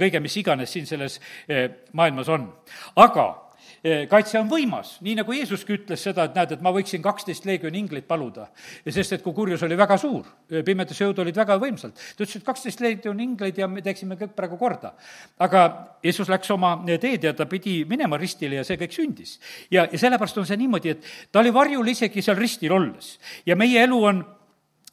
kõige, 0.00 0.20
mis 0.24 0.36
iganes 0.40 0.72
siin 0.72 0.86
selles 0.88 1.20
eh, 1.48 1.68
maailmas 1.92 2.28
on. 2.32 2.48
aga 2.96 3.13
eh, 3.16 4.04
kaitse 4.10 4.38
on 4.40 4.48
võimas, 4.50 4.96
nii 5.04 5.14
nagu 5.20 5.32
Jeesuski 5.32 5.76
ütles 5.78 6.02
seda, 6.02 6.26
et 6.28 6.36
näed, 6.36 6.54
et 6.56 6.62
ma 6.64 6.72
võiksin 6.74 7.02
kaksteist 7.04 7.46
leegioni 7.48 7.80
ingleid 7.82 8.06
paluda. 8.08 8.48
sest 8.88 9.12
et 9.12 9.22
kui 9.22 9.34
kurjus 9.34 9.62
oli 9.62 9.76
väga 9.76 9.98
suur, 9.98 10.26
eh, 10.50 10.62
pimedusjõud 10.62 11.18
olid 11.18 11.36
väga 11.36 11.58
võimsalt, 11.58 11.94
ta 11.94 12.24
ütles, 12.24 12.36
et 12.36 12.44
kaksteist 12.44 12.80
leegioni 12.80 13.24
ingleid 13.24 13.58
ja 13.58 13.68
me 13.68 13.82
teeksime 13.82 14.16
kõik 14.16 14.34
praegu 14.34 14.58
korda. 14.58 14.94
aga 15.38 15.88
Jeesus 16.02 16.28
läks 16.28 16.50
oma 16.50 16.76
teed 16.86 17.24
ja 17.24 17.32
ta 17.32 17.46
pidi 17.46 17.84
minema 17.84 18.16
ristile 18.16 18.56
ja 18.56 18.64
see 18.64 18.76
kõik 18.76 18.92
sündis. 18.92 19.38
ja, 19.70 19.88
ja 19.90 19.98
sellepärast 19.98 20.38
on 20.38 20.46
see 20.46 20.56
niimoodi, 20.56 20.90
et 20.90 21.04
ta 21.32 21.40
oli 21.40 21.50
varjul 21.50 21.88
isegi 21.88 22.22
seal 22.22 22.36
ristil 22.36 22.72
olles 22.72 23.18
ja 23.46 23.56
meie 23.56 23.82
elu 23.82 24.04
on 24.04 24.24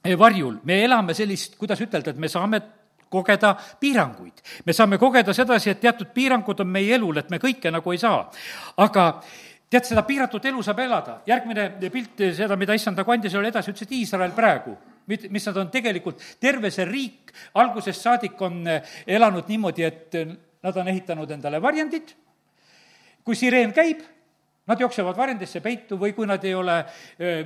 eh, 0.06 0.16
varjul, 0.18 0.60
me 0.64 0.84
elame 0.84 1.14
sellist, 1.14 1.58
kuidas 1.58 1.82
ütelda, 1.82 2.12
et 2.12 2.18
me 2.18 2.28
saame 2.28 2.62
kogeda 3.12 3.56
piiranguid. 3.80 4.42
me 4.66 4.74
saame 4.74 4.98
kogeda 4.98 5.34
sedasi, 5.34 5.70
et 5.70 5.82
teatud 5.82 6.14
piirangud 6.16 6.60
on 6.64 6.68
meie 6.68 6.96
elul, 6.96 7.18
et 7.20 7.30
me 7.30 7.40
kõike 7.40 7.72
nagu 7.72 7.92
ei 7.92 8.00
saa. 8.00 8.24
aga 8.78 9.08
tead, 9.72 9.88
seda 9.88 10.04
piiratud 10.08 10.46
elu 10.46 10.64
saab 10.64 10.80
elada. 10.80 11.20
järgmine 11.28 11.68
pilt, 11.92 12.24
seda, 12.38 12.56
mida 12.60 12.76
issand 12.78 12.98
nagu 12.98 13.12
andis, 13.12 13.36
oli 13.36 13.52
edasi, 13.52 13.74
ütles, 13.74 13.88
et 13.88 13.98
Iisrael 14.00 14.32
praegu, 14.38 14.78
mis 15.08 15.46
nad 15.48 15.58
on 15.58 15.70
tegelikult, 15.74 16.24
terve 16.40 16.72
see 16.72 16.86
riik 16.88 17.34
algusest 17.60 18.02
saadik 18.02 18.42
on 18.42 18.64
elanud 19.08 19.48
niimoodi, 19.48 19.84
et 19.84 20.18
nad 20.64 20.78
on 20.78 20.88
ehitanud 20.88 21.32
endale 21.32 21.62
varjendid, 21.62 22.14
kui 23.26 23.36
sireen 23.36 23.74
käib, 23.74 24.02
Nad 24.70 24.78
jooksevad 24.78 25.18
varjendisse 25.18 25.58
peitu 25.58 25.98
või 25.98 26.12
kui 26.14 26.28
nad 26.30 26.44
ei 26.46 26.52
ole 26.54 26.76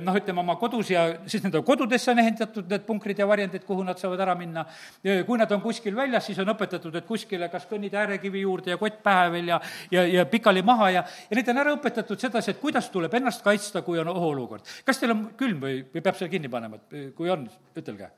noh, 0.04 0.16
ütleme 0.18 0.42
oma 0.42 0.58
kodus 0.60 0.90
ja 0.92 1.06
siis 1.24 1.40
nende 1.46 1.62
kodudesse 1.64 2.10
on 2.12 2.18
ehitatud 2.20 2.66
need 2.68 2.82
punkrid 2.84 3.22
ja 3.22 3.24
varjendid, 3.28 3.62
kuhu 3.64 3.86
nad 3.86 3.96
saavad 3.96 4.20
ära 4.20 4.34
minna. 4.36 4.66
kui 5.00 5.38
nad 5.40 5.52
on 5.56 5.62
kuskil 5.64 5.96
väljas, 5.96 6.26
siis 6.28 6.42
on 6.44 6.52
õpetatud, 6.52 6.92
et 7.00 7.06
kuskile 7.08 7.48
kas 7.48 7.64
kõnnida 7.70 8.02
äärekivi 8.02 8.42
juurde 8.42 8.74
ja 8.74 8.76
kott 8.76 8.98
pähe 9.02 9.30
veel 9.32 9.48
ja, 9.48 9.60
ja, 9.90 10.04
ja 10.12 10.26
pikali 10.28 10.60
maha 10.62 10.90
ja, 10.90 11.04
ja 11.30 11.38
neid 11.38 11.48
on 11.48 11.60
ära 11.62 11.72
õpetatud 11.78 12.20
sedasi, 12.20 12.52
et 12.52 12.60
kuidas 12.60 12.90
tuleb 12.92 13.14
ennast 13.16 13.40
kaitsta, 13.46 13.80
kui 13.86 13.96
on 13.98 14.10
ohuolukord. 14.12 14.68
kas 14.84 15.00
teil 15.00 15.14
on 15.14 15.22
külm 15.40 15.62
või, 15.64 15.78
või 15.94 16.02
peab 16.04 16.18
selle 16.18 16.34
kinni 16.34 16.50
panema, 16.52 16.76
et 16.76 17.14
kui 17.16 17.32
on, 17.32 17.46
ütelge 17.76 18.10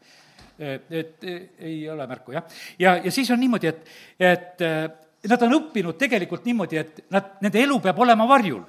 et 0.59 1.22
ei 1.22 1.84
ole 1.86 2.07
märku, 2.11 2.34
jah. 2.34 2.59
ja, 2.82 2.96
ja 3.05 3.14
siis 3.14 3.30
on 3.30 3.38
niimoodi, 3.38 3.70
et, 3.70 3.94
et 4.18 5.30
nad 5.30 5.46
on 5.46 5.55
õppinud 5.61 5.94
tegelikult 6.03 6.51
niimoodi, 6.51 6.82
et 6.82 7.01
nad, 7.14 7.36
nende 7.46 7.62
elu 7.62 7.78
peab 7.86 8.03
olema 8.03 8.26
varjul 8.26 8.66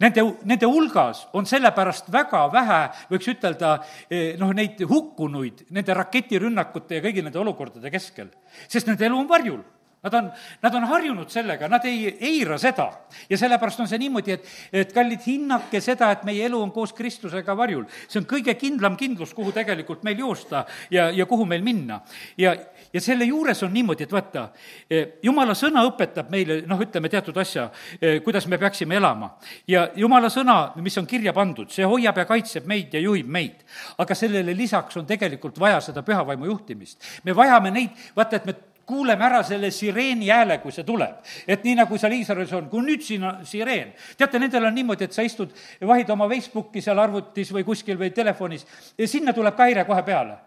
Nende, 0.00 0.24
nende 0.44 0.66
hulgas 0.66 1.26
on 1.32 1.46
sellepärast 1.48 2.10
väga 2.12 2.46
vähe, 2.52 2.80
võiks 3.10 3.28
ütelda, 3.34 3.74
eh, 4.10 4.34
noh, 4.40 4.52
neid 4.56 4.80
hukkunuid 4.88 5.66
nende 5.70 5.96
raketirünnakute 5.98 6.98
ja 6.98 7.04
kõigi 7.04 7.24
nende 7.24 7.38
olukordade 7.38 7.90
keskel. 7.90 8.30
sest 8.68 8.86
nende 8.86 9.06
elu 9.06 9.18
on 9.18 9.28
varjul 9.28 9.62
Nad 10.02 10.14
on, 10.14 10.32
nad 10.62 10.74
on 10.74 10.84
harjunud 10.90 11.30
sellega, 11.30 11.68
nad 11.70 11.84
ei 11.86 12.08
eira 12.26 12.56
seda. 12.58 12.88
ja 13.30 13.38
sellepärast 13.38 13.84
on 13.84 13.86
see 13.86 14.00
niimoodi, 14.02 14.32
et, 14.34 14.48
et 14.80 14.94
kallid, 14.94 15.20
hinnake 15.22 15.78
seda, 15.80 16.08
et 16.10 16.24
meie 16.26 16.42
elu 16.48 16.58
on 16.58 16.72
koos 16.74 16.90
Kristusega 16.92 17.54
varjul. 17.56 17.84
see 18.08 18.18
on 18.18 18.26
kõige 18.26 18.56
kindlam 18.58 18.96
kindlus, 18.98 19.30
kuhu 19.34 19.52
tegelikult 19.54 20.02
meil 20.02 20.18
joosta 20.18 20.64
ja, 20.90 21.06
ja 21.14 21.26
kuhu 21.26 21.46
meil 21.46 21.62
minna. 21.62 22.00
ja, 22.38 22.56
ja 22.92 23.00
selle 23.00 23.28
juures 23.30 23.62
on 23.62 23.70
niimoodi, 23.72 24.08
et 24.08 24.16
vaata, 24.16 24.48
eh, 24.90 25.12
jumala 25.22 25.54
sõna 25.54 25.86
õpetab 25.86 26.34
meile, 26.34 26.58
noh, 26.66 26.82
ütleme 26.82 27.06
teatud 27.12 27.38
asja, 27.38 27.68
eh, 28.00 28.18
kuidas 28.26 28.50
me 28.50 28.58
peaksime 28.58 28.98
elama. 28.98 29.36
ja 29.68 29.86
jumala 29.94 30.32
sõna, 30.34 30.72
mis 30.82 30.98
on 30.98 31.06
kirja 31.06 31.32
pandud, 31.32 31.70
see 31.70 31.86
hoiab 31.86 32.18
ja 32.18 32.26
kaitseb 32.26 32.66
meid 32.66 32.98
ja 32.98 33.06
juhib 33.06 33.30
meid. 33.30 33.62
aga 33.98 34.18
sellele 34.18 34.56
lisaks 34.56 34.98
on 34.98 35.06
tegelikult 35.06 35.62
vaja 35.62 35.80
seda 35.80 36.02
pühavaimu 36.02 36.50
juhtimist. 36.50 36.98
me 37.22 37.38
vajame 37.38 37.70
neid, 37.70 38.04
vaata, 38.18 38.42
et 38.42 38.46
me 38.50 38.58
kuuleme 38.86 39.24
ära 39.24 39.42
selle 39.46 39.70
sireeni 39.70 40.30
hääle, 40.30 40.58
kui 40.62 40.72
see 40.72 40.84
tuleb. 40.84 41.18
et 41.46 41.64
nii, 41.64 41.74
nagu 41.82 41.98
seal 41.98 42.12
Iisraelis 42.18 42.52
on, 42.58 42.68
kui 42.70 42.84
nüüd 42.84 43.02
siin 43.02 43.24
on 43.24 43.42
sireen. 43.46 43.92
teate, 44.16 44.38
nendel 44.38 44.64
on 44.64 44.74
niimoodi, 44.74 45.04
et 45.04 45.12
sa 45.12 45.22
istud, 45.22 45.52
vahid 45.80 46.10
oma 46.10 46.28
Facebooki 46.28 46.80
seal 46.82 46.98
arvutis 46.98 47.52
või 47.52 47.64
kuskil 47.64 47.98
või 47.98 48.10
telefonis 48.10 48.66
ja 48.98 49.08
sinna 49.08 49.32
tuleb 49.32 49.56
ka 49.56 49.68
häire 49.70 49.84
kohe 49.84 50.02
peale 50.02 50.38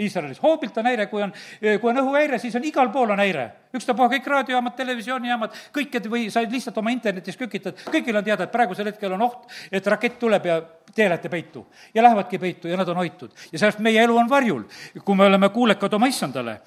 Iisraelis, 0.00 0.40
hoobilt 0.42 0.78
on 0.80 0.88
häire, 0.88 1.06
kui 1.10 1.22
on, 1.22 1.32
kui 1.60 1.90
on 1.90 2.00
õhuhäire, 2.02 2.38
siis 2.40 2.54
on 2.56 2.64
igal 2.64 2.88
pool 2.92 3.12
on 3.12 3.20
häire. 3.20 3.50
ükstapuha 3.76 4.08
kõik 4.10 4.26
raadiojaamad, 4.26 4.74
televisioonijaamad, 4.74 5.52
kõik, 5.76 5.92
et 5.94 6.06
või 6.10 6.24
sa 6.32 6.42
lihtsalt 6.42 6.78
oma 6.80 6.90
internetis 6.90 7.36
kükitad, 7.38 7.78
kõigil 7.92 8.16
on 8.16 8.24
teada, 8.26 8.48
et 8.48 8.54
praegusel 8.54 8.88
hetkel 8.90 9.12
on 9.14 9.22
oht, 9.28 9.44
et 9.70 9.86
rakett 9.86 10.18
tuleb 10.18 10.48
ja 10.48 10.56
te 10.94 11.08
lähete 11.08 11.28
peitu. 11.28 11.66
ja 11.94 12.02
lähevadki 12.02 12.38
peitu 12.38 12.68
ja 12.68 12.76
nad 12.76 12.88
on 12.88 12.96
hoitud. 12.96 13.30
ja 13.52 13.58
sellepärast 13.58 13.78
meie 13.78 14.02
elu 14.02 14.16
on 14.16 14.28
varjul, 14.28 14.62
kui 15.04 15.16
me 15.16 15.24
oleme 15.24 15.48
kuulekad 15.48 15.92
oma 15.92 16.06
issandale. 16.06 16.60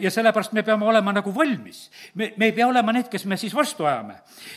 ja 0.00 0.10
sellepärast 0.10 0.52
me 0.52 0.62
peame 0.62 0.84
olema 0.84 1.12
nagu 1.12 1.34
valmis. 1.34 1.90
me, 2.14 2.32
me 2.36 2.44
ei 2.44 2.52
pea 2.52 2.66
olema 2.66 2.92
need, 2.92 3.08
kes 3.08 3.26
me 3.26 3.36
siis 3.36 3.54
vastu 3.54 3.84
ajame. 3.84 4.14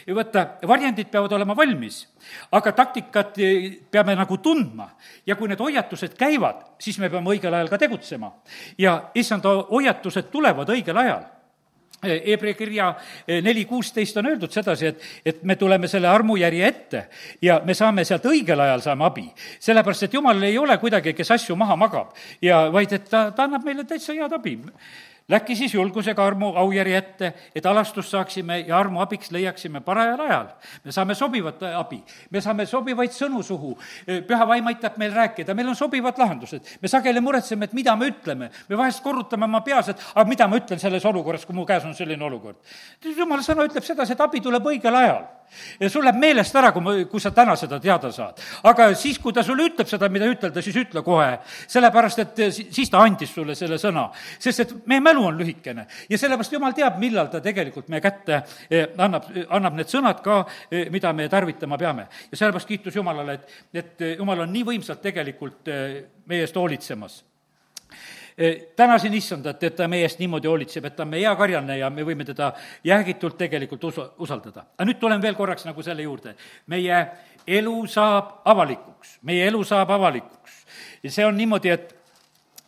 ja 0.08 0.16
vaata, 0.16 0.48
varjendid 0.68 1.08
peavad 1.12 1.32
olema 1.32 1.56
valmis, 1.56 2.08
aga 2.52 2.72
taktikat 2.72 3.36
peame 3.92 4.16
nagu 4.16 4.38
tundma 4.38 4.90
ja 5.26 5.36
kui 5.36 5.48
need 5.48 5.60
hoiatused 5.60 6.18
käivad, 6.18 6.64
siis 6.80 7.00
me 7.00 7.10
peame 7.10 7.36
õigel 7.36 7.54
ajal 7.54 7.70
ka 7.70 7.78
tegutsema. 7.78 8.32
ja 8.78 9.02
issanda 9.16 9.50
hoiatused 9.70 10.32
tulevad 10.32 10.70
õigel 10.70 10.98
ajal 10.98 11.37
Hebra 12.04 12.54
kirja 12.54 12.92
neli 13.42 13.64
kuusteist 13.66 14.20
on 14.22 14.28
öeldud 14.30 14.54
sedasi, 14.54 14.92
et, 14.92 15.06
et 15.26 15.40
me 15.44 15.56
tuleme 15.58 15.88
selle 15.90 16.08
armujärje 16.08 16.68
ette 16.68 17.02
ja 17.42 17.58
me 17.66 17.74
saame 17.74 18.06
sealt 18.06 18.28
õigel 18.30 18.62
ajal, 18.62 18.84
saame 18.86 19.08
abi. 19.08 19.26
sellepärast, 19.60 20.06
et 20.06 20.14
jumal 20.14 20.44
ei 20.46 20.58
ole 20.62 20.78
kuidagi, 20.78 21.16
kes 21.18 21.32
asju 21.40 21.58
maha 21.58 21.76
magab 21.76 22.14
ja 22.42 22.68
vaid 22.70 22.94
et 22.94 23.10
ta, 23.10 23.32
ta 23.32 23.48
annab 23.50 23.66
meile 23.66 23.88
täitsa 23.90 24.14
head 24.14 24.38
abi 24.38 24.60
Läki 25.28 25.56
siis 25.60 25.74
julgusega 25.74 26.24
armu 26.24 26.54
aujärje 26.56 26.98
ette, 26.98 27.30
et 27.56 27.66
alastust 27.68 28.14
saaksime 28.14 28.62
ja 28.64 28.78
armu 28.78 29.02
abiks 29.04 29.28
leiaksime 29.36 29.82
parajal 29.84 30.22
ajal. 30.24 30.46
me 30.86 30.92
saame 30.92 31.16
sobivat 31.16 31.64
abi, 31.68 32.00
me 32.32 32.42
saame 32.42 32.66
sobivaid 32.66 33.12
sõnu 33.12 33.44
suhu, 33.44 33.74
püha 34.06 34.48
vaim 34.48 34.68
aitab 34.72 34.96
meil 34.98 35.12
rääkida, 35.12 35.54
meil 35.54 35.68
on 35.68 35.76
sobivad 35.76 36.18
lahendused. 36.18 36.64
me 36.82 36.88
sageli 36.88 37.20
muretseme, 37.20 37.66
et 37.66 37.74
mida 37.74 37.96
me 37.96 38.08
ütleme, 38.08 38.50
me 38.70 38.78
vahest 38.78 39.04
korrutame 39.04 39.44
oma 39.46 39.62
peas, 39.62 39.90
et 39.90 40.06
aga 40.16 40.30
mida 40.30 40.48
ma 40.48 40.62
ütlen 40.62 40.80
selles 40.80 41.06
olukorras, 41.06 41.46
kui 41.46 41.56
mu 41.56 41.66
käes 41.66 41.84
on 41.84 41.96
selline 41.96 42.24
olukord. 42.24 42.56
jumala 43.04 43.44
sõna 43.44 43.68
ütleb 43.68 43.84
sedasi, 43.84 44.14
et 44.14 44.22
abi 44.22 44.40
tuleb 44.40 44.64
õigel 44.64 44.96
ajal 44.96 45.28
ja 45.80 45.90
sul 45.90 46.06
läheb 46.06 46.20
meelest 46.22 46.56
ära, 46.56 46.72
kui 46.76 46.84
ma, 46.84 46.94
kui 47.10 47.22
sa 47.24 47.32
täna 47.36 47.56
seda 47.60 47.80
teada 47.84 48.12
saad. 48.12 48.42
aga 48.70 48.90
siis, 48.96 49.20
kui 49.20 49.34
ta 49.34 49.44
sulle 49.46 49.68
ütleb 49.70 49.90
seda, 49.90 50.10
mida 50.14 50.28
ütelda, 50.30 50.62
siis 50.64 50.76
ütle 50.80 51.04
kohe. 51.06 51.38
sellepärast, 51.68 52.20
et 52.24 52.42
siis 52.54 52.90
ta 52.90 53.04
andis 53.06 53.34
sulle 53.34 53.56
selle 53.56 53.80
sõna. 53.82 54.08
sest 54.40 54.66
et 54.66 54.74
meie 54.88 55.04
mälu 55.04 55.26
on 55.28 55.38
lühikene 55.38 55.88
ja 56.10 56.18
sellepärast 56.18 56.58
jumal 56.58 56.76
teab, 56.78 57.00
millal 57.02 57.32
ta 57.32 57.42
tegelikult 57.44 57.90
meie 57.94 58.02
kätte 58.02 58.42
eh, 58.70 58.88
annab, 58.98 59.32
annab 59.50 59.80
need 59.80 59.92
sõnad 59.92 60.22
ka, 60.24 60.44
eh, 60.72 60.90
mida 60.94 61.14
me 61.14 61.30
tarvitama 61.30 61.78
peame. 61.78 62.08
ja 62.32 62.38
sellepärast 62.38 62.68
kiitus 62.68 62.96
Jumalale, 62.96 63.40
et, 63.40 63.58
et 63.74 64.06
Jumal 64.18 64.46
on 64.46 64.54
nii 64.54 64.68
võimsalt 64.74 65.02
tegelikult 65.02 65.68
eh, 65.72 66.04
meie 66.28 66.46
eest 66.48 66.56
hoolitsemas 66.56 67.24
tänasin 68.76 69.14
issandat, 69.14 69.64
et 69.64 69.76
ta 69.76 69.88
meie 69.88 70.06
eest 70.06 70.20
niimoodi 70.22 70.48
hoolitseb, 70.48 70.86
et 70.86 70.96
ta 70.96 71.04
on 71.04 71.10
meie 71.10 71.26
hea 71.26 71.36
karjane 71.36 71.78
ja 71.80 71.90
me 71.90 72.06
võime 72.06 72.26
teda 72.26 72.52
jäägitult 72.86 73.38
tegelikult 73.38 73.84
usu, 73.90 74.06
usaldada. 74.22 74.66
aga 74.78 74.86
nüüd 74.86 75.00
tulen 75.02 75.22
veel 75.22 75.36
korraks 75.36 75.66
nagu 75.66 75.84
selle 75.84 76.06
juurde. 76.06 76.36
meie 76.68 77.00
elu 77.48 77.88
saab 77.88 78.42
avalikuks, 78.46 79.18
meie 79.22 79.48
elu 79.48 79.64
saab 79.64 79.90
avalikuks. 79.92 80.66
see 81.08 81.26
on 81.26 81.38
niimoodi, 81.38 81.70
et 81.70 81.97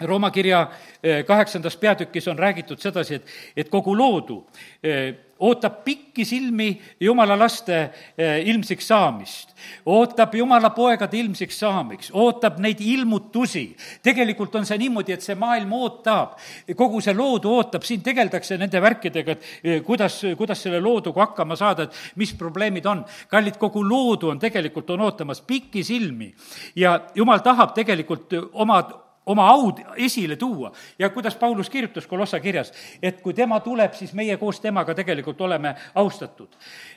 Rooma 0.02 0.32
kirja 0.32 0.62
eh, 1.04 1.26
kaheksandas 1.26 1.76
peatükis 1.78 2.28
on 2.28 2.40
räägitud 2.40 2.80
sedasi, 2.80 3.16
et, 3.16 3.26
et 3.58 3.70
kogu 3.70 3.92
loodu 3.98 4.46
eh, 4.84 5.16
ootab 5.40 5.82
pikisilmi 5.84 6.82
Jumala 7.04 7.36
laste 7.40 7.76
eh, 8.18 8.48
ilmsiks 8.48 8.88
saamist, 8.88 9.52
ootab 9.86 10.38
Jumala 10.40 10.70
poegade 10.70 11.20
ilmsiks 11.20 11.60
saamiks, 11.60 12.12
ootab 12.14 12.62
neid 12.64 12.80
ilmutusi. 12.80 13.76
tegelikult 14.04 14.56
on 14.56 14.66
see 14.66 14.78
niimoodi, 14.78 15.18
et 15.18 15.26
see 15.26 15.36
maailm 15.36 15.76
ootab, 15.76 16.40
kogu 16.80 17.04
see 17.04 17.18
loodu 17.20 17.52
ootab, 17.58 17.84
siin 17.84 18.00
tegeldakse 18.06 18.56
nende 18.58 18.80
värkidega, 18.82 19.36
et 19.36 19.84
kuidas, 19.84 20.22
kuidas 20.40 20.64
selle 20.64 20.80
looduga 20.80 21.26
hakkama 21.26 21.60
saada, 21.60 21.90
et 21.90 22.16
mis 22.16 22.32
probleemid 22.40 22.88
on. 22.88 23.04
kallid, 23.28 23.60
kogu 23.60 23.84
loodu 23.84 24.32
on 24.32 24.40
tegelikult, 24.40 24.96
on 24.96 25.10
ootamas 25.12 25.42
pikisilmi 25.42 26.34
ja 26.76 27.02
Jumal 27.16 27.44
tahab 27.44 27.76
tegelikult 27.76 28.40
oma 28.54 28.82
oma 29.30 29.48
aud 29.50 29.84
esile 29.96 30.36
tuua. 30.36 30.72
ja 31.00 31.10
kuidas 31.10 31.36
Paulus 31.36 31.70
kirjutas 31.70 32.08
Kolossa 32.08 32.40
kirjas, 32.40 32.74
et 33.02 33.22
kui 33.22 33.34
tema 33.34 33.60
tuleb, 33.60 33.94
siis 33.94 34.14
meie 34.14 34.38
koos 34.38 34.60
temaga 34.60 34.96
tegelikult 34.96 35.42
oleme 35.42 35.76
austatud. 35.96 36.50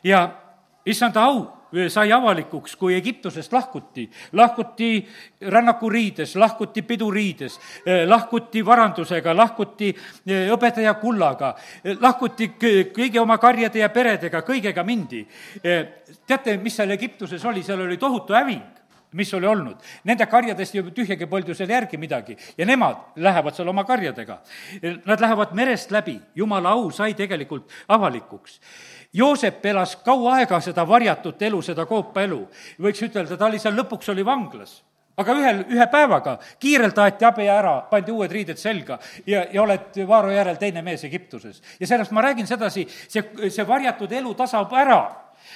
ja 0.05 0.29
issanda 0.87 1.25
au 1.25 1.47
sai 1.89 2.13
avalikuks, 2.13 2.77
kui 2.77 2.95
Egiptusest 2.95 3.53
lahkuti. 3.53 4.11
lahkuti 4.33 5.09
rännakuriides, 5.41 6.37
lahkuti 6.37 6.83
piduriides, 6.83 7.61
lahkuti 8.07 8.65
varandusega, 8.67 9.37
lahkuti 9.37 9.95
õpetaja 10.53 10.95
kullaga, 11.01 11.55
lahkuti 12.01 12.53
kõigi 12.93 13.19
oma 13.19 13.39
karjade 13.39 13.79
ja 13.79 13.89
peredega, 13.89 14.43
kõigega 14.43 14.85
mindi. 14.85 15.27
teate, 16.27 16.57
mis 16.57 16.77
seal 16.77 16.91
Egiptuses 16.91 17.45
oli, 17.45 17.63
seal 17.63 17.81
oli 17.81 17.97
tohutu 17.97 18.35
häving 18.35 18.82
mis 19.13 19.35
oli 19.35 19.47
olnud. 19.47 19.77
Nende 20.05 20.27
karjadest 20.27 20.75
ju 20.75 20.85
tühjagi 20.91 21.27
polnud 21.27 21.49
ju 21.49 21.55
seal 21.55 21.71
järgi 21.71 21.99
midagi 22.01 22.37
ja 22.59 22.67
nemad 22.67 23.17
lähevad 23.17 23.57
seal 23.57 23.69
oma 23.69 23.85
karjadega. 23.85 24.39
Nad 25.05 25.21
lähevad 25.21 25.55
merest 25.55 25.91
läbi, 25.91 26.21
jumala 26.35 26.77
au 26.77 26.91
sai 26.91 27.15
tegelikult 27.15 27.71
avalikuks. 27.89 28.61
Joosep 29.13 29.67
elas 29.67 29.97
kaua 29.97 30.39
aega 30.39 30.61
seda 30.61 30.87
varjatut 30.89 31.43
elu, 31.43 31.63
seda 31.63 31.87
koopa 31.87 32.23
elu. 32.23 32.47
võiks 32.81 33.03
ütelda, 33.05 33.37
ta 33.37 33.47
oli 33.47 33.59
seal 33.59 33.77
lõpuks, 33.77 34.09
oli 34.13 34.25
vanglas 34.25 34.81
aga 35.21 35.35
ühel, 35.37 35.59
ühe 35.73 35.87
päevaga 35.93 36.37
kiirelt 36.61 36.99
aeti 36.99 37.27
abi 37.29 37.49
ära, 37.51 37.75
pandi 37.91 38.13
uued 38.15 38.33
riided 38.33 38.61
selga 38.61 38.99
ja, 39.27 39.45
ja 39.53 39.63
oled 39.63 39.99
Vaaro 40.09 40.33
järel 40.33 40.57
teine 40.61 40.83
mees 40.83 41.05
Egiptuses. 41.05 41.63
ja 41.81 41.87
sellest 41.87 42.13
ma 42.13 42.25
räägin 42.25 42.49
sedasi, 42.49 42.87
see, 42.89 43.51
see 43.51 43.67
varjatud 43.69 44.13
elu 44.13 44.35
tasab 44.39 44.73
ära 44.73 45.03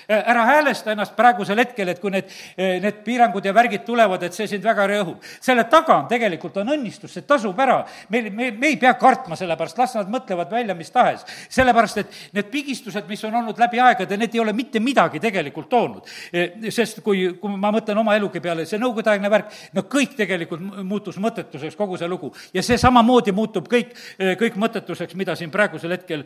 ära 0.09 0.45
häälesta 0.47 0.93
ennast 0.93 1.17
praegusel 1.17 1.59
hetkel, 1.59 1.89
et 1.91 2.01
kui 2.01 2.13
need, 2.15 2.31
äh, 2.59 2.77
need 2.83 3.01
piirangud 3.05 3.45
ja 3.45 3.53
värgid 3.55 3.85
tulevad, 3.87 4.23
et 4.23 4.35
see 4.35 4.47
sind 4.47 4.65
väga 4.65 4.87
rõhub. 4.87 5.23
selle 5.41 5.65
taga 5.65 5.97
on 5.97 6.09
tegelikult, 6.09 6.57
on 6.57 6.69
õnnistus, 6.77 7.13
see 7.13 7.23
tasub 7.23 7.59
ära. 7.61 7.85
meil, 8.09 8.31
me, 8.31 8.51
me 8.51 8.67
ei 8.67 8.77
pea 8.77 8.95
kartma 8.95 9.37
selle 9.37 9.57
pärast, 9.57 9.79
las 9.79 9.95
nad 9.95 10.09
mõtlevad 10.09 10.51
välja 10.51 10.75
mis 10.75 10.91
tahes. 10.91 11.25
sellepärast, 11.49 11.99
et 11.99 12.07
need 12.33 12.51
pigistused, 12.51 13.09
mis 13.09 13.25
on 13.25 13.35
olnud 13.35 13.59
läbi 13.59 13.81
aegade, 13.81 14.17
need 14.17 14.35
ei 14.35 14.41
ole 14.41 14.53
mitte 14.53 14.81
midagi 14.81 15.21
tegelikult 15.21 15.69
toonud. 15.69 16.07
Äh, 16.33 16.71
sest 16.71 17.03
kui, 17.03 17.39
kui 17.41 17.57
ma 17.57 17.73
mõtlen 17.75 17.99
oma 17.99 18.17
elugi 18.17 18.41
peale, 18.41 18.67
see 18.67 18.79
nõukogudeaegne 18.79 19.31
värk, 19.31 19.53
no 19.75 19.83
kõik 19.91 20.15
tegelikult 20.17 20.61
muutus 20.85 21.19
mõttetuseks, 21.19 21.77
kogu 21.77 21.99
see 21.99 22.09
lugu. 22.09 22.33
ja 22.55 22.63
see 22.63 22.79
samamoodi 22.79 23.33
muutub 23.33 23.69
kõik, 23.69 23.95
kõik 24.39 24.57
mõttetuseks, 24.57 25.15
mida 25.15 25.35
siin 25.37 25.51
praegusel 25.51 25.91
hetkel 25.91 26.25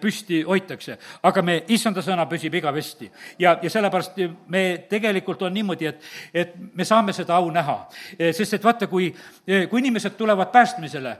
püsti 0.00 0.42
hoitakse. 0.42 0.98
aga 1.22 1.42
me, 1.42 1.62
issanda 1.68 2.02
sõna 2.02 2.26
püsib 2.28 2.54
igavesti 2.54 3.01
ja, 3.38 3.58
ja 3.62 3.70
sellepärast 3.70 4.18
me 4.48 4.84
tegelikult 4.88 5.42
on 5.42 5.54
niimoodi, 5.54 5.86
et, 5.86 6.02
et 6.34 6.54
me 6.74 6.84
saame 6.84 7.12
seda 7.12 7.36
au 7.36 7.50
näha. 7.50 7.78
sest 8.32 8.54
et 8.54 8.64
vaata, 8.64 8.86
kui, 8.86 9.14
kui 9.70 9.80
inimesed 9.80 10.16
tulevad 10.18 10.52
päästmisele, 10.52 11.16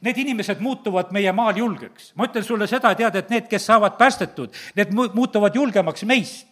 need 0.00 0.18
inimesed 0.18 0.60
muutuvad 0.60 1.12
meie 1.12 1.32
maal 1.32 1.56
julgeks. 1.56 2.12
ma 2.14 2.28
ütlen 2.28 2.44
sulle 2.44 2.66
seda, 2.66 2.94
tead, 2.94 3.16
et 3.16 3.30
need, 3.30 3.48
kes 3.48 3.66
saavad 3.66 3.96
päästetud, 3.98 4.54
need 4.76 4.92
muutuvad 4.92 5.54
julgemaks 5.54 6.04
meist. 6.04 6.48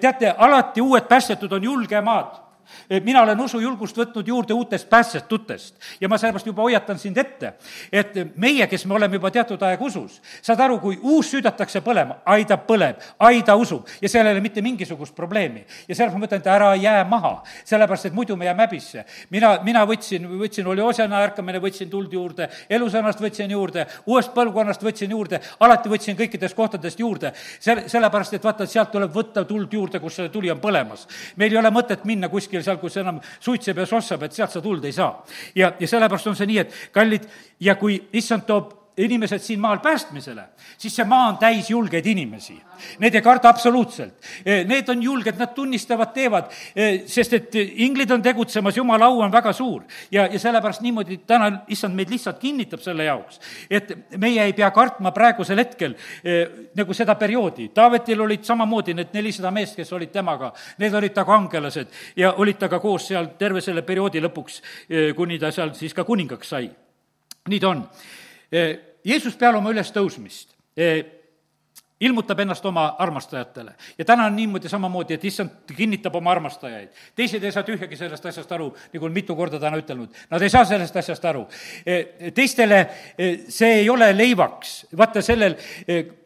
teate, 0.00 0.34
alati 0.38 0.80
uued 0.80 1.08
päästetud 1.08 1.52
on 1.52 1.64
julgemad 1.64 2.51
mina 3.04 3.22
olen 3.22 3.40
usujulgust 3.40 3.96
võtnud 3.98 4.28
juurde 4.28 4.54
uutest 4.54 4.88
päästetutest 4.90 5.74
ja 6.00 6.08
ma 6.08 6.18
sellepärast 6.18 6.46
juba 6.46 6.62
hoiatan 6.62 6.98
sind 6.98 7.18
ette, 7.18 7.54
et 7.92 8.14
meie, 8.36 8.66
kes 8.66 8.86
me 8.86 8.94
oleme 8.94 9.18
juba 9.18 9.30
teatud 9.30 9.62
aeg 9.62 9.80
usus, 9.82 10.20
saad 10.42 10.60
aru, 10.60 10.78
kui 10.82 10.98
uus 11.02 11.30
süüdatakse 11.32 11.82
põlema, 11.84 12.20
ai 12.26 12.44
ta 12.48 12.58
põleb, 12.60 13.00
ai 13.18 13.42
ta 13.46 13.56
usub 13.58 13.88
ja 14.00 14.08
seal 14.08 14.26
ei 14.26 14.36
ole 14.36 14.44
mitte 14.44 14.62
mingisugust 14.62 15.14
probleemi. 15.16 15.64
ja 15.88 15.94
sellepärast 15.94 16.18
ma 16.18 16.26
mõtlen, 16.26 16.42
et 16.42 16.50
ära 16.52 16.74
jää 16.76 17.04
maha, 17.08 17.32
sellepärast 17.64 18.10
et 18.10 18.16
muidu 18.16 18.36
me 18.36 18.44
jääme 18.44 18.66
häbisse. 18.66 19.04
mina, 19.30 19.58
mina 19.64 19.84
võtsin, 19.86 20.26
võtsin, 20.38 20.66
oli 20.66 20.82
Osena 20.82 21.22
ärkamine, 21.22 21.60
võtsin 21.60 21.90
tuld 21.90 22.12
juurde, 22.12 22.48
elusõnast 22.70 23.20
võtsin 23.20 23.50
juurde, 23.50 23.86
uuest 24.06 24.34
põlvkonnast 24.34 24.82
võtsin 24.82 25.10
juurde, 25.10 25.40
alati 25.60 25.88
võtsin 25.88 26.16
kõikidest 26.16 26.56
kohtadest 26.56 27.00
juurde. 27.00 27.32
selle, 27.60 27.88
sellepärast, 27.88 28.34
et 28.34 28.44
vaata, 28.44 28.66
sealt 28.66 28.90
tuleb 28.92 29.12
võtta 29.14 29.44
tuld 29.44 29.72
juurde, 29.72 30.00
kus 30.00 30.16
see 30.16 30.28
tuli 30.28 30.50
on 30.50 30.60
põlemas. 30.60 31.06
meil 31.36 31.52
ei 31.52 31.58
ole 31.58 31.70
mõtet 31.70 32.04
minna 32.04 32.28
kuskile 32.28 32.51
seal, 32.60 32.76
kus 32.82 32.98
enam 33.00 33.22
suitseb 33.40 33.78
ja 33.80 33.86
sossab, 33.88 34.22
et 34.22 34.36
sealt 34.36 34.52
sa 34.52 34.60
tuld 34.60 34.84
ei 34.84 34.92
saa. 34.92 35.24
ja, 35.54 35.72
ja 35.80 35.88
sellepärast 35.88 36.26
on 36.26 36.36
see 36.36 36.46
nii, 36.46 36.58
et 36.58 36.78
kallid, 36.92 37.24
ja 37.60 37.74
kui 37.80 37.96
issand 38.12 38.44
toob 38.46 38.81
inimesed 38.96 39.38
siin 39.38 39.60
maal 39.60 39.78
päästmisele, 39.78 40.44
siis 40.78 40.96
see 40.96 41.04
maa 41.08 41.28
on 41.30 41.38
täis 41.40 41.70
julgeid 41.70 42.06
inimesi. 42.06 42.58
Need 43.00 43.14
ei 43.14 43.22
karda 43.22 43.48
absoluutselt. 43.48 44.14
Eh, 44.44 44.66
need 44.68 44.88
on 44.88 45.02
julged, 45.02 45.38
nad 45.38 45.54
tunnistavad, 45.54 46.12
teevad, 46.12 46.50
eh, 46.76 47.02
sest 47.06 47.32
et 47.32 47.54
inglid 47.54 48.10
on 48.10 48.22
tegutsemas, 48.22 48.76
jumala 48.76 49.06
au 49.06 49.20
on 49.20 49.32
väga 49.32 49.52
suur. 49.52 49.82
ja, 50.10 50.26
ja 50.26 50.38
sellepärast 50.38 50.80
niimoodi 50.80 51.16
täna 51.26 51.62
issand 51.68 51.94
meid 51.94 52.10
lihtsalt 52.10 52.38
kinnitab 52.38 52.80
selle 52.80 53.04
jaoks, 53.04 53.40
et 53.70 53.92
meie 54.16 54.42
ei 54.42 54.52
pea 54.52 54.70
kartma 54.70 55.10
praegusel 55.10 55.58
hetkel 55.58 55.94
eh, 56.24 56.48
nagu 56.74 56.94
seda 56.94 57.14
perioodi. 57.14 57.68
Taavetil 57.68 58.20
olid 58.20 58.44
samamoodi 58.44 58.94
need 58.94 59.12
nelisada 59.12 59.50
meest, 59.50 59.76
kes 59.76 59.92
olid 59.92 60.12
temaga, 60.12 60.52
need 60.78 60.94
olid 60.94 61.14
ta 61.14 61.24
kangelased 61.24 61.88
ja 62.16 62.32
olid 62.32 62.58
temaga 62.58 62.80
koos 62.80 63.08
seal 63.08 63.32
terve 63.38 63.60
selle 63.60 63.82
perioodi 63.82 64.20
lõpuks, 64.20 64.60
kuni 65.16 65.38
ta 65.38 65.50
seal 65.52 65.72
siis 65.74 65.94
ka 65.94 66.04
kuningaks 66.04 66.48
sai. 66.48 66.70
nii 67.48 67.60
ta 67.60 67.68
on 67.68 67.86
Jeesus 69.04 69.36
peale 69.36 69.58
oma 69.58 69.72
ülestõusmist 69.72 70.56
ilmutab 72.02 72.40
ennast 72.42 72.64
oma 72.66 72.86
armastajatele. 72.98 73.74
ja 73.98 74.04
täna 74.04 74.24
on 74.26 74.36
niimoodi 74.36 74.68
samamoodi, 74.68 75.14
et 75.14 75.24
issand 75.24 75.72
kinnitab 75.76 76.14
oma 76.14 76.30
armastajaid. 76.30 76.88
teised 77.14 77.44
ei 77.44 77.52
saa 77.52 77.62
tühjagi 77.62 77.96
sellest 77.96 78.26
asjast 78.26 78.52
aru, 78.52 78.72
nagu 78.92 79.06
on 79.06 79.12
mitu 79.12 79.36
korda 79.36 79.60
täna 79.60 79.78
ütelnud. 79.78 80.10
Nad 80.30 80.42
ei 80.42 80.50
saa 80.50 80.64
sellest 80.64 80.96
asjast 80.96 81.24
aru. 81.24 81.46
teistele 82.34 82.82
see 83.48 83.72
ei 83.82 83.90
ole 83.90 84.12
leivaks. 84.16 84.86
vaata 84.96 85.22
sellel, 85.22 85.56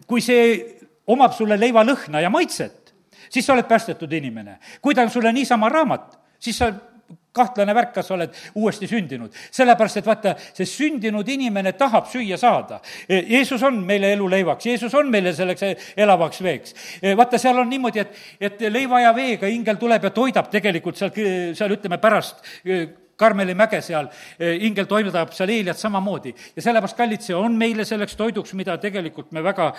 kui 0.06 0.20
see 0.20 0.78
omab 1.06 1.32
sulle 1.32 1.60
leivalõhna 1.60 2.20
ja 2.20 2.30
maitset, 2.30 2.94
siis 3.28 3.46
sa 3.46 3.52
oled 3.52 3.68
päästetud 3.68 4.12
inimene. 4.12 4.58
kui 4.80 4.94
ta 4.94 5.02
on 5.02 5.10
sulle 5.10 5.32
niisama 5.32 5.68
raamat, 5.68 6.18
siis 6.40 6.58
sa 6.58 6.72
kahtlane 7.36 7.74
värk, 7.76 7.92
kas 7.94 8.08
sa 8.08 8.14
oled 8.16 8.34
uuesti 8.56 8.88
sündinud. 8.90 9.32
sellepärast, 9.50 10.00
et 10.00 10.06
vaata, 10.06 10.34
see 10.56 10.66
sündinud 10.68 11.28
inimene 11.28 11.72
tahab 11.76 12.08
süüa 12.10 12.38
saada. 12.40 12.80
E, 13.08 13.22
Jeesus 13.36 13.62
on 13.62 13.82
meile 13.86 14.12
eluleivaks, 14.16 14.66
Jeesus 14.66 14.94
on 14.94 15.10
meile 15.12 15.34
selleks 15.36 15.92
elavaks 15.96 16.42
veeks. 16.42 16.76
E, 17.02 17.16
vaata, 17.16 17.38
seal 17.38 17.58
on 17.60 17.68
niimoodi, 17.70 18.04
et, 18.04 18.22
et 18.40 18.68
leiva 18.72 19.02
ja 19.04 19.14
veega 19.16 19.50
ingel 19.52 19.80
tuleb 19.80 20.08
ja 20.08 20.14
toidab 20.16 20.50
tegelikult 20.52 20.96
seal, 21.00 21.12
seal 21.56 21.76
ütleme, 21.76 22.00
pärast 22.02 22.40
e, 22.64 22.86
Karmeli 23.16 23.54
mäge 23.56 23.80
seal, 23.84 24.10
ingel 24.38 24.88
toimetab 24.90 25.32
seal 25.36 25.52
Eeliat 25.54 25.78
samamoodi. 25.80 26.34
ja 26.56 26.62
sellepärast, 26.62 26.96
kallid, 26.96 27.24
see 27.24 27.36
on 27.36 27.56
meile 27.56 27.84
selleks 27.88 28.16
toiduks, 28.16 28.52
mida 28.54 28.76
tegelikult 28.78 29.32
me 29.32 29.42
väga, 29.44 29.72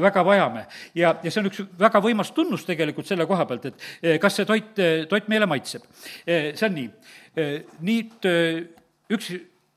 väga 0.00 0.24
vajame. 0.24 0.66
ja, 0.94 1.16
ja 1.22 1.30
see 1.30 1.40
on 1.42 1.50
üks 1.50 1.64
väga 1.78 2.02
võimas 2.04 2.30
tunnus 2.36 2.64
tegelikult 2.64 3.06
selle 3.06 3.26
koha 3.26 3.46
pealt, 3.46 3.66
et 3.72 4.20
kas 4.22 4.36
see 4.38 4.46
toit, 4.46 4.78
toit 5.08 5.28
meile 5.28 5.46
maitseb. 5.50 5.82
see 6.26 6.68
on 6.68 6.78
nii 6.78 6.90
nüüd 7.82 8.28
üks 9.12 9.32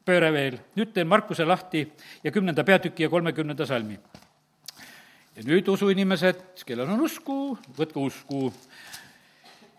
pööre 0.08 0.30
veel, 0.32 0.60
nüüd 0.78 0.94
teen 0.96 1.10
Markuse 1.10 1.46
lahti 1.48 1.84
ja 2.24 2.32
kümnenda 2.32 2.64
peatüki 2.64 3.08
ja 3.08 3.10
kolmekümnenda 3.10 3.66
salmi. 3.66 4.00
ja 5.36 5.44
nüüd 5.46 5.68
usuinimesed, 5.68 6.64
kellel 6.66 6.90
on 6.94 7.02
usku, 7.06 7.58
võtke 7.78 8.00
usku 8.00 8.52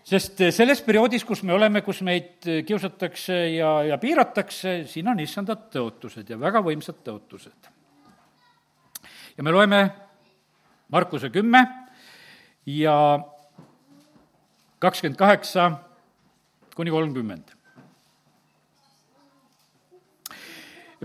sest 0.09 0.41
selles 0.55 0.81
perioodis, 0.85 1.25
kus 1.29 1.43
me 1.45 1.53
oleme, 1.53 1.83
kus 1.85 2.01
meid 2.07 2.47
kiusatakse 2.67 3.37
ja, 3.55 3.73
ja 3.91 3.99
piiratakse, 4.01 4.83
siin 4.89 5.11
on 5.13 5.21
issandad 5.21 5.69
tõotused 5.75 6.31
ja 6.31 6.39
väga 6.41 6.63
võimsad 6.65 7.03
tõotused. 7.05 7.69
ja 9.37 9.45
me 9.45 9.53
loeme 9.53 9.83
Markuse 10.89 11.29
kümme 11.29 11.61
ja 12.67 13.19
kakskümmend 14.79 15.19
kaheksa 15.19 15.71
kuni 16.75 16.91
kolmkümmend. 16.91 17.53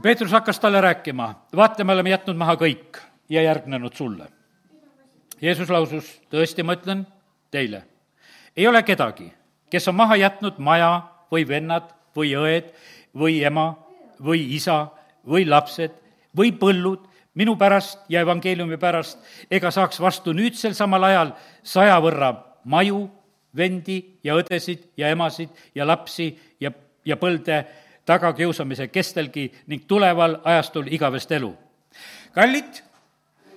Peetrus 0.03 0.31
hakkas 0.31 0.59
talle 0.59 0.81
rääkima, 0.81 1.27
vaata, 1.55 1.83
me 1.83 1.93
oleme 1.93 2.09
jätnud 2.09 2.37
maha 2.37 2.55
kõik 2.57 2.97
ja 3.29 3.43
järgnenud 3.43 3.93
sulle. 3.93 4.29
Jeesus 5.41 5.69
lausus, 5.69 6.07
tõesti, 6.31 6.63
ma 6.63 6.77
ütlen 6.79 7.03
teile, 7.51 7.83
ei 8.57 8.67
ole 8.67 8.83
kedagi, 8.83 9.31
kes 9.69 9.87
on 9.87 9.95
maha 9.95 10.15
jätnud 10.15 10.57
maja 10.57 10.91
või 11.31 11.47
vennad 11.47 11.89
või 12.15 12.35
õed 12.37 12.69
või 13.17 13.41
ema 13.45 13.73
või 14.23 14.45
isa 14.55 14.87
või 15.27 15.47
lapsed 15.49 15.95
või 16.37 16.53
põllud 16.57 17.09
minu 17.33 17.55
pärast 17.57 18.05
ja 18.09 18.21
evangeeliumi 18.21 18.77
pärast, 18.77 19.19
ega 19.51 19.71
saaks 19.71 19.99
vastu 20.01 20.33
nüüdsel 20.33 20.75
samal 20.77 21.03
ajal 21.03 21.33
saja 21.63 21.97
võrra 22.01 22.33
maju, 22.69 23.07
vendi 23.57 24.19
ja 24.23 24.37
õdesid 24.37 24.89
ja 24.97 25.09
emasid 25.13 25.49
ja 25.75 25.85
lapsi 25.87 26.31
ja, 26.61 26.71
ja 27.05 27.17
põlde 27.17 27.63
tagakiusamise 28.05 28.87
kestelgi 28.93 29.49
ning 29.67 29.85
tuleval 29.87 30.39
ajastul 30.43 30.89
igavest 30.91 31.31
elu. 31.31 31.53
kallid, 32.33 32.81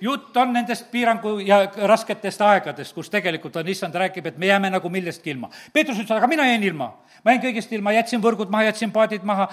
jutt 0.01 0.37
on 0.37 0.53
nendest 0.53 0.89
piirangu 0.91 1.37
ja 1.39 1.63
rasketest 1.89 2.41
aegadest, 2.41 2.95
kus 2.95 3.09
tegelikult 3.13 3.55
on, 3.57 3.67
issand 3.67 3.95
räägib, 3.95 4.25
et 4.25 4.37
me 4.37 4.51
jääme 4.51 4.71
nagu 4.73 4.89
millestki 4.89 5.33
ilma. 5.33 5.49
Peetrus 5.73 5.99
ütles, 5.99 6.17
aga 6.17 6.27
mina 6.27 6.47
jäin 6.47 6.63
ilma 6.63 6.93
ma 7.23 7.33
jäin 7.33 7.41
kõigest 7.43 7.73
ilma, 7.75 7.91
jätsin 7.95 8.21
võrgud 8.23 8.51
maha, 8.53 8.69
jätsin 8.69 8.91
paadid 8.93 9.25
maha, 9.27 9.47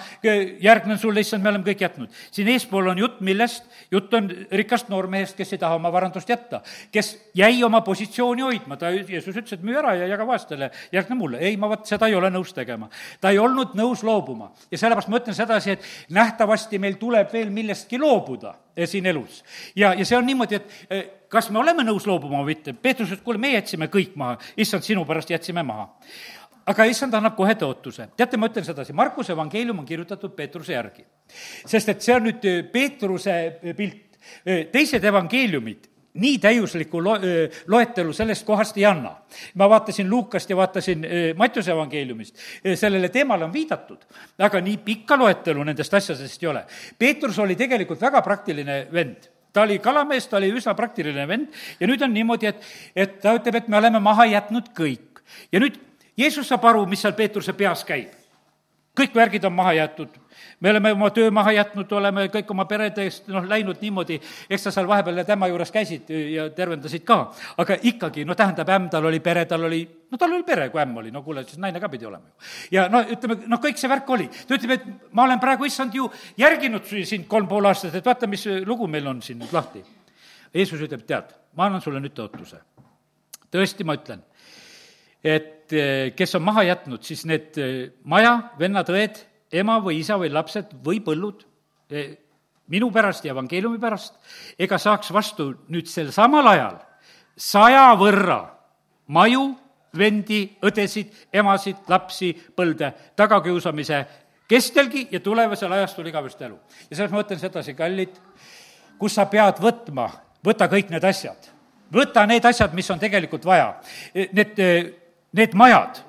järgnen 0.63 0.99
sulle, 1.01 1.23
issand, 1.25 1.43
me 1.43 1.51
oleme 1.51 1.65
kõik 1.67 1.83
jätnud. 1.85 2.21
siin 2.31 2.47
eespool 2.53 2.87
on 2.91 3.01
jutt 3.01 3.21
millest? 3.25 3.65
jutt 3.91 4.13
on 4.13 4.29
rikast 4.51 4.89
noormehest, 4.89 5.35
kes 5.37 5.53
ei 5.53 5.61
taha 5.61 5.75
oma 5.79 5.91
varandust 5.91 6.29
jätta, 6.29 6.61
kes 6.91 7.15
jäi 7.35 7.63
oma 7.63 7.81
positsiooni 7.85 8.45
hoidma, 8.45 8.77
ta, 8.77 8.91
Jeesus 8.95 9.35
ütles, 9.35 9.53
et 9.57 9.65
müü 9.65 9.77
ära 9.79 9.95
ja 9.99 10.07
jaga 10.07 10.27
vaestele, 10.27 10.71
järgne 10.95 11.19
mulle. 11.19 11.39
ei, 11.43 11.57
ma 11.57 11.69
vot 11.71 11.85
seda 11.87 12.07
ei 12.07 12.15
ole 12.15 12.31
nõus 12.33 12.53
tegema. 12.55 12.89
ta 13.21 13.33
ei 13.33 13.39
olnud 13.39 13.75
nõus 13.75 14.03
loobuma 14.03 14.51
ja 14.71 14.77
sellepärast 14.77 15.11
ma 15.11 15.19
ütlen 15.19 15.37
sedasi, 15.37 15.75
et 15.75 16.13
nähtavasti 16.15 16.79
meil 16.79 16.99
tuleb 17.01 17.33
veel 17.33 17.51
millestki 17.53 17.99
loobuda 17.99 18.55
siin 18.83 19.05
elus. 19.05 19.43
ja, 19.75 19.93
ja 19.93 20.05
see 20.05 20.17
on 20.17 20.25
niimoodi, 20.27 20.59
et 20.59 20.73
eh, 20.89 21.05
kas 21.31 21.49
me 21.49 21.59
oleme 21.59 21.83
nõus 21.87 22.07
loobuma 22.07 22.41
või 22.43 22.55
mitte, 22.55 22.73
Peetrus 22.73 23.13
ütles, 23.13 23.23
kuule, 23.23 23.41
me 23.41 23.53
jätsime 23.55 23.87
kõik 23.91 24.15
maha, 24.19 24.37
issand, 24.57 24.83
sinu 24.83 25.05
pärast 25.07 25.31
jätsime 25.31 25.63
maha 25.63 25.93
aga 26.65 26.85
issand 26.89 27.13
annab 27.13 27.35
kohe 27.37 27.53
tõotuse. 27.55 28.09
teate, 28.17 28.37
ma 28.37 28.49
ütlen 28.49 28.65
sedasi, 28.65 28.93
Markuse 28.93 29.33
evangeelium 29.33 29.79
on 29.79 29.85
kirjutatud 29.85 30.35
Peetruse 30.35 30.73
järgi. 30.73 31.05
sest 31.65 31.89
et 31.89 32.01
see 32.01 32.15
on 32.15 32.27
nüüd 32.29 32.45
äh, 32.45 32.63
Peetruse 32.71 33.59
pilt. 33.77 34.01
Teised 34.45 35.03
evangeeliumid 35.05 35.85
nii 36.21 36.37
täiuslikku 36.43 37.03
lo-, 37.03 37.19
loetelu 37.67 38.13
sellest 38.13 38.45
kohast 38.47 38.77
ei 38.77 38.85
anna. 38.85 39.15
ma 39.55 39.69
vaatasin 39.69 40.09
Luukast 40.09 40.49
ja 40.49 40.57
vaatasin 40.57 41.07
Mattiuse 41.35 41.71
evangeeliumist, 41.71 42.35
sellele 42.75 43.09
teemale 43.09 43.45
on 43.45 43.53
viidatud, 43.53 44.05
aga 44.39 44.61
nii 44.61 44.77
pikka 44.77 45.17
loetelu 45.17 45.63
nendest 45.63 45.93
asjadest 45.93 46.43
ei 46.43 46.49
ole. 46.49 46.65
Peetrus 46.99 47.39
oli 47.39 47.55
tegelikult 47.55 48.01
väga 48.01 48.21
praktiline 48.21 48.87
vend 48.93 49.31
ta 49.55 49.63
oli 49.63 49.79
kalamees, 49.79 50.27
ta 50.27 50.37
oli 50.37 50.51
üsna 50.51 50.73
praktiline 50.75 51.27
vend 51.27 51.47
ja 51.79 51.87
nüüd 51.87 52.01
on 52.03 52.11
niimoodi, 52.13 52.51
et, 52.51 52.63
et 52.95 53.19
ta 53.23 53.37
ütleb, 53.37 53.61
et 53.61 53.69
me 53.71 53.79
oleme 53.79 54.01
maha 54.03 54.27
jätnud 54.27 54.73
kõik. 54.75 55.23
ja 55.51 55.63
nüüd 55.63 55.79
Jeesus 56.17 56.47
saab 56.47 56.63
aru, 56.67 56.85
mis 56.87 57.01
seal 57.03 57.15
Peetruse 57.15 57.53
peas 57.55 57.83
käib. 57.87 58.11
Kõik 58.95 59.15
värgid 59.15 59.45
on 59.45 59.53
maha 59.53 59.73
jäetud, 59.75 60.13
me 60.59 60.69
oleme 60.71 60.91
oma 60.95 61.09
töö 61.13 61.31
maha 61.31 61.51
jätnud, 61.55 61.91
oleme 61.97 62.25
kõik 62.33 62.51
oma 62.51 62.65
perede 62.69 63.03
eest 63.05 63.27
noh, 63.31 63.45
läinud 63.47 63.81
niimoodi, 63.83 64.17
eks 64.49 64.67
sa 64.67 64.73
seal 64.73 64.87
vahepeal 64.87 65.23
tema 65.27 65.49
juures 65.51 65.71
käisid 65.73 66.11
ja 66.31 66.47
tervendasid 66.55 67.03
ka, 67.07 67.19
aga 67.61 67.77
ikkagi, 67.91 68.25
no 68.25 68.35
tähendab, 68.37 68.69
ämm 68.77 68.89
tal 68.93 69.07
oli 69.09 69.19
pere, 69.23 69.45
tal 69.49 69.67
oli, 69.67 69.81
no 70.11 70.19
tal 70.21 70.35
oli 70.35 70.45
pere, 70.47 70.69
kui 70.73 70.81
ämm 70.83 71.01
oli, 71.03 71.11
no 71.13 71.23
kuule, 71.25 71.43
siis 71.47 71.59
naine 71.61 71.81
ka 71.83 71.89
pidi 71.91 72.07
olema 72.07 72.29
ju. 72.29 72.51
ja 72.77 72.87
no 72.91 73.03
ütleme, 73.03 73.39
noh, 73.51 73.61
kõik 73.63 73.81
see 73.81 73.91
värk 73.91 74.13
oli. 74.15 74.29
ta 74.47 74.55
ütleb, 74.57 74.77
et 74.77 75.11
ma 75.11 75.27
olen 75.27 75.41
praegu, 75.43 75.67
issand, 75.67 75.95
ju 75.95 76.07
järginud 76.41 76.87
sind 77.03 77.27
kolm 77.31 77.49
pool 77.51 77.67
aastat, 77.71 77.95
et 77.95 78.05
vaata, 78.05 78.29
mis 78.31 78.47
lugu 78.65 78.87
meil 78.87 79.07
on 79.11 79.21
siin 79.25 79.41
nüüd 79.41 79.53
lahti. 79.55 79.83
Jeesus 80.55 80.79
ütleb, 80.79 81.03
tead, 81.07 81.35
ma 81.59 81.67
annan 81.67 81.83
sulle 81.83 81.99
nüüd 81.99 82.15
tõotuse. 82.15 82.61
tõesti, 83.51 83.83
ma 83.87 83.95
ütlen 83.95 84.23
et 85.25 85.73
eh, 85.73 86.11
kes 86.13 86.37
on 86.37 86.43
maha 86.45 86.63
jätnud, 86.67 87.01
siis 87.05 87.25
need 87.25 87.57
eh, 87.57 87.77
maja, 88.05 88.35
vennad-õed, 88.59 89.23
ema 89.57 89.79
või 89.81 89.99
isa 90.03 90.19
või 90.21 90.29
lapsed 90.33 90.75
või 90.85 91.01
põllud, 91.05 91.41
eh, 91.89 92.11
minu 92.69 92.91
pärast 92.93 93.25
ja 93.25 93.33
evangeeliumi 93.33 93.81
pärast, 93.81 94.19
ega 94.61 94.77
saaks 94.81 95.09
vastu 95.13 95.51
nüüd 95.73 95.89
sel 95.89 96.11
samal 96.13 96.47
ajal 96.53 96.77
saja 97.35 97.91
võrra 97.99 98.39
maju, 99.11 99.49
vendi, 99.95 100.41
õdesid, 100.65 101.11
emasid, 101.35 101.83
lapsi, 101.91 102.31
põlde 102.55 102.91
tagakiusamise 103.15 104.01
kestelgi 104.49 105.07
ja 105.11 105.21
tulevasel 105.23 105.71
ajastul 105.71 106.07
igavest 106.09 106.41
elu. 106.41 106.57
ja 106.89 106.95
selles 106.95 107.11
ma 107.11 107.21
mõtlen 107.21 107.39
sedasi, 107.39 107.75
kallid, 107.75 108.17
kus 108.99 109.15
sa 109.15 109.25
pead 109.31 109.61
võtma, 109.63 110.09
võta 110.45 110.67
kõik 110.71 110.91
need 110.91 111.03
asjad. 111.03 111.51
võta 111.93 112.25
need 112.27 112.45
asjad, 112.45 112.73
mis 112.73 112.89
on 112.91 112.99
tegelikult 112.99 113.45
vaja. 113.45 113.75
Need 114.13 114.59
need 115.35 115.55
majad, 115.57 116.01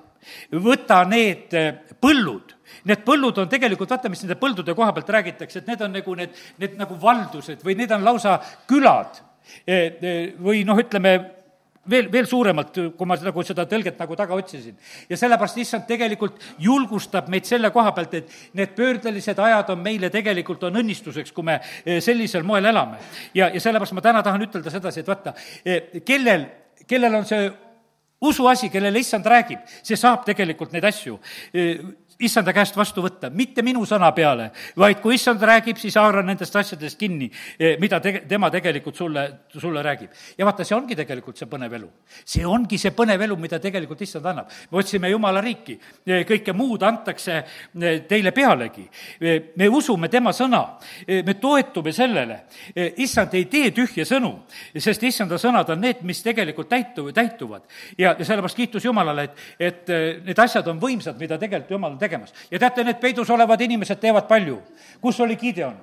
võta 0.62 1.02
need 1.08 1.54
eh, 1.56 1.70
põllud, 2.02 2.54
need 2.86 3.06
põllud 3.06 3.42
on 3.42 3.50
tegelikult, 3.50 3.94
vaata, 3.94 4.10
mis 4.12 4.24
nende 4.24 4.38
põldude 4.40 4.74
koha 4.78 4.92
pealt 4.94 5.14
räägitakse, 5.18 5.62
et 5.62 5.70
need 5.72 5.86
on 5.86 5.96
nagu 5.98 6.18
need, 6.18 6.42
need 6.62 6.76
nagu 6.80 6.98
valdused 7.02 7.64
või 7.66 7.78
need 7.78 7.94
on 7.94 8.04
lausa 8.06 8.38
külad. 8.68 9.22
Eh, 9.62 9.96
eh, 10.02 10.20
või 10.42 10.64
noh, 10.66 10.78
ütleme, 10.82 11.12
veel, 11.90 12.08
veel 12.10 12.26
suuremalt, 12.26 12.78
kui 12.98 13.06
ma 13.06 13.14
nagu 13.22 13.44
seda 13.46 13.62
tõlget 13.70 13.98
nagu 14.02 14.16
taga 14.18 14.34
otsisin. 14.34 14.74
ja 15.08 15.16
sellepärast 15.16 15.60
issand 15.62 15.86
tegelikult 15.86 16.42
julgustab 16.58 17.28
meid 17.30 17.46
selle 17.46 17.70
koha 17.70 17.92
pealt, 17.94 18.14
et 18.14 18.32
need 18.58 18.74
pöördelised 18.74 19.38
ajad 19.38 19.70
on 19.70 19.82
meile 19.82 20.10
tegelikult, 20.10 20.66
on 20.66 20.82
õnnistuseks, 20.82 21.30
kui 21.32 21.46
me 21.46 21.60
sellisel 22.02 22.42
moel 22.42 22.66
elame. 22.72 22.98
ja, 23.34 23.52
ja 23.54 23.60
sellepärast 23.60 23.94
ma 23.94 24.02
täna 24.02 24.22
tahan 24.26 24.48
ütelda 24.48 24.70
sedasi, 24.74 25.04
et 25.04 25.12
vaata, 25.14 25.34
kellel, 26.04 26.48
kellel 26.90 27.22
on 27.22 27.30
see 27.30 27.46
usuasi, 28.20 28.70
kellele 28.72 29.00
issand 29.02 29.26
räägib, 29.26 29.64
see 29.82 29.96
saab 29.98 30.24
tegelikult 30.28 30.72
neid 30.72 30.86
asju 30.88 31.18
issanda 32.24 32.52
käest 32.56 32.76
vastu 32.76 33.02
võtta, 33.04 33.28
mitte 33.32 33.62
minu 33.64 33.82
sõna 33.88 34.08
peale, 34.16 34.48
vaid 34.78 35.00
kui 35.02 35.16
issand 35.18 35.42
räägib, 35.42 35.78
siis 35.80 35.96
haara 36.00 36.22
nendest 36.24 36.54
asjadest 36.56 36.98
kinni, 36.98 37.28
eh, 37.58 37.76
mida 37.80 38.00
tege-, 38.00 38.24
tema 38.28 38.50
tegelikult 38.50 38.96
sulle, 38.96 39.26
sulle 39.52 39.82
räägib. 39.82 40.10
ja 40.38 40.44
vaata, 40.44 40.64
see 40.64 40.76
ongi 40.76 40.96
tegelikult 40.96 41.36
see 41.36 41.46
põnev 41.46 41.74
elu. 41.76 41.90
see 42.24 42.46
ongi 42.46 42.78
see 42.78 42.90
põnev 42.96 43.20
elu, 43.22 43.36
mida 43.36 43.58
tegelikult 43.60 44.00
issand 44.00 44.26
annab. 44.26 44.50
me 44.70 44.78
otsime 44.78 45.10
Jumala 45.10 45.40
riiki, 45.40 45.78
eh, 46.06 46.24
kõike 46.24 46.54
muud 46.56 46.82
antakse 46.82 47.36
eh, 47.36 48.00
teile 48.08 48.32
pealegi. 48.32 48.88
me 49.56 49.68
usume 49.68 50.08
tema 50.08 50.30
sõna, 50.32 50.78
me 51.06 51.34
toetume 51.34 51.92
sellele. 51.92 52.40
issand 52.96 53.34
ei 53.34 53.44
tee 53.44 53.70
tühje 53.70 54.04
sõnu, 54.04 54.46
sest 54.78 55.02
issanda 55.02 55.36
sõnad 55.36 55.68
on 55.70 55.80
need, 55.80 56.02
mis 56.02 56.22
tegelikult 56.22 56.68
täitu-, 56.68 57.12
täituvad. 57.12 57.62
ja, 57.98 58.14
ja 58.18 58.24
sellepärast 58.24 58.56
kiitus 58.56 58.84
Jumalale, 58.84 59.24
et, 59.24 59.36
et 59.58 60.24
need 60.24 60.38
asjad 60.38 60.66
on 60.68 60.80
võimsad, 60.80 61.18
mida 61.20 61.38
tegelikult 61.38 61.70
Jumal 61.70 61.92
on 61.92 61.98
tegemas. 62.06 62.34
ja 62.50 62.58
teate, 62.62 62.84
need 62.86 63.02
peidus 63.02 63.30
olevad 63.30 63.60
inimesed 63.60 64.00
teevad 64.00 64.30
palju. 64.30 64.62
kus 65.00 65.20
oli 65.20 65.36
Gideon? 65.36 65.76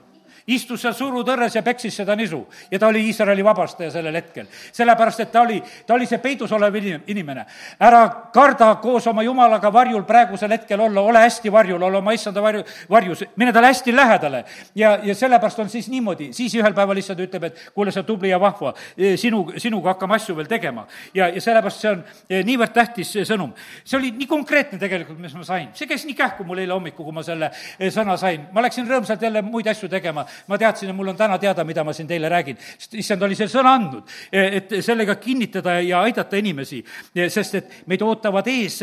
Istus 0.48 0.82
seal 0.84 0.96
surutõrres 0.98 1.56
ja 1.56 1.64
peksis 1.64 1.96
seda 1.96 2.16
nisu 2.20 2.42
ja 2.72 2.80
ta 2.80 2.88
oli 2.88 3.06
Iisraeli 3.08 3.44
vabastaja 3.46 3.92
sellel 3.92 4.16
hetkel. 4.16 4.48
sellepärast, 4.72 5.20
et 5.20 5.32
ta 5.32 5.42
oli, 5.42 5.62
ta 5.88 5.94
oli 5.94 6.06
see 6.06 6.18
peidus 6.18 6.52
olev 6.52 6.76
inim-, 6.76 7.04
inimene. 7.08 7.46
ära 7.80 8.30
karda 8.34 8.76
koos 8.82 9.08
oma 9.08 9.24
jumalaga 9.24 9.72
varjul 9.74 10.04
praegusel 10.04 10.52
hetkel 10.52 10.80
olla, 10.80 11.02
ole 11.02 11.20
hästi 11.20 11.52
varjul, 11.52 11.82
ole 11.82 11.98
oma 11.98 12.12
issanda 12.14 12.42
varju, 12.42 12.64
varjus, 12.90 13.24
mine 13.36 13.54
talle 13.54 13.68
hästi 13.68 13.96
lähedale. 13.96 14.44
ja, 14.76 15.00
ja 15.04 15.16
sellepärast 15.16 15.60
on 15.60 15.70
siis 15.70 15.88
niimoodi, 15.90 16.34
siis 16.34 16.56
ühel 16.56 16.74
päeval 16.74 16.98
issand 16.98 17.20
ütleb, 17.20 17.44
et 17.44 17.64
kuule, 17.74 17.92
sa 17.92 18.04
tubli 18.04 18.30
ja 18.30 18.40
vahva, 18.40 18.74
sinu, 19.16 19.46
sinuga 19.58 19.94
hakkame 19.94 20.16
asju 20.16 20.36
veel 20.36 20.48
tegema. 20.48 20.88
ja, 21.14 21.30
ja 21.30 21.42
sellepärast 21.42 21.80
see 21.80 21.92
on 21.92 22.04
eh, 22.30 22.44
niivõrd 22.44 22.74
tähtis 22.76 23.16
sõnum. 23.24 23.54
see 23.86 23.98
oli 23.98 24.12
nii 24.12 24.28
konkreetne 24.28 24.80
tegelikult, 24.80 25.20
mis 25.20 25.34
ma 25.40 25.48
sain, 25.48 25.70
see 25.74 25.88
käis 25.88 26.06
nii 26.06 26.20
kähku 26.20 26.44
mul 26.44 26.60
eile 26.60 26.74
hommikul, 26.74 27.06
kui 27.06 27.16
ma 27.16 27.24
selle 27.24 27.52
sõna 27.80 28.18
sain. 28.20 28.48
ma 28.52 28.62
läksin 28.62 28.88
rõõmsalt 28.90 29.22
jälle 29.24 29.42
muid 29.42 29.68
asju 29.72 29.88
tegema 29.90 30.26
ma 30.48 30.58
teadsin, 30.58 30.90
et 30.90 30.96
mul 30.96 31.12
on 31.14 31.18
täna 31.18 31.38
teada, 31.42 31.64
mida 31.64 31.84
ma 31.84 31.94
siin 31.94 32.08
teile 32.08 32.30
räägin. 32.30 32.58
sest 32.78 32.94
issand 32.94 33.22
oli 33.22 33.36
selle 33.36 33.52
sõna 33.52 33.74
andnud, 33.78 34.10
et 34.32 34.74
sellega 34.82 35.16
kinnitada 35.16 35.80
ja 35.82 36.02
aidata 36.02 36.38
inimesi, 36.38 36.84
sest 37.30 37.56
et 37.56 37.74
meid 37.88 38.02
ootavad 38.02 38.48
ees 38.48 38.80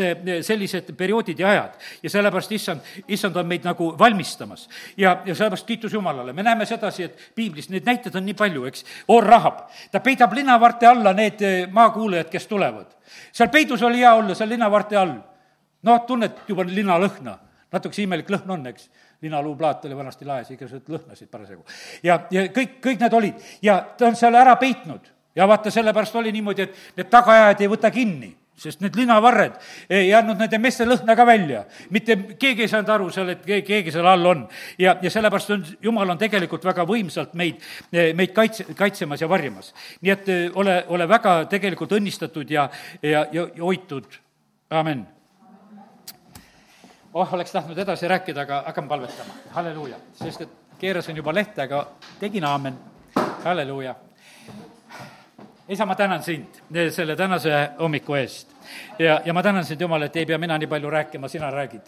sellised 0.47 0.93
perioodid 0.97 1.39
ja 1.39 1.49
ajad. 1.49 1.77
ja 2.03 2.09
sellepärast 2.09 2.51
issand, 2.51 2.81
issand 3.07 3.35
on 3.35 3.47
meid 3.47 3.65
nagu 3.65 3.93
valmistamas. 3.99 4.69
ja, 4.97 5.21
ja 5.25 5.35
sellepärast 5.35 5.67
kiitus 5.67 5.93
Jumalale, 5.93 6.33
me 6.33 6.43
näeme 6.43 6.65
sedasi, 6.65 7.03
et 7.03 7.31
piiblis 7.35 7.69
neid 7.69 7.85
näiteid 7.85 8.15
on 8.15 8.25
nii 8.25 8.37
palju, 8.37 8.65
eks, 8.65 8.85
Or 9.07 9.23
Rahab, 9.23 9.67
ta 9.91 9.99
peidab 9.99 10.33
linavarte 10.33 10.87
alla 10.87 11.13
need 11.13 11.43
maakuulajad, 11.71 12.29
kes 12.29 12.47
tulevad. 12.47 12.87
seal 13.31 13.49
peidus 13.49 13.81
oli 13.81 13.99
hea 13.99 14.13
olla, 14.13 14.35
seal 14.35 14.49
linavarte 14.49 14.97
all. 14.97 15.15
noh, 15.83 16.03
tunned 16.07 16.43
juba 16.47 16.63
linalõhna, 16.63 17.37
natukese 17.71 18.03
imelik 18.03 18.29
lõhn 18.29 18.51
on, 18.53 18.67
eks 18.69 18.89
linaluuplaat 19.21 19.85
oli 19.85 19.97
vanasti 19.97 20.25
laes, 20.25 20.51
igasugused 20.51 20.89
lõhnasid 20.89 21.29
parasjagu. 21.31 21.65
ja, 22.03 22.19
ja 22.31 22.45
kõik, 22.53 22.77
kõik 22.83 23.01
need 23.05 23.13
olid 23.13 23.49
ja 23.61 23.79
ta 23.97 24.09
on 24.09 24.15
seal 24.19 24.35
ära 24.35 24.55
peitnud 24.61 25.09
ja 25.35 25.47
vaata, 25.47 25.71
sellepärast 25.71 26.15
oli 26.15 26.31
niimoodi, 26.31 26.67
et 26.67 26.97
need 26.97 27.09
tagaajad 27.11 27.61
ei 27.61 27.71
võta 27.71 27.91
kinni 27.91 28.35
sest 28.61 28.81
need 28.83 28.95
linavarred 28.99 29.55
ei 29.89 30.11
andnud 30.13 30.39
nende 30.41 30.59
meeste 30.61 30.85
lõhna 30.85 31.15
ka 31.17 31.25
välja. 31.25 31.63
mitte 31.89 32.17
keegi 32.39 32.65
ei 32.65 32.71
saanud 32.71 32.89
aru 32.93 33.09
seal, 33.13 33.31
et 33.33 33.45
keegi 33.45 33.93
seal 33.93 34.07
all 34.07 34.25
on. 34.33 34.43
ja, 34.77 34.97
ja 35.01 35.13
sellepärast 35.13 35.55
on, 35.55 35.63
jumal 35.81 36.13
on 36.13 36.19
tegelikult 36.21 36.65
väga 36.65 36.85
võimsalt 36.87 37.33
meid, 37.39 37.61
meid 37.91 38.35
kaitse, 38.35 38.67
kaitsemas 38.77 39.21
ja 39.21 39.29
varjamas. 39.29 39.73
nii 40.01 40.13
et 40.13 40.29
ole, 40.53 40.83
ole 40.87 41.07
väga 41.09 41.45
tegelikult 41.49 41.97
õnnistatud 41.97 42.49
ja, 42.51 42.69
ja, 43.01 43.25
ja 43.31 43.47
hoitud, 43.61 44.19
amin 44.69 45.05
oh, 47.13 47.33
oleks 47.33 47.51
tahtnud 47.51 47.77
edasi 47.77 48.07
rääkida, 48.07 48.41
aga 48.41 48.63
hakkame 48.65 48.87
palvetama, 48.87 49.33
halleluuja, 49.51 49.97
sest 50.23 50.41
et 50.41 50.55
keerasin 50.79 51.17
juba 51.17 51.33
lehte, 51.33 51.61
aga 51.61 51.87
tegin 52.19 52.45
aamen, 52.45 52.77
halleluuja. 53.43 53.95
isa, 55.69 55.85
ma 55.85 55.95
tänan 55.95 56.23
sind 56.23 56.63
selle 56.89 57.15
tänase 57.15 57.69
hommiku 57.79 58.13
eest 58.13 58.50
ja, 58.99 59.21
ja 59.25 59.33
ma 59.33 59.43
tänan 59.43 59.65
sind, 59.65 59.81
Jumal, 59.81 60.01
et 60.01 60.15
ei 60.15 60.25
pea 60.25 60.37
mina 60.37 60.57
nii 60.57 60.67
palju 60.67 60.89
rääkima, 60.89 61.27
sina 61.27 61.51
räägid. 61.51 61.81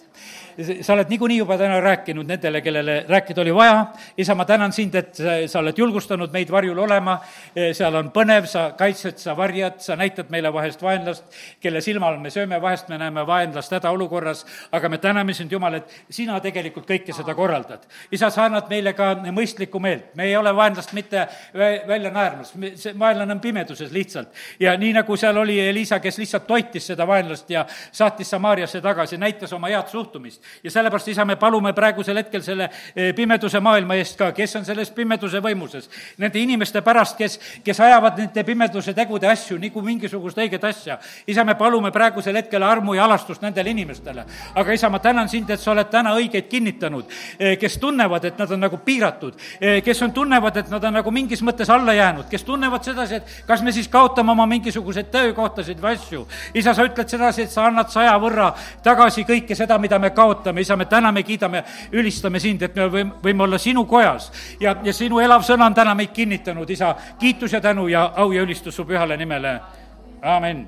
sa 0.81 0.93
oled 0.93 1.09
niikuinii 1.09 1.37
juba 1.37 1.57
täna 1.57 1.79
rääkinud 1.81 2.27
nendele, 2.27 2.61
kellele 2.61 3.05
rääkida 3.09 3.41
oli 3.41 3.53
vaja, 3.55 3.85
isa, 4.17 4.35
ma 4.35 4.45
tänan 4.45 4.73
sind, 4.73 4.95
et 4.95 5.17
sa 5.47 5.59
oled 5.59 5.77
julgustanud 5.77 6.31
meid 6.33 6.51
varjul 6.51 6.77
olema, 6.77 7.17
seal 7.73 7.95
on 7.95 8.11
põnev, 8.13 8.45
sa 8.49 8.71
kaitsed, 8.77 9.17
sa 9.17 9.37
varjad, 9.37 9.79
sa 9.81 9.95
näitad 9.99 10.29
meile 10.33 10.53
vahest 10.53 10.81
vaenlast, 10.81 11.25
kelle 11.61 11.81
silmal 11.81 12.19
me 12.21 12.29
sööme, 12.33 12.61
vahest 12.61 12.89
me 12.89 12.97
näeme 13.01 13.25
vaenlast 13.27 13.73
hädaolukorras, 13.77 14.45
aga 14.71 14.89
me 14.89 14.97
täname 14.97 15.33
sind, 15.33 15.51
Jumal, 15.51 15.79
et 15.81 15.97
sina 16.09 16.39
tegelikult 16.39 16.87
kõike 16.89 17.13
seda 17.13 17.35
korraldad. 17.35 17.85
isa, 18.11 18.29
sa 18.29 18.45
annad 18.45 18.69
meile 18.69 18.93
ka 18.93 19.13
mõistlikku 19.31 19.79
meelt, 19.81 20.13
me 20.15 20.29
ei 20.29 20.35
ole 20.37 20.55
vaenlast 20.55 20.93
mitte 20.93 21.27
välja 21.53 22.11
naermas, 22.11 22.53
see 22.75 22.93
vaenlane 22.99 23.33
on 23.33 23.39
pimeduses 23.39 23.91
lihtsalt. 23.91 24.29
ja 24.59 24.77
nii, 24.77 24.93
nagu 24.93 25.17
seal 25.17 25.37
oli 25.37 25.59
Elisa, 25.59 25.99
kes 25.99 26.17
lihtsalt 26.17 26.47
toitis 26.47 26.72
seda 26.81 27.07
vaenlast 27.07 27.49
ja 27.49 27.65
saatis 27.91 28.29
Samaariasse 28.29 28.81
tagasi, 28.81 29.17
näitas 29.17 29.53
oma 29.53 29.67
head 29.67 29.87
suhtumist. 29.87 30.41
ja 30.63 30.71
sellepärast, 30.71 31.07
isa, 31.07 31.25
me 31.25 31.35
palume 31.35 31.73
praegusel 31.73 32.17
hetkel 32.17 32.41
selle 32.41 32.69
eh, 32.95 33.13
pimeduse 33.15 33.59
maailma 33.59 33.95
eest 33.95 34.17
ka, 34.17 34.31
kes 34.31 34.55
on 34.55 34.65
selles 34.65 34.91
pimeduse 34.91 35.41
võimuses, 35.41 35.89
nende 36.17 36.39
inimeste 36.39 36.81
pärast, 36.81 37.17
kes, 37.17 37.39
kes 37.63 37.79
ajavad 37.79 38.17
nende 38.17 38.43
pimeduse 38.43 38.93
tegude 38.93 39.27
asju 39.27 39.59
nagu 39.61 39.81
mingisugust 39.81 40.37
õiget 40.37 40.63
asja. 40.63 40.97
isa, 41.27 41.43
me 41.43 41.55
palume 41.55 41.91
praegusel 41.91 42.35
hetkel 42.35 42.63
armu 42.63 42.93
ja 42.97 43.05
alastust 43.05 43.41
nendele 43.41 43.69
inimestele. 43.69 44.25
aga 44.55 44.73
isa, 44.73 44.89
ma 44.89 44.99
tänan 44.99 45.29
sind, 45.29 45.49
et 45.49 45.59
sa 45.59 45.71
oled 45.71 45.89
täna 45.89 46.15
õigeid 46.15 46.47
kinnitanud, 46.49 47.05
eh, 47.39 47.57
kes 47.59 47.77
tunnevad, 47.77 48.25
et 48.25 48.37
nad 48.37 48.51
on 48.51 48.59
nagu 48.59 48.77
piiratud, 48.77 49.33
eh, 49.61 49.81
kes 49.83 50.01
on, 50.01 50.11
tunnevad, 50.11 50.57
et 50.57 50.69
nad 50.69 50.83
on 50.83 50.93
nagu 50.93 51.11
mingis 51.11 51.41
mõttes 51.41 51.69
alla 51.69 51.93
jäänud, 51.93 52.29
kes 52.29 52.43
tunnevad 52.43 52.83
sedasi, 52.83 53.15
et 53.15 53.43
kas 53.47 53.61
me 53.61 53.71
siis 53.71 53.87
kaotame 53.87 54.31
oma 54.31 54.45
mingisuguseid 54.45 55.11
töökohtasid 55.11 55.81
või 55.81 55.97
asju. 55.97 56.27
Isa, 56.63 56.73
sa 56.73 56.85
ütled 56.87 57.09
sedasi, 57.09 57.45
et 57.45 57.53
sa 57.53 57.67
annad 57.67 57.91
saja 57.93 58.13
võrra 58.21 58.49
tagasi 58.83 59.25
kõike 59.27 59.55
seda, 59.57 59.77
mida 59.81 59.99
me 59.99 60.13
kaotame, 60.15 60.63
isa, 60.63 60.77
me 60.79 60.87
täname, 60.89 61.23
kiidame, 61.27 61.63
ülistame 61.93 62.41
sind, 62.43 62.63
et 62.63 62.75
me 62.79 62.87
võime, 62.91 63.17
võime 63.23 63.47
olla 63.47 63.59
sinu 63.61 63.85
kojas. 63.89 64.31
Ja, 64.63 64.77
ja 64.83 64.93
sinu 64.95 65.19
elav 65.23 65.43
sõna 65.45 65.67
on 65.69 65.75
täna 65.77 65.95
meid 65.97 66.15
kinnitanud, 66.15 66.69
isa, 66.69 66.95
kiitus 67.19 67.53
ja 67.53 67.61
tänu 67.61 67.87
ja 67.91 68.07
au 68.15 68.31
ja 68.31 68.45
ülistus 68.45 68.75
su 68.75 68.87
pühale 68.87 69.17
nimele, 69.19 69.59
amin. 70.21 70.65